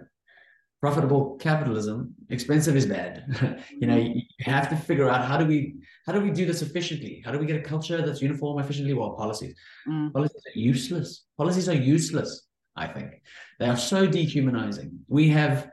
profitable 0.81 1.37
capitalism, 1.41 2.15
expensive 2.29 2.77
is 2.77 2.87
bad. 2.87 3.25
you 3.81 3.87
know, 3.87 3.97
you 3.97 4.23
have 4.41 4.69
to 4.69 4.77
figure 4.77 5.09
out 5.09 5.25
how 5.25 5.37
do 5.37 5.47
we 5.47 5.77
how 6.07 6.13
do 6.13 6.21
we 6.21 6.31
do 6.31 6.47
this 6.47 6.63
efficiently? 6.63 7.23
How 7.25 7.33
do 7.33 7.39
we 7.39 7.47
get 7.47 7.57
a 7.57 7.63
culture 7.63 8.05
that's 8.05 8.23
uniform 8.23 8.59
efficiently? 8.59 8.95
Well, 8.95 9.15
policies. 9.15 9.57
Mm. 9.89 10.13
Policies 10.13 10.43
are 10.47 10.59
useless. 10.59 11.25
Policies 11.37 11.69
are 11.69 11.75
useless, 11.75 12.47
I 12.77 12.87
think. 12.87 13.23
They 13.59 13.67
are 13.67 13.77
so 13.77 14.07
dehumanizing. 14.07 14.99
We 15.09 15.29
have 15.31 15.71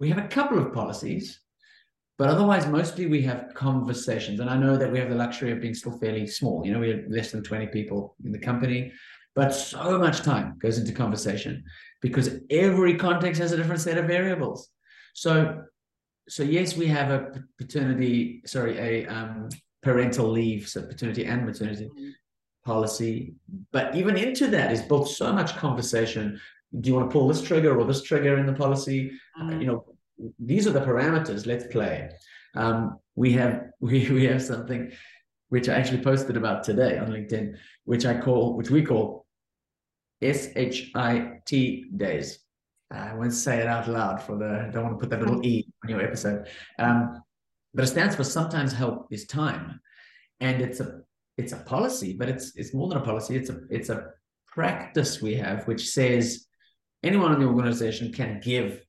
we 0.00 0.08
have 0.08 0.18
a 0.18 0.28
couple 0.28 0.58
of 0.58 0.74
policies, 0.74 1.40
but 2.18 2.28
otherwise 2.28 2.66
mostly 2.66 3.06
we 3.06 3.22
have 3.22 3.54
conversations. 3.54 4.40
And 4.40 4.50
I 4.50 4.56
know 4.56 4.76
that 4.76 4.90
we 4.90 4.98
have 4.98 5.08
the 5.08 5.14
luxury 5.14 5.52
of 5.52 5.60
being 5.60 5.74
still 5.74 5.96
fairly 5.98 6.26
small. 6.26 6.66
You 6.66 6.72
know, 6.72 6.80
we 6.80 6.90
have 6.90 7.04
less 7.08 7.30
than 7.30 7.44
20 7.44 7.68
people 7.68 8.16
in 8.24 8.32
the 8.32 8.38
company, 8.38 8.92
but 9.34 9.50
so 9.54 9.98
much 9.98 10.22
time 10.22 10.58
goes 10.58 10.78
into 10.78 10.92
conversation 10.92 11.64
because 12.00 12.38
every 12.50 12.96
context 12.96 13.40
has 13.40 13.52
a 13.52 13.56
different 13.56 13.80
set 13.80 13.98
of 13.98 14.06
variables. 14.06 14.70
So 15.14 15.64
so 16.28 16.42
yes, 16.42 16.76
we 16.76 16.86
have 16.86 17.10
a 17.10 17.44
paternity, 17.58 18.42
sorry, 18.46 18.78
a 18.78 19.06
um, 19.06 19.48
parental 19.82 20.26
leave, 20.26 20.68
so 20.68 20.82
paternity 20.82 21.26
and 21.26 21.44
maternity 21.44 21.86
mm-hmm. 21.86 22.10
policy. 22.64 23.34
But 23.72 23.94
even 23.94 24.16
into 24.16 24.46
that 24.48 24.72
is 24.72 24.82
built 24.82 25.08
so 25.08 25.32
much 25.32 25.56
conversation. 25.56 26.40
Do 26.80 26.88
you 26.88 26.96
want 26.96 27.10
to 27.10 27.12
pull 27.12 27.28
this 27.28 27.42
trigger 27.42 27.78
or 27.78 27.84
this 27.84 28.02
trigger 28.02 28.38
in 28.38 28.46
the 28.46 28.52
policy? 28.52 29.12
Mm-hmm. 29.40 29.60
You 29.60 29.66
know, 29.66 29.84
these 30.38 30.66
are 30.66 30.72
the 30.72 30.80
parameters. 30.80 31.46
Let's 31.46 31.66
play. 31.66 32.10
Um, 32.56 32.98
we 33.14 33.32
have 33.32 33.66
we 33.80 34.10
we 34.10 34.24
have 34.24 34.42
something 34.42 34.92
which 35.50 35.68
I 35.68 35.74
actually 35.74 36.02
posted 36.02 36.36
about 36.36 36.64
today 36.64 36.98
on 36.98 37.08
LinkedIn, 37.08 37.56
which 37.84 38.06
I 38.06 38.18
call 38.18 38.56
which 38.56 38.70
we 38.70 38.82
call 38.82 39.23
SHIT 40.22 41.98
days. 41.98 42.38
I 42.90 43.14
won't 43.14 43.32
say 43.32 43.58
it 43.58 43.66
out 43.66 43.88
loud 43.88 44.22
for 44.22 44.36
the, 44.36 44.66
I 44.68 44.70
don't 44.70 44.84
want 44.84 44.98
to 44.98 45.00
put 45.00 45.10
that 45.10 45.20
little 45.20 45.44
E 45.44 45.66
on 45.82 45.90
your 45.90 46.02
episode. 46.02 46.46
Um, 46.78 47.22
but 47.72 47.84
it 47.84 47.88
stands 47.88 48.14
for 48.14 48.24
sometimes 48.24 48.72
help 48.72 49.08
is 49.10 49.26
time. 49.26 49.80
And 50.40 50.62
it's 50.62 50.80
a, 50.80 51.00
it's 51.36 51.52
a 51.52 51.56
policy, 51.58 52.14
but 52.16 52.28
it's, 52.28 52.54
it's 52.56 52.74
more 52.74 52.88
than 52.88 52.98
a 52.98 53.04
policy. 53.04 53.36
It's 53.36 53.50
a, 53.50 53.60
it's 53.70 53.88
a 53.88 54.10
practice 54.46 55.20
we 55.20 55.34
have, 55.34 55.66
which 55.66 55.90
says 55.90 56.46
anyone 57.02 57.32
in 57.32 57.40
the 57.40 57.46
organization 57.46 58.12
can 58.12 58.40
give 58.40 58.80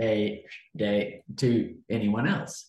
a 0.00 0.44
day 0.76 1.22
to 1.36 1.74
anyone 1.90 2.26
else 2.26 2.68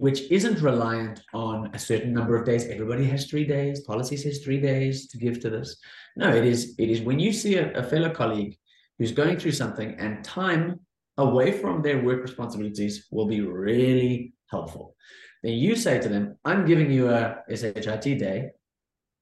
which 0.00 0.22
isn't 0.30 0.62
reliant 0.62 1.20
on 1.34 1.70
a 1.74 1.78
certain 1.78 2.14
number 2.14 2.34
of 2.34 2.46
days. 2.46 2.64
Everybody 2.64 3.04
has 3.04 3.26
three 3.26 3.44
days. 3.44 3.80
Policy 3.80 4.16
says 4.16 4.38
three 4.38 4.58
days 4.58 5.06
to 5.08 5.18
give 5.18 5.40
to 5.40 5.50
this. 5.50 5.76
No, 6.16 6.34
it 6.34 6.46
is. 6.46 6.74
It 6.78 6.88
is 6.88 7.02
when 7.02 7.18
you 7.20 7.34
see 7.34 7.56
a, 7.56 7.70
a 7.74 7.82
fellow 7.82 8.08
colleague 8.08 8.56
who's 8.98 9.12
going 9.12 9.38
through 9.38 9.52
something 9.52 9.96
and 9.98 10.24
time 10.24 10.80
away 11.18 11.52
from 11.52 11.82
their 11.82 12.02
work 12.02 12.22
responsibilities 12.22 13.08
will 13.10 13.26
be 13.26 13.42
really 13.42 14.32
helpful. 14.50 14.96
Then 15.42 15.52
you 15.52 15.76
say 15.76 16.00
to 16.00 16.08
them, 16.08 16.38
I'm 16.46 16.64
giving 16.64 16.90
you 16.90 17.10
a 17.10 17.42
SHIT 17.54 18.18
day, 18.18 18.52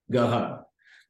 go 0.09 0.27
home. 0.27 0.59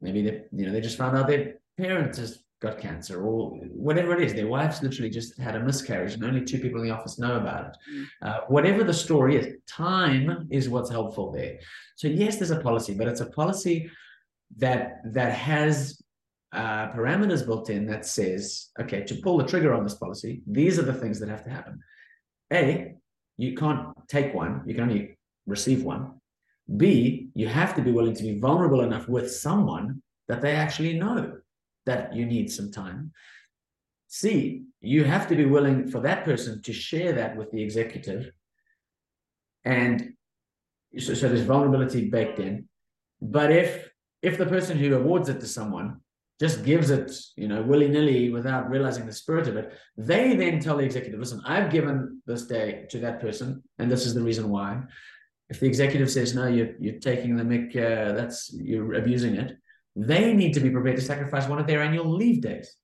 Maybe 0.02 0.24
they, 0.24 0.46
you 0.52 0.66
know, 0.66 0.72
they 0.72 0.82
just 0.82 0.98
found 0.98 1.16
out 1.16 1.28
their 1.28 1.60
parent 1.78 2.16
has 2.16 2.40
got 2.62 2.78
cancer 2.78 3.24
or 3.24 3.52
whatever 3.72 4.14
it 4.14 4.22
is. 4.22 4.34
Their 4.34 4.48
wife's 4.48 4.84
literally 4.84 5.10
just 5.10 5.38
had 5.38 5.56
a 5.56 5.62
miscarriage 5.62 6.14
and 6.14 6.24
only 6.24 6.44
two 6.44 6.60
people 6.60 6.82
in 6.82 6.88
the 6.88 6.94
office 6.94 7.18
know 7.18 7.38
about 7.38 7.68
it. 7.68 7.78
Mm. 7.92 8.06
Uh, 8.22 8.40
whatever 8.48 8.84
the 8.84 8.94
story 8.94 9.38
is, 9.38 9.56
time 9.68 10.48
is 10.50 10.68
what's 10.68 10.90
helpful 10.90 11.32
there. 11.32 11.60
So 11.96 12.08
yes, 12.08 12.36
there's 12.36 12.52
a 12.52 12.60
policy, 12.60 12.94
but 12.94 13.08
it's 13.08 13.22
a 13.22 13.28
policy 13.28 13.90
that 14.58 15.02
that 15.06 15.34
has 15.34 16.02
uh, 16.52 16.90
parameters 16.90 17.46
built 17.46 17.70
in 17.70 17.86
that 17.86 18.06
says, 18.06 18.70
okay, 18.80 19.04
to 19.04 19.16
pull 19.16 19.38
the 19.38 19.46
trigger 19.46 19.74
on 19.74 19.84
this 19.84 19.94
policy, 19.94 20.42
these 20.48 20.80
are 20.80 20.84
the 20.84 20.94
things 20.94 21.20
that 21.20 21.30
have 21.30 21.44
to 21.44 21.50
happen. 21.50 21.80
A, 22.52 22.96
you 23.38 23.56
can't 23.56 23.88
take 24.08 24.34
one, 24.34 24.64
you 24.66 24.74
can 24.74 24.84
only 24.84 25.18
receive 25.46 25.84
one. 25.84 26.14
B, 26.76 27.30
you 27.36 27.48
have 27.48 27.76
to 27.76 27.82
be 27.82 27.92
willing 27.92 28.16
to 28.16 28.24
be 28.24 28.40
vulnerable 28.40 28.82
enough 28.82 29.08
with 29.08 29.32
someone 29.32 30.02
that 30.28 30.42
they 30.42 30.52
actually 30.52 31.00
know 31.00 31.38
that 31.90 32.16
you 32.18 32.26
need 32.26 32.48
some 32.52 32.72
time. 32.72 33.12
C, 34.08 34.64
you 34.82 35.04
have 35.04 35.28
to 35.30 35.36
be 35.36 35.46
willing 35.46 35.88
for 35.92 36.00
that 36.02 36.26
person 36.30 36.62
to 36.64 36.74
share 36.74 37.14
that 37.20 37.36
with 37.38 37.50
the 37.52 37.62
executive. 37.68 38.32
And 39.66 40.14
so, 40.98 41.14
so 41.14 41.28
there's 41.28 41.52
vulnerability 41.54 42.10
baked 42.10 42.40
in. 42.40 42.68
But 43.22 43.52
if 43.52 43.90
if 44.22 44.38
the 44.38 44.46
person 44.56 44.78
who 44.78 44.96
awards 44.96 45.30
it 45.30 45.40
to 45.40 45.48
someone 45.48 45.90
just 46.40 46.64
gives 46.64 46.90
it, 46.90 47.12
you 47.36 47.48
know, 47.48 47.62
willy 47.62 47.90
nilly 47.90 48.30
without 48.30 48.70
realizing 48.70 49.06
the 49.06 49.12
spirit 49.12 49.48
of 49.48 49.58
it. 49.58 49.74
They 49.98 50.36
then 50.36 50.60
tell 50.60 50.78
the 50.78 50.86
executive, 50.86 51.20
listen, 51.20 51.42
I've 51.46 51.70
given 51.70 52.22
this 52.26 52.44
day 52.46 52.86
to 52.92 53.00
that 53.00 53.20
person, 53.20 53.62
and 53.78 53.92
this 53.92 54.06
is 54.06 54.14
the 54.14 54.24
reason 54.24 54.50
why. 54.50 54.82
If 55.50 55.60
the 55.60 55.68
executive 55.68 56.10
says, 56.10 56.34
no, 56.34 56.48
you're, 56.48 56.74
you're 56.80 57.00
taking 57.00 57.36
the 57.36 57.44
mic, 57.44 57.76
uh, 57.76 58.14
that's 58.14 58.54
you're 58.54 58.94
abusing 58.94 59.36
it, 59.36 59.58
they 60.08 60.34
need 60.34 60.54
to 60.54 60.60
be 60.60 60.70
prepared 60.70 60.98
to 60.98 61.02
sacrifice 61.02 61.48
one 61.48 61.60
of 61.60 61.68
their 61.68 61.82
annual 61.82 62.10
leave 62.10 62.42
days 62.42 62.76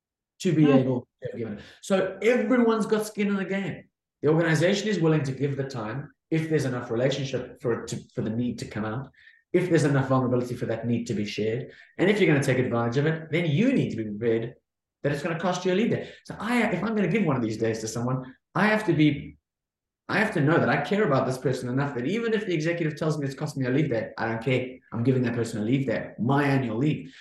to 0.42 0.54
be 0.54 0.66
mm. 0.66 0.76
able 0.76 1.08
to 1.24 1.38
give 1.38 1.48
it. 1.50 1.60
So 1.82 2.18
everyone's 2.22 2.86
got 2.86 3.06
skin 3.06 3.28
in 3.28 3.36
the 3.36 3.46
game. 3.46 3.84
The 4.22 4.30
organization 4.30 4.88
is 4.88 5.00
willing 5.00 5.24
to 5.24 5.32
give 5.32 5.56
the 5.56 5.64
time 5.64 6.12
if 6.32 6.50
there's 6.50 6.66
enough 6.66 6.92
relationship 6.92 7.62
for 7.62 7.84
it 7.84 7.88
to, 7.90 8.00
for 8.14 8.22
the 8.22 8.30
need 8.30 8.60
to 8.60 8.66
come 8.66 8.86
out 8.86 9.10
if 9.56 9.70
there's 9.70 9.86
enough 9.86 10.10
vulnerability 10.10 10.54
for 10.54 10.66
that 10.66 10.86
need 10.86 11.06
to 11.06 11.14
be 11.14 11.26
shared. 11.26 11.72
And 11.98 12.10
if 12.10 12.20
you're 12.20 12.28
going 12.28 12.42
to 12.42 12.46
take 12.46 12.60
advantage 12.60 12.98
of 12.98 13.06
it, 13.06 13.32
then 13.32 13.46
you 13.46 13.72
need 13.72 13.90
to 13.92 13.96
be 13.96 14.04
prepared 14.04 14.54
that 15.02 15.14
it's 15.14 15.24
going 15.24 15.34
to 15.34 15.42
cost 15.42 15.64
you 15.64 15.72
a 15.72 15.76
lead 15.76 15.92
day. 15.92 16.10
So 16.26 16.36
I, 16.38 16.64
if 16.64 16.84
I'm 16.84 16.90
going 16.90 17.10
to 17.10 17.18
give 17.18 17.26
one 17.26 17.38
of 17.38 17.42
these 17.42 17.58
days 17.58 17.80
to 17.80 17.88
someone, 17.88 18.36
I 18.54 18.68
have 18.68 18.86
to 18.88 18.94
be, 18.94 19.38
I 20.08 20.20
have 20.20 20.34
to 20.36 20.42
know 20.42 20.60
that 20.60 20.70
I 20.70 20.82
care 20.82 21.06
about 21.06 21.26
this 21.26 21.38
person 21.38 21.68
enough 21.68 21.96
that 21.96 22.06
even 22.06 22.34
if 22.34 22.46
the 22.46 22.54
executive 22.54 22.96
tells 22.98 23.18
me 23.18 23.26
it's 23.26 23.36
costing 23.36 23.64
me 23.64 23.70
a 23.70 23.72
leave 23.72 23.90
day, 23.90 24.12
I 24.18 24.28
don't 24.28 24.44
care. 24.44 24.78
I'm 24.94 25.04
giving 25.04 25.24
that 25.24 25.34
person 25.34 25.62
a 25.62 25.66
leave 25.66 25.88
day, 25.88 26.12
my 26.20 26.44
annual 26.44 26.78
leave. 26.78 27.14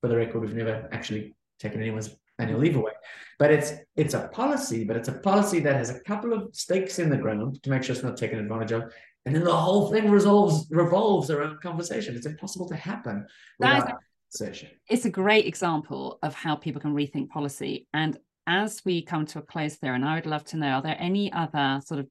For 0.00 0.08
the 0.08 0.16
record, 0.16 0.40
we've 0.40 0.54
never 0.54 0.88
actually 0.92 1.34
taken 1.58 1.80
anyone's 1.80 2.14
annual 2.38 2.60
leave 2.60 2.76
away. 2.76 2.92
But 3.38 3.50
it's 3.50 3.72
it's 3.96 4.14
a 4.14 4.28
policy, 4.28 4.84
but 4.84 4.96
it's 4.96 5.08
a 5.08 5.14
policy 5.14 5.60
that 5.60 5.76
has 5.76 5.90
a 5.90 6.00
couple 6.00 6.34
of 6.34 6.54
stakes 6.54 6.98
in 6.98 7.08
the 7.08 7.16
ground 7.16 7.62
to 7.62 7.70
make 7.70 7.82
sure 7.82 7.94
it's 7.94 8.04
not 8.04 8.16
taken 8.16 8.38
advantage 8.38 8.72
of, 8.72 8.92
and 9.24 9.34
then 9.34 9.44
the 9.44 9.56
whole 9.56 9.90
thing 9.90 10.10
resolves 10.10 10.66
revolves 10.70 11.30
around 11.30 11.60
conversation. 11.60 12.14
It's 12.14 12.26
impossible 12.26 12.68
to 12.68 12.76
happen 12.76 13.26
without 13.58 13.92
conversation. 14.30 14.70
It's 14.88 15.06
a 15.06 15.10
great 15.10 15.46
example 15.46 16.18
of 16.22 16.34
how 16.34 16.56
people 16.56 16.80
can 16.80 16.94
rethink 16.94 17.30
policy. 17.30 17.88
And 17.92 18.18
as 18.46 18.82
we 18.84 19.02
come 19.02 19.26
to 19.26 19.40
a 19.40 19.42
close 19.42 19.76
there, 19.78 19.94
and 19.94 20.04
I 20.04 20.14
would 20.14 20.26
love 20.26 20.44
to 20.46 20.56
know, 20.56 20.72
are 20.74 20.82
there 20.82 20.96
any 20.98 21.32
other 21.32 21.80
sort 21.84 22.00
of, 22.00 22.06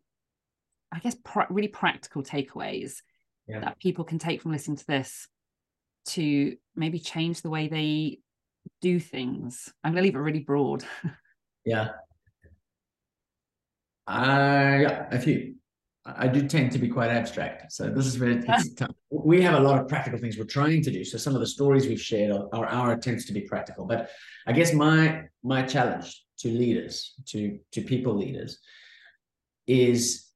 I 0.96 1.00
guess, 1.00 1.16
pr- 1.24 1.42
really 1.50 1.68
practical 1.68 2.24
takeaways 2.24 3.02
yeah. 3.48 3.60
that 3.60 3.80
people 3.80 4.06
can 4.06 4.18
take 4.18 4.42
from 4.42 4.52
listening 4.52 4.78
to 4.78 4.88
this 4.88 5.28
to 6.08 6.56
maybe 6.76 7.00
change 7.00 7.42
the 7.42 7.50
way 7.50 7.68
they 7.68 8.20
do 8.82 9.00
things? 9.00 9.74
I'm 9.84 9.92
going 9.92 10.04
to 10.04 10.08
leave 10.08 10.16
it 10.16 10.20
really 10.20 10.40
broad. 10.40 10.84
yeah. 11.66 11.90
Uh, 14.08 14.80
yeah, 14.82 15.08
a 15.12 15.20
few. 15.20 15.56
I 16.06 16.28
do 16.28 16.48
tend 16.48 16.72
to 16.74 16.78
be 16.78 16.88
quite 16.88 17.10
abstract. 17.10 17.72
So 17.72 17.90
this 17.90 18.06
is 18.06 18.16
very 18.16 18.44
we 19.10 19.42
have 19.42 19.56
a 19.56 19.60
lot 19.60 19.82
of 19.82 19.88
practical 19.88 20.20
things 20.20 20.38
we're 20.38 20.44
trying 20.44 20.84
to 20.84 20.92
do. 20.92 21.04
So 21.04 21.18
some 21.18 21.34
of 21.34 21.42
the 21.42 21.48
stories 21.48 21.88
we've 21.88 22.00
shared 22.00 22.32
are, 22.32 22.48
are, 22.54 22.68
our 22.68 22.94
attempts 22.94 23.26
to 23.26 23.34
be 23.34 23.42
practical. 23.42 23.86
But 23.86 24.12
I 24.46 24.52
guess 24.52 24.72
my 24.72 25.24
my 25.44 25.64
challenge 25.64 26.24
to 26.40 26.50
leaders, 26.50 27.16
to 27.30 27.58
to 27.72 27.82
people 27.82 28.16
leaders, 28.16 28.60
is 29.66 30.28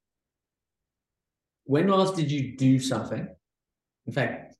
when 1.69 1.87
last 1.87 2.15
did 2.15 2.31
you 2.31 2.57
do 2.57 2.79
something? 2.79 3.27
In 4.07 4.11
fact, 4.11 4.55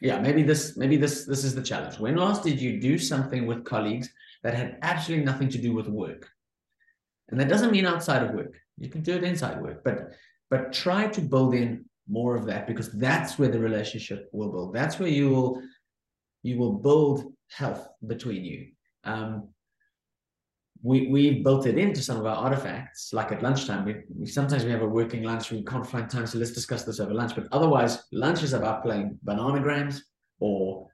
yeah, 0.00 0.20
maybe 0.20 0.44
this 0.44 0.76
maybe 0.76 0.96
this 0.96 1.26
this 1.26 1.42
is 1.42 1.56
the 1.56 1.62
challenge. 1.70 1.98
When 1.98 2.14
last 2.14 2.44
did 2.44 2.60
you 2.60 2.80
do 2.80 2.96
something 2.98 3.46
with 3.46 3.64
colleagues 3.64 4.08
that 4.44 4.54
had 4.54 4.78
absolutely 4.82 5.24
nothing 5.24 5.48
to 5.48 5.58
do 5.58 5.72
with 5.72 5.88
work? 5.88 6.28
And 7.30 7.40
that 7.40 7.48
doesn't 7.48 7.72
mean 7.72 7.84
outside 7.84 8.22
of 8.22 8.30
work. 8.32 8.54
You 8.78 8.88
can 8.90 9.02
do 9.02 9.16
it 9.16 9.24
inside 9.24 9.60
work, 9.60 9.82
but 9.82 10.12
but 10.50 10.72
try 10.72 11.08
to 11.08 11.20
build 11.20 11.52
in 11.56 11.84
more 12.08 12.36
of 12.36 12.46
that 12.46 12.68
because 12.68 12.92
that's 12.92 13.36
where 13.36 13.48
the 13.48 13.58
relationship 13.58 14.28
will 14.32 14.52
build. 14.52 14.72
That's 14.72 15.00
where 15.00 15.08
you 15.08 15.30
will 15.30 15.62
you 16.44 16.58
will 16.58 16.74
build 16.74 17.24
health 17.50 17.88
between 18.06 18.44
you. 18.44 18.68
Um, 19.02 19.48
we 20.82 21.06
we 21.06 21.42
built 21.42 21.66
it 21.66 21.78
into 21.78 22.02
some 22.02 22.18
of 22.18 22.26
our 22.26 22.34
artifacts, 22.34 23.12
like 23.12 23.30
at 23.30 23.42
lunchtime. 23.42 23.84
We, 23.84 23.96
we, 24.18 24.26
sometimes 24.26 24.64
we 24.64 24.72
have 24.72 24.82
a 24.82 24.88
working 24.88 25.22
lunch. 25.22 25.50
We 25.52 25.62
can't 25.64 25.86
find 25.86 26.10
time, 26.10 26.26
so 26.26 26.38
let's 26.38 26.50
discuss 26.50 26.82
this 26.82 26.98
over 26.98 27.14
lunch. 27.14 27.34
But 27.36 27.46
otherwise, 27.52 28.04
lunch 28.12 28.42
is 28.42 28.52
about 28.52 28.82
playing 28.82 29.18
bananagrams 29.24 30.00
or 30.40 30.88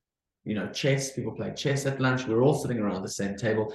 you 0.44 0.54
know 0.54 0.68
chess. 0.68 1.12
People 1.14 1.32
play 1.32 1.52
chess 1.54 1.86
at 1.86 2.00
lunch. 2.00 2.26
We're 2.26 2.42
all 2.42 2.58
sitting 2.58 2.78
around 2.78 3.02
the 3.02 3.08
same 3.08 3.36
table. 3.36 3.74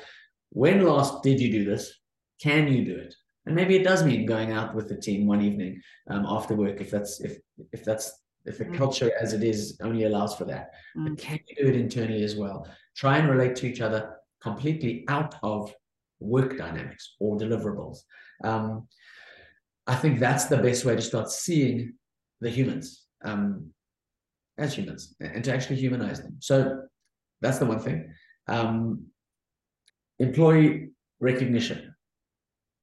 When 0.50 0.86
last 0.86 1.24
did 1.24 1.40
you 1.40 1.52
do 1.52 1.66
this? 1.66 1.92
Can 2.40 2.72
you 2.72 2.86
do 2.86 2.96
it? 2.96 3.16
And 3.46 3.56
maybe 3.56 3.76
it 3.76 3.84
does 3.84 4.06
mean 4.06 4.26
going 4.26 4.52
out 4.52 4.76
with 4.76 4.88
the 4.88 4.96
team 4.96 5.26
one 5.26 5.42
evening 5.42 5.82
um, 6.10 6.26
after 6.28 6.56
work 6.56 6.80
if 6.80 6.92
that's 6.92 7.22
if 7.22 7.40
if 7.72 7.84
that's 7.84 8.22
if 8.46 8.60
the 8.60 8.66
mm. 8.66 8.78
culture 8.78 9.12
as 9.20 9.34
it 9.34 9.44
is 9.44 9.80
only 9.82 10.04
allows 10.04 10.36
for 10.36 10.46
that. 10.46 10.74
Mm. 10.96 11.10
But 11.10 11.18
can 11.18 11.40
you 11.48 11.64
do 11.64 11.70
it 11.72 11.76
internally 11.76 12.24
as 12.24 12.36
well? 12.36 12.68
Try 12.96 13.18
and 13.18 13.28
relate 13.28 13.56
to 13.58 13.68
each 13.68 13.82
other 13.82 14.18
completely 14.42 15.06
out 15.08 15.36
of 15.42 15.74
work 16.24 16.58
dynamics 16.58 17.16
or 17.20 17.38
deliverables. 17.38 18.00
Um, 18.44 18.88
I 19.86 19.96
think 19.96 20.20
that's 20.20 20.46
the 20.46 20.58
best 20.58 20.86
way 20.86 20.96
to 20.96 21.02
start 21.02 21.30
seeing 21.30 21.94
the 22.42 22.50
humans 22.50 23.06
um, 23.24 23.72
as 24.58 24.74
humans 24.74 25.16
and 25.20 25.44
to 25.44 25.54
actually 25.54 25.78
humanize 25.78 26.22
them. 26.22 26.38
So 26.40 26.84
that's 27.42 27.60
the 27.60 27.66
one 27.66 27.80
thing. 27.80 28.14
Um, 28.48 29.06
employee 30.20 30.90
recognition. 31.20 31.94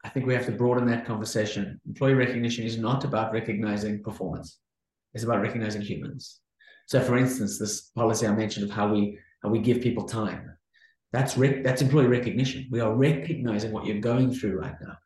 I 0.05 0.09
think 0.09 0.27
we 0.27 0.35
have 0.35 0.47
to 0.47 0.53
broaden 0.53 0.87
that 0.89 1.07
conversation. 1.07 1.81
Employee 1.87 2.15
recognition 2.15 2.65
is 2.65 2.79
not 2.79 3.05
about 3.05 3.33
recognizing 3.33 4.03
performance; 4.03 4.59
it's 5.13 5.25
about 5.25 5.43
recognizing 5.43 5.83
humans. 5.83 6.41
So, 6.87 7.01
for 7.01 7.19
instance, 7.19 7.59
this 7.59 7.83
policy 7.95 8.27
I 8.27 8.33
mentioned 8.33 8.65
of 8.65 8.75
how 8.75 8.91
we 8.93 9.19
how 9.43 9.51
we 9.51 9.59
give 9.59 9.83
people 9.83 10.05
time. 10.05 10.51
That's 11.13 11.37
rec- 11.37 11.65
that's 11.65 11.83
employee 11.83 12.07
recognition. 12.07 12.69
We 12.71 12.81
are 12.81 12.95
recognizing 12.95 13.73
what 13.73 13.85
you're 13.85 14.01
going 14.01 14.33
through 14.33 14.59
right 14.59 14.75
now. 14.81 14.97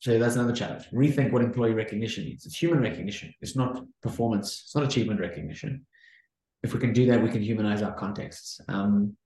So 0.00 0.18
that's 0.18 0.36
another 0.36 0.54
challenge. 0.54 0.84
Rethink 0.92 1.32
what 1.32 1.42
employee 1.42 1.74
recognition 1.74 2.24
means. 2.24 2.46
It's 2.46 2.56
human 2.56 2.80
recognition. 2.80 3.34
It's 3.40 3.56
not 3.56 3.84
performance. 4.02 4.62
It's 4.64 4.74
not 4.74 4.84
achievement 4.84 5.20
recognition. 5.20 5.86
If 6.62 6.72
we 6.74 6.80
can 6.80 6.92
do 6.92 7.06
that, 7.06 7.22
we 7.22 7.30
can 7.30 7.42
humanize 7.42 7.82
our 7.82 7.94
contexts. 7.94 8.60
Um, 8.68 9.16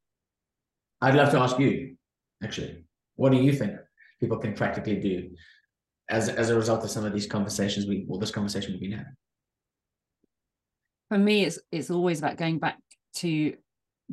I'd 1.01 1.15
love 1.15 1.31
to 1.33 1.39
ask 1.39 1.59
you, 1.59 1.97
actually, 2.43 2.85
what 3.17 3.33
do 3.33 3.39
you 3.39 3.53
think 3.53 3.73
people 4.21 4.39
can 4.39 4.55
practically 4.55 4.97
do 4.97 5.31
as 6.09 6.29
as 6.29 6.51
a 6.51 6.57
result 6.57 6.85
of 6.85 6.91
some 6.91 7.05
of 7.05 7.13
these 7.13 7.27
conversations 7.27 7.87
we 7.87 8.05
well 8.07 8.19
this 8.19 8.31
conversation 8.31 8.73
we've 8.73 8.81
been 8.81 8.93
having? 8.93 9.17
For 11.09 11.19
me, 11.19 11.45
it's 11.45 11.59
it's 11.71 11.91
always 11.91 12.21
about 12.21 12.37
going 12.37 12.59
back 12.59 12.79
to 13.17 13.55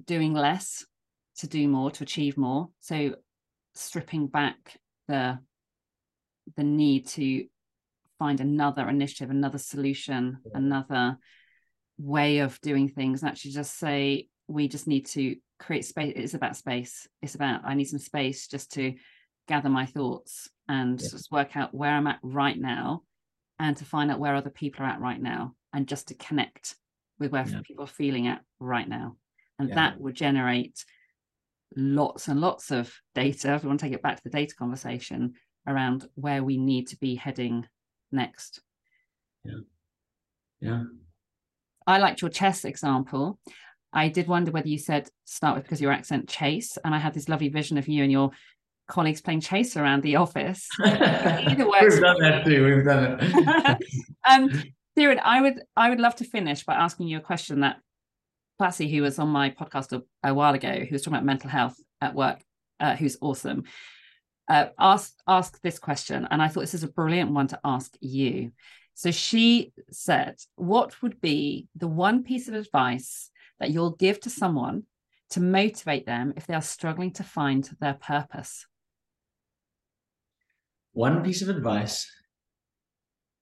doing 0.05 0.33
less 0.33 0.85
to 1.37 1.47
do 1.47 1.67
more 1.67 1.91
to 1.91 2.03
achieve 2.03 2.37
more. 2.37 2.69
So 2.79 3.15
stripping 3.75 4.27
back 4.27 4.77
the 5.07 5.39
the 6.57 6.63
need 6.63 7.07
to 7.07 7.45
find 8.17 8.41
another 8.41 8.87
initiative, 8.89 9.29
another 9.29 9.59
solution, 9.59 10.39
another 10.53 11.17
way 11.97 12.39
of 12.39 12.59
doing 12.61 12.89
things, 12.89 13.21
and 13.21 13.29
actually 13.29 13.51
just 13.51 13.77
say 13.77 14.27
we 14.47 14.67
just 14.67 14.87
need 14.87 15.05
to 15.05 15.35
create 15.59 15.85
space. 15.85 16.13
It's 16.15 16.33
about 16.33 16.55
space. 16.55 17.07
It's 17.21 17.35
about 17.35 17.61
I 17.63 17.75
need 17.75 17.85
some 17.85 17.99
space 17.99 18.47
just 18.47 18.73
to 18.73 18.93
gather 19.47 19.69
my 19.69 19.85
thoughts 19.85 20.49
and 20.67 20.99
yeah. 21.01 21.09
just 21.09 21.31
work 21.31 21.55
out 21.55 21.73
where 21.73 21.91
I'm 21.91 22.07
at 22.07 22.19
right 22.21 22.57
now 22.57 23.03
and 23.57 23.75
to 23.77 23.85
find 23.85 24.11
out 24.11 24.19
where 24.19 24.35
other 24.35 24.51
people 24.51 24.85
are 24.85 24.89
at 24.89 25.01
right 25.01 25.21
now 25.21 25.55
and 25.73 25.87
just 25.87 26.09
to 26.09 26.15
connect 26.15 26.75
with 27.19 27.31
where 27.31 27.45
yeah. 27.47 27.61
people 27.65 27.83
are 27.83 27.87
feeling 27.87 28.27
at 28.27 28.41
right 28.59 28.87
now. 28.87 29.15
And 29.59 29.69
yeah. 29.69 29.75
that 29.75 30.01
would 30.01 30.15
generate 30.15 30.83
lots 31.75 32.27
and 32.27 32.41
lots 32.41 32.71
of 32.71 32.91
data. 33.13 33.53
If 33.53 33.63
we 33.63 33.67
want 33.67 33.81
to 33.81 33.85
take 33.85 33.93
it 33.93 34.01
back 34.01 34.17
to 34.17 34.23
the 34.23 34.29
data 34.29 34.55
conversation, 34.55 35.35
around 35.67 36.07
where 36.15 36.43
we 36.43 36.57
need 36.57 36.87
to 36.87 36.97
be 36.97 37.15
heading 37.15 37.65
next. 38.11 38.61
Yeah. 39.43 39.59
Yeah. 40.61 40.83
I 41.85 41.99
liked 41.99 42.21
your 42.21 42.29
chess 42.29 42.65
example. 42.65 43.39
I 43.91 44.09
did 44.09 44.27
wonder 44.27 44.51
whether 44.51 44.67
you 44.67 44.77
said 44.77 45.09
start 45.25 45.55
with 45.55 45.63
because 45.63 45.81
your 45.81 45.91
accent 45.91 46.29
chase, 46.29 46.77
and 46.83 46.93
I 46.93 46.99
had 46.99 47.13
this 47.13 47.29
lovely 47.29 47.49
vision 47.49 47.77
of 47.77 47.87
you 47.87 48.03
and 48.03 48.11
your 48.11 48.31
colleagues 48.87 49.21
playing 49.21 49.41
chase 49.41 49.77
around 49.77 50.03
the 50.03 50.17
office. 50.17 50.67
Either 50.83 51.67
way, 51.67 51.79
we've 51.81 51.99
done 51.99 52.21
that 52.21 52.45
too. 52.45 52.65
We've 52.65 52.85
done 52.85 53.17
it. 53.19 53.77
um, 54.29 54.63
Theran, 54.97 55.19
I 55.23 55.41
would 55.41 55.61
I 55.75 55.89
would 55.89 55.99
love 55.99 56.15
to 56.17 56.25
finish 56.25 56.63
by 56.63 56.75
asking 56.75 57.07
you 57.07 57.17
a 57.17 57.21
question 57.21 57.61
that 57.61 57.77
Platzi, 58.59 58.91
who 58.91 59.01
was 59.01 59.19
on 59.19 59.29
my 59.29 59.49
podcast 59.49 59.93
a, 59.93 60.03
a 60.27 60.33
while 60.33 60.53
ago, 60.53 60.79
who 60.79 60.93
was 60.93 61.01
talking 61.01 61.15
about 61.15 61.25
mental 61.25 61.49
health 61.49 61.79
at 62.01 62.13
work, 62.13 62.41
uh, 62.79 62.95
who's 62.95 63.17
awesome, 63.21 63.63
uh, 64.49 64.67
asked 64.77 65.21
ask 65.27 65.61
this 65.61 65.79
question, 65.79 66.27
and 66.29 66.41
I 66.41 66.47
thought 66.47 66.61
this 66.61 66.73
is 66.73 66.83
a 66.83 66.87
brilliant 66.87 67.31
one 67.31 67.47
to 67.47 67.59
ask 67.63 67.95
you. 68.01 68.51
So 68.95 69.11
she 69.11 69.71
said, 69.91 70.35
"What 70.55 71.01
would 71.01 71.21
be 71.21 71.67
the 71.75 71.87
one 71.87 72.23
piece 72.23 72.47
of 72.47 72.53
advice 72.53 73.31
that 73.59 73.71
you'll 73.71 73.95
give 73.95 74.19
to 74.21 74.29
someone 74.29 74.83
to 75.29 75.39
motivate 75.39 76.05
them 76.05 76.33
if 76.35 76.47
they 76.47 76.55
are 76.55 76.61
struggling 76.61 77.13
to 77.13 77.23
find 77.23 77.63
their 77.79 77.93
purpose?" 77.93 78.65
One 80.93 81.23
piece 81.23 81.41
of 81.41 81.49
advice 81.49 82.11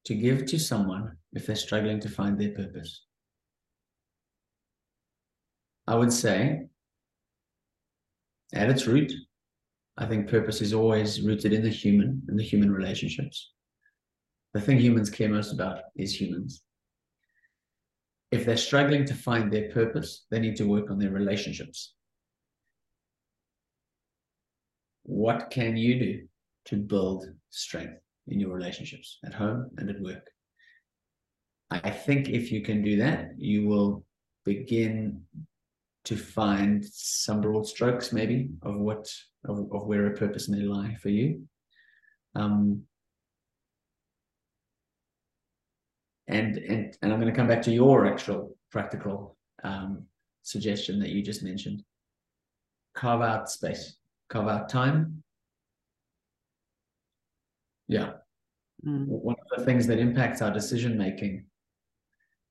to 0.05 0.13
give 0.13 0.45
to 0.45 0.59
someone 0.59 1.17
if 1.33 1.47
they're 1.47 1.55
struggling 1.55 1.99
to 2.01 2.09
find 2.09 2.37
their 2.37 2.51
purpose. 2.51 3.05
I 5.87 5.95
would 5.95 6.11
say, 6.11 6.67
at 8.53 8.69
its 8.69 8.87
root, 8.87 9.11
I 9.97 10.05
think 10.05 10.29
purpose 10.29 10.61
is 10.61 10.73
always 10.73 11.21
rooted 11.21 11.53
in 11.53 11.63
the 11.63 11.69
human 11.69 12.21
and 12.27 12.37
the 12.37 12.43
human 12.43 12.71
relationships. 12.71 13.51
The 14.53 14.61
thing 14.61 14.79
humans 14.79 15.09
care 15.09 15.29
most 15.29 15.53
about 15.53 15.79
is 15.95 16.19
humans. 16.19 16.61
If 18.31 18.45
they're 18.45 18.57
struggling 18.57 19.05
to 19.05 19.13
find 19.13 19.51
their 19.51 19.69
purpose, 19.69 20.25
they 20.29 20.39
need 20.39 20.57
to 20.57 20.67
work 20.67 20.91
on 20.91 20.99
their 20.99 21.11
relationships. 21.11 21.93
What 25.03 25.49
can 25.49 25.77
you 25.77 25.99
do 25.99 26.27
to 26.65 26.75
build 26.75 27.25
strength 27.49 28.01
in 28.27 28.41
your 28.41 28.53
relationships 28.53 29.19
at 29.25 29.33
home 29.33 29.69
and 29.77 29.89
at 29.89 30.01
work? 30.01 30.29
I 31.71 31.89
think 31.89 32.27
if 32.29 32.51
you 32.51 32.61
can 32.61 32.81
do 32.81 32.97
that, 32.97 33.31
you 33.37 33.67
will 33.67 34.05
begin 34.43 35.21
to 36.07 36.15
find 36.15 36.85
some 36.85 37.41
broad 37.41 37.67
strokes 37.67 38.13
maybe 38.13 38.49
of 38.61 38.77
what 38.77 39.11
of, 39.45 39.59
of 39.73 39.85
where 39.87 40.07
a 40.07 40.15
purpose 40.15 40.47
may 40.47 40.61
lie 40.61 40.95
for 41.01 41.09
you. 41.09 41.43
Um, 42.33 42.83
and 46.29 46.57
and 46.57 46.97
and 47.01 47.13
i'm 47.13 47.21
going 47.21 47.31
to 47.31 47.37
come 47.37 47.47
back 47.47 47.61
to 47.61 47.71
your 47.71 48.05
actual 48.05 48.55
practical 48.69 49.37
um, 49.63 50.03
suggestion 50.43 50.99
that 50.99 51.09
you 51.09 51.21
just 51.21 51.43
mentioned. 51.43 51.83
Carve 52.95 53.21
out 53.21 53.49
space 53.49 53.97
carve 54.29 54.47
out 54.47 54.69
time. 54.69 55.23
Yeah. 57.87 58.11
Mm. 58.85 59.07
one 59.07 59.35
of 59.39 59.57
the 59.57 59.65
things 59.65 59.87
that 59.87 59.97
impacts 59.97 60.39
our 60.39 60.53
decision 60.53 60.99
making 60.99 61.45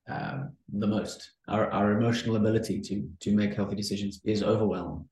um, 0.09 0.53
the 0.73 0.87
most. 0.87 1.33
Our, 1.49 1.71
our 1.71 1.93
emotional 1.93 2.37
ability 2.37 2.81
to 2.83 3.09
to 3.21 3.35
make 3.35 3.55
healthy 3.55 3.77
decisions 3.77 4.21
is 4.25 4.43
overwhelm. 4.43 5.09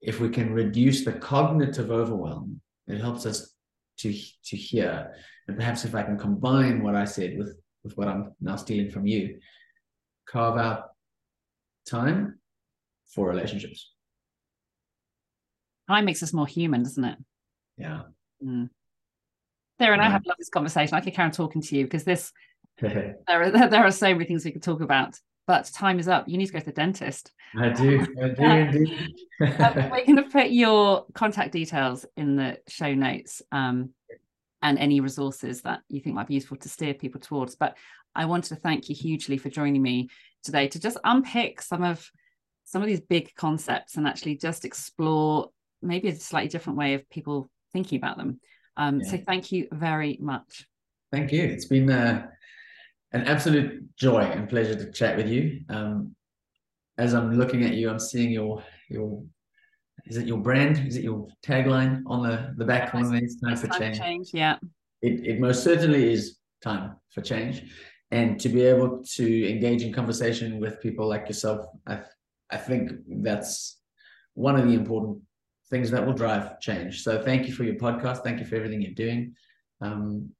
If 0.00 0.20
we 0.20 0.28
can 0.28 0.52
reduce 0.52 1.04
the 1.04 1.12
cognitive 1.12 1.90
overwhelm, 1.90 2.60
it 2.86 3.00
helps 3.00 3.26
us 3.26 3.54
to 3.98 4.12
to 4.12 4.56
hear. 4.56 5.14
And 5.48 5.56
perhaps 5.56 5.84
if 5.84 5.94
I 5.94 6.02
can 6.02 6.18
combine 6.18 6.82
what 6.82 6.94
I 6.94 7.04
said 7.04 7.38
with 7.38 7.56
with 7.84 7.96
what 7.96 8.08
I'm 8.08 8.32
now 8.40 8.56
stealing 8.56 8.90
from 8.90 9.06
you, 9.06 9.38
carve 10.26 10.56
out 10.58 10.90
time 11.86 12.38
for 13.14 13.28
relationships. 13.28 13.92
Time 15.88 16.04
makes 16.04 16.22
us 16.22 16.32
more 16.32 16.46
human, 16.46 16.82
doesn't 16.82 17.04
it? 17.04 17.18
Yeah. 17.76 18.02
Mm. 18.42 18.70
There 19.78 19.92
and 19.92 20.00
yeah. 20.00 20.08
I 20.08 20.10
have 20.10 20.24
loved 20.26 20.38
this 20.38 20.48
conversation. 20.48 20.94
I 20.94 21.00
could 21.00 21.14
carry 21.14 21.26
on 21.26 21.32
talking 21.32 21.60
to 21.60 21.76
you 21.76 21.84
because 21.84 22.04
this 22.04 22.32
there 22.80 23.20
are 23.28 23.50
there 23.50 23.84
are 23.84 23.90
so 23.90 24.12
many 24.12 24.24
things 24.24 24.44
we 24.44 24.52
could 24.52 24.62
talk 24.62 24.80
about, 24.80 25.18
but 25.46 25.70
time 25.74 25.98
is 25.98 26.08
up. 26.08 26.28
You 26.28 26.38
need 26.38 26.46
to 26.46 26.52
go 26.52 26.58
to 26.58 26.66
the 26.66 26.72
dentist. 26.72 27.32
I 27.58 27.68
do. 27.68 28.06
I 28.22 28.28
do 28.28 28.42
indeed. 28.42 29.18
um, 29.40 29.90
we're 29.90 30.06
going 30.06 30.16
to 30.16 30.28
put 30.30 30.50
your 30.50 31.04
contact 31.14 31.52
details 31.52 32.06
in 32.16 32.36
the 32.36 32.58
show 32.68 32.94
notes 32.94 33.42
um, 33.52 33.90
and 34.62 34.78
any 34.78 35.00
resources 35.00 35.62
that 35.62 35.80
you 35.88 36.00
think 36.00 36.16
might 36.16 36.28
be 36.28 36.34
useful 36.34 36.56
to 36.58 36.68
steer 36.68 36.94
people 36.94 37.20
towards. 37.20 37.56
But 37.56 37.76
I 38.14 38.24
wanted 38.24 38.54
to 38.54 38.56
thank 38.56 38.88
you 38.88 38.94
hugely 38.94 39.36
for 39.36 39.50
joining 39.50 39.82
me 39.82 40.08
today 40.42 40.68
to 40.68 40.80
just 40.80 40.98
unpick 41.04 41.62
some 41.62 41.82
of 41.82 42.10
some 42.64 42.82
of 42.82 42.88
these 42.88 43.00
big 43.00 43.34
concepts 43.34 43.96
and 43.96 44.06
actually 44.06 44.36
just 44.36 44.64
explore 44.64 45.50
maybe 45.82 46.08
a 46.08 46.16
slightly 46.16 46.48
different 46.48 46.78
way 46.78 46.94
of 46.94 47.08
people 47.10 47.50
thinking 47.72 47.98
about 47.98 48.16
them. 48.16 48.40
Um, 48.76 49.00
yeah. 49.00 49.10
So 49.10 49.18
thank 49.18 49.52
you 49.52 49.68
very 49.72 50.18
much. 50.20 50.66
Thank 51.10 51.32
you. 51.32 51.42
It's 51.42 51.66
been 51.66 51.90
uh, 51.90 52.28
an 53.12 53.22
absolute 53.22 53.94
joy 53.96 54.20
and 54.20 54.48
pleasure 54.48 54.74
to 54.74 54.90
chat 54.90 55.16
with 55.16 55.28
you. 55.28 55.60
Um, 55.68 56.14
as 56.98 57.14
I'm 57.14 57.32
looking 57.38 57.64
at 57.64 57.74
you, 57.74 57.90
I'm 57.90 57.98
seeing 57.98 58.30
your 58.30 58.62
your 58.88 59.22
is 60.06 60.16
it 60.16 60.26
your 60.26 60.38
brand? 60.38 60.78
Is 60.86 60.96
it 60.96 61.04
your 61.04 61.28
tagline 61.44 62.02
on 62.06 62.22
the 62.22 62.54
the 62.56 62.64
back 62.64 62.92
one? 62.94 63.14
It's 63.14 63.40
time 63.40 63.56
for 63.56 63.68
time 63.68 63.80
change. 63.80 63.98
change. 63.98 64.30
Yeah. 64.32 64.56
It 65.00 65.26
it 65.26 65.40
most 65.40 65.62
certainly 65.62 66.12
is 66.12 66.38
time 66.62 66.96
for 67.10 67.20
change, 67.22 67.64
and 68.10 68.38
to 68.40 68.48
be 68.48 68.62
able 68.62 69.02
to 69.16 69.50
engage 69.50 69.82
in 69.82 69.92
conversation 69.92 70.60
with 70.60 70.80
people 70.80 71.08
like 71.08 71.28
yourself, 71.28 71.66
I 71.86 72.00
I 72.50 72.56
think 72.56 72.92
that's 73.08 73.78
one 74.34 74.56
of 74.56 74.66
the 74.66 74.74
important 74.74 75.18
things 75.70 75.90
that 75.90 76.04
will 76.04 76.12
drive 76.12 76.60
change. 76.60 77.02
So 77.02 77.22
thank 77.22 77.46
you 77.46 77.54
for 77.54 77.64
your 77.64 77.76
podcast. 77.76 78.22
Thank 78.22 78.40
you 78.40 78.46
for 78.46 78.56
everything 78.56 78.82
you're 78.82 78.92
doing. 78.92 79.34
Um, 79.80 80.30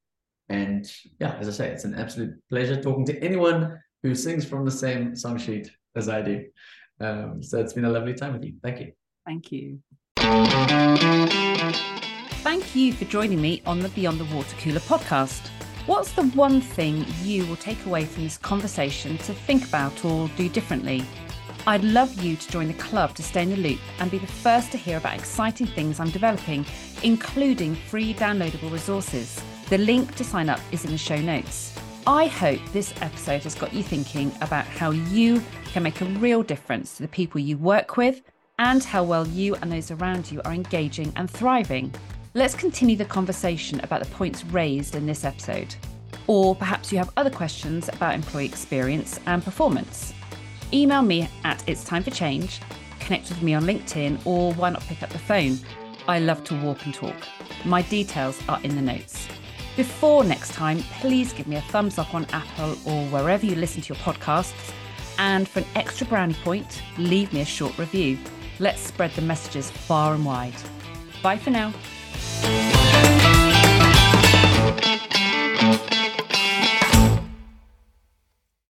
and 0.53 0.92
yeah, 1.18 1.34
as 1.40 1.48
I 1.48 1.53
say, 1.53 1.70
it's 1.70 1.84
an 1.84 1.94
absolute 1.94 2.34
pleasure 2.50 2.80
talking 2.80 3.07
to 3.07 3.18
anyone 3.24 3.80
who 4.03 4.14
sings 4.14 4.44
from 4.44 4.66
the 4.66 4.70
same 4.70 5.16
song 5.16 5.38
sheet 5.38 5.70
as 5.96 6.11
I 6.11 6.20
do. 6.20 6.44
Um, 7.00 7.42
so 7.42 7.59
it's 7.59 7.72
been 7.72 7.86
a 7.86 7.90
lovely 7.90 8.12
time 8.12 8.34
with 8.34 8.44
you. 8.44 8.55
Thank 8.62 8.80
you. 8.80 8.92
Thank 9.24 9.50
you. 9.50 9.78
Thank 12.42 12.76
you 12.76 12.92
for 12.92 13.07
joining 13.07 13.40
me 13.40 13.62
on 13.64 13.80
the 13.80 13.88
Beyond 13.90 14.20
the 14.20 14.36
Water 14.36 14.55
Cooler 14.61 14.80
podcast. 14.80 15.48
What's 15.86 16.12
the 16.12 16.26
one 16.28 16.61
thing 16.61 17.07
you 17.22 17.46
will 17.46 17.57
take 17.57 17.86
away 17.86 18.05
from 18.05 18.24
this 18.24 18.36
conversation 18.36 19.16
to 19.18 19.32
think 19.32 19.66
about 19.66 20.05
or 20.05 20.28
do 20.36 20.50
differently? 20.50 21.03
I'd 21.66 21.82
love 21.82 22.22
you 22.22 22.36
to 22.36 22.48
join 22.50 22.68
the 22.68 22.74
club 22.74 23.14
to 23.14 23.22
stay 23.22 23.42
in 23.42 23.50
the 23.50 23.57
loop 23.57 23.80
and 24.00 24.11
be 24.11 24.18
the 24.18 24.26
first 24.26 24.70
to 24.72 24.76
hear 24.76 24.98
about 24.98 25.14
exciting 25.14 25.66
things 25.66 25.98
I'm 25.98 26.11
developing, 26.11 26.66
including 27.03 27.74
free 27.74 28.12
downloadable 28.12 28.70
resources. 28.70 29.42
The 29.73 29.79
link 29.79 30.14
to 30.16 30.25
sign 30.25 30.51
up 30.51 30.61
is 30.70 30.85
in 30.85 30.91
the 30.91 30.99
show 30.99 31.16
notes. 31.16 31.75
I 32.07 32.27
hope 32.27 32.61
this 32.75 32.93
episode 33.01 33.45
has 33.45 33.55
got 33.55 33.73
you 33.73 33.83
thinking 33.83 34.31
about 34.43 34.66
how 34.66 34.91
you 34.91 35.43
can 35.64 35.83
make 35.83 36.03
a 36.03 36.05
real 36.05 36.43
difference 36.43 36.99
to 36.99 37.03
the 37.03 37.09
people 37.09 37.41
you 37.41 37.57
work 37.57 37.97
with 37.97 38.20
and 38.59 38.85
how 38.85 39.03
well 39.03 39.27
you 39.27 39.55
and 39.55 39.73
those 39.73 39.91
around 39.91 40.31
you 40.31 40.43
are 40.45 40.53
engaging 40.53 41.11
and 41.16 41.31
thriving. 41.31 41.91
Let's 42.35 42.55
continue 42.55 42.97
the 42.97 43.07
conversation 43.07 43.81
about 43.81 44.05
the 44.05 44.11
points 44.11 44.45
raised 44.45 44.95
in 44.95 45.07
this 45.07 45.25
episode. 45.25 45.75
Or 46.27 46.55
perhaps 46.55 46.93
you 46.93 46.99
have 46.99 47.11
other 47.16 47.31
questions 47.31 47.89
about 47.89 48.14
employee 48.14 48.45
experience 48.45 49.20
and 49.25 49.43
performance. 49.43 50.12
Email 50.75 51.01
me 51.01 51.31
at 51.45 51.66
It's 51.66 51.83
Time 51.83 52.03
for 52.03 52.11
Change, 52.11 52.61
connect 53.01 53.31
with 53.31 53.41
me 53.41 53.55
on 53.55 53.62
LinkedIn, 53.62 54.27
or 54.27 54.53
why 54.53 54.68
not 54.68 54.83
pick 54.83 55.03
up 55.03 55.09
the 55.09 55.18
phone? 55.18 55.57
I 56.07 56.18
love 56.18 56.45
to 56.45 56.61
walk 56.61 56.85
and 56.85 56.93
talk. 56.93 57.16
My 57.64 57.81
details 57.81 58.39
are 58.51 58.61
in 58.64 58.77
the 58.77 58.83
notes. 58.83 59.29
Before 59.77 60.23
next 60.23 60.53
time, 60.53 60.79
please 61.01 61.33
give 61.33 61.47
me 61.47 61.57
a 61.57 61.62
thumbs 61.62 61.97
up 61.97 62.14
on 62.14 62.27
Apple 62.33 62.77
or 62.85 63.07
wherever 63.07 63.47
you 63.47 63.55
listen 63.55 63.81
to 63.83 63.95
your 63.95 64.03
podcasts. 64.03 64.73
And 65.18 65.49
for 65.49 65.61
an 65.61 65.66
extra 65.75 66.07
brownie 66.07 66.35
point, 66.35 66.83
leave 66.99 67.33
me 67.33 67.41
a 67.41 67.45
short 67.45 67.79
review. 67.79 68.18
Let's 68.59 68.81
spread 68.81 69.12
the 69.12 69.23
messages 69.23 69.70
far 69.70 70.14
and 70.14 70.25
wide. 70.25 70.55
Bye 71.23 71.39
for 71.39 71.51
now. 71.51 71.73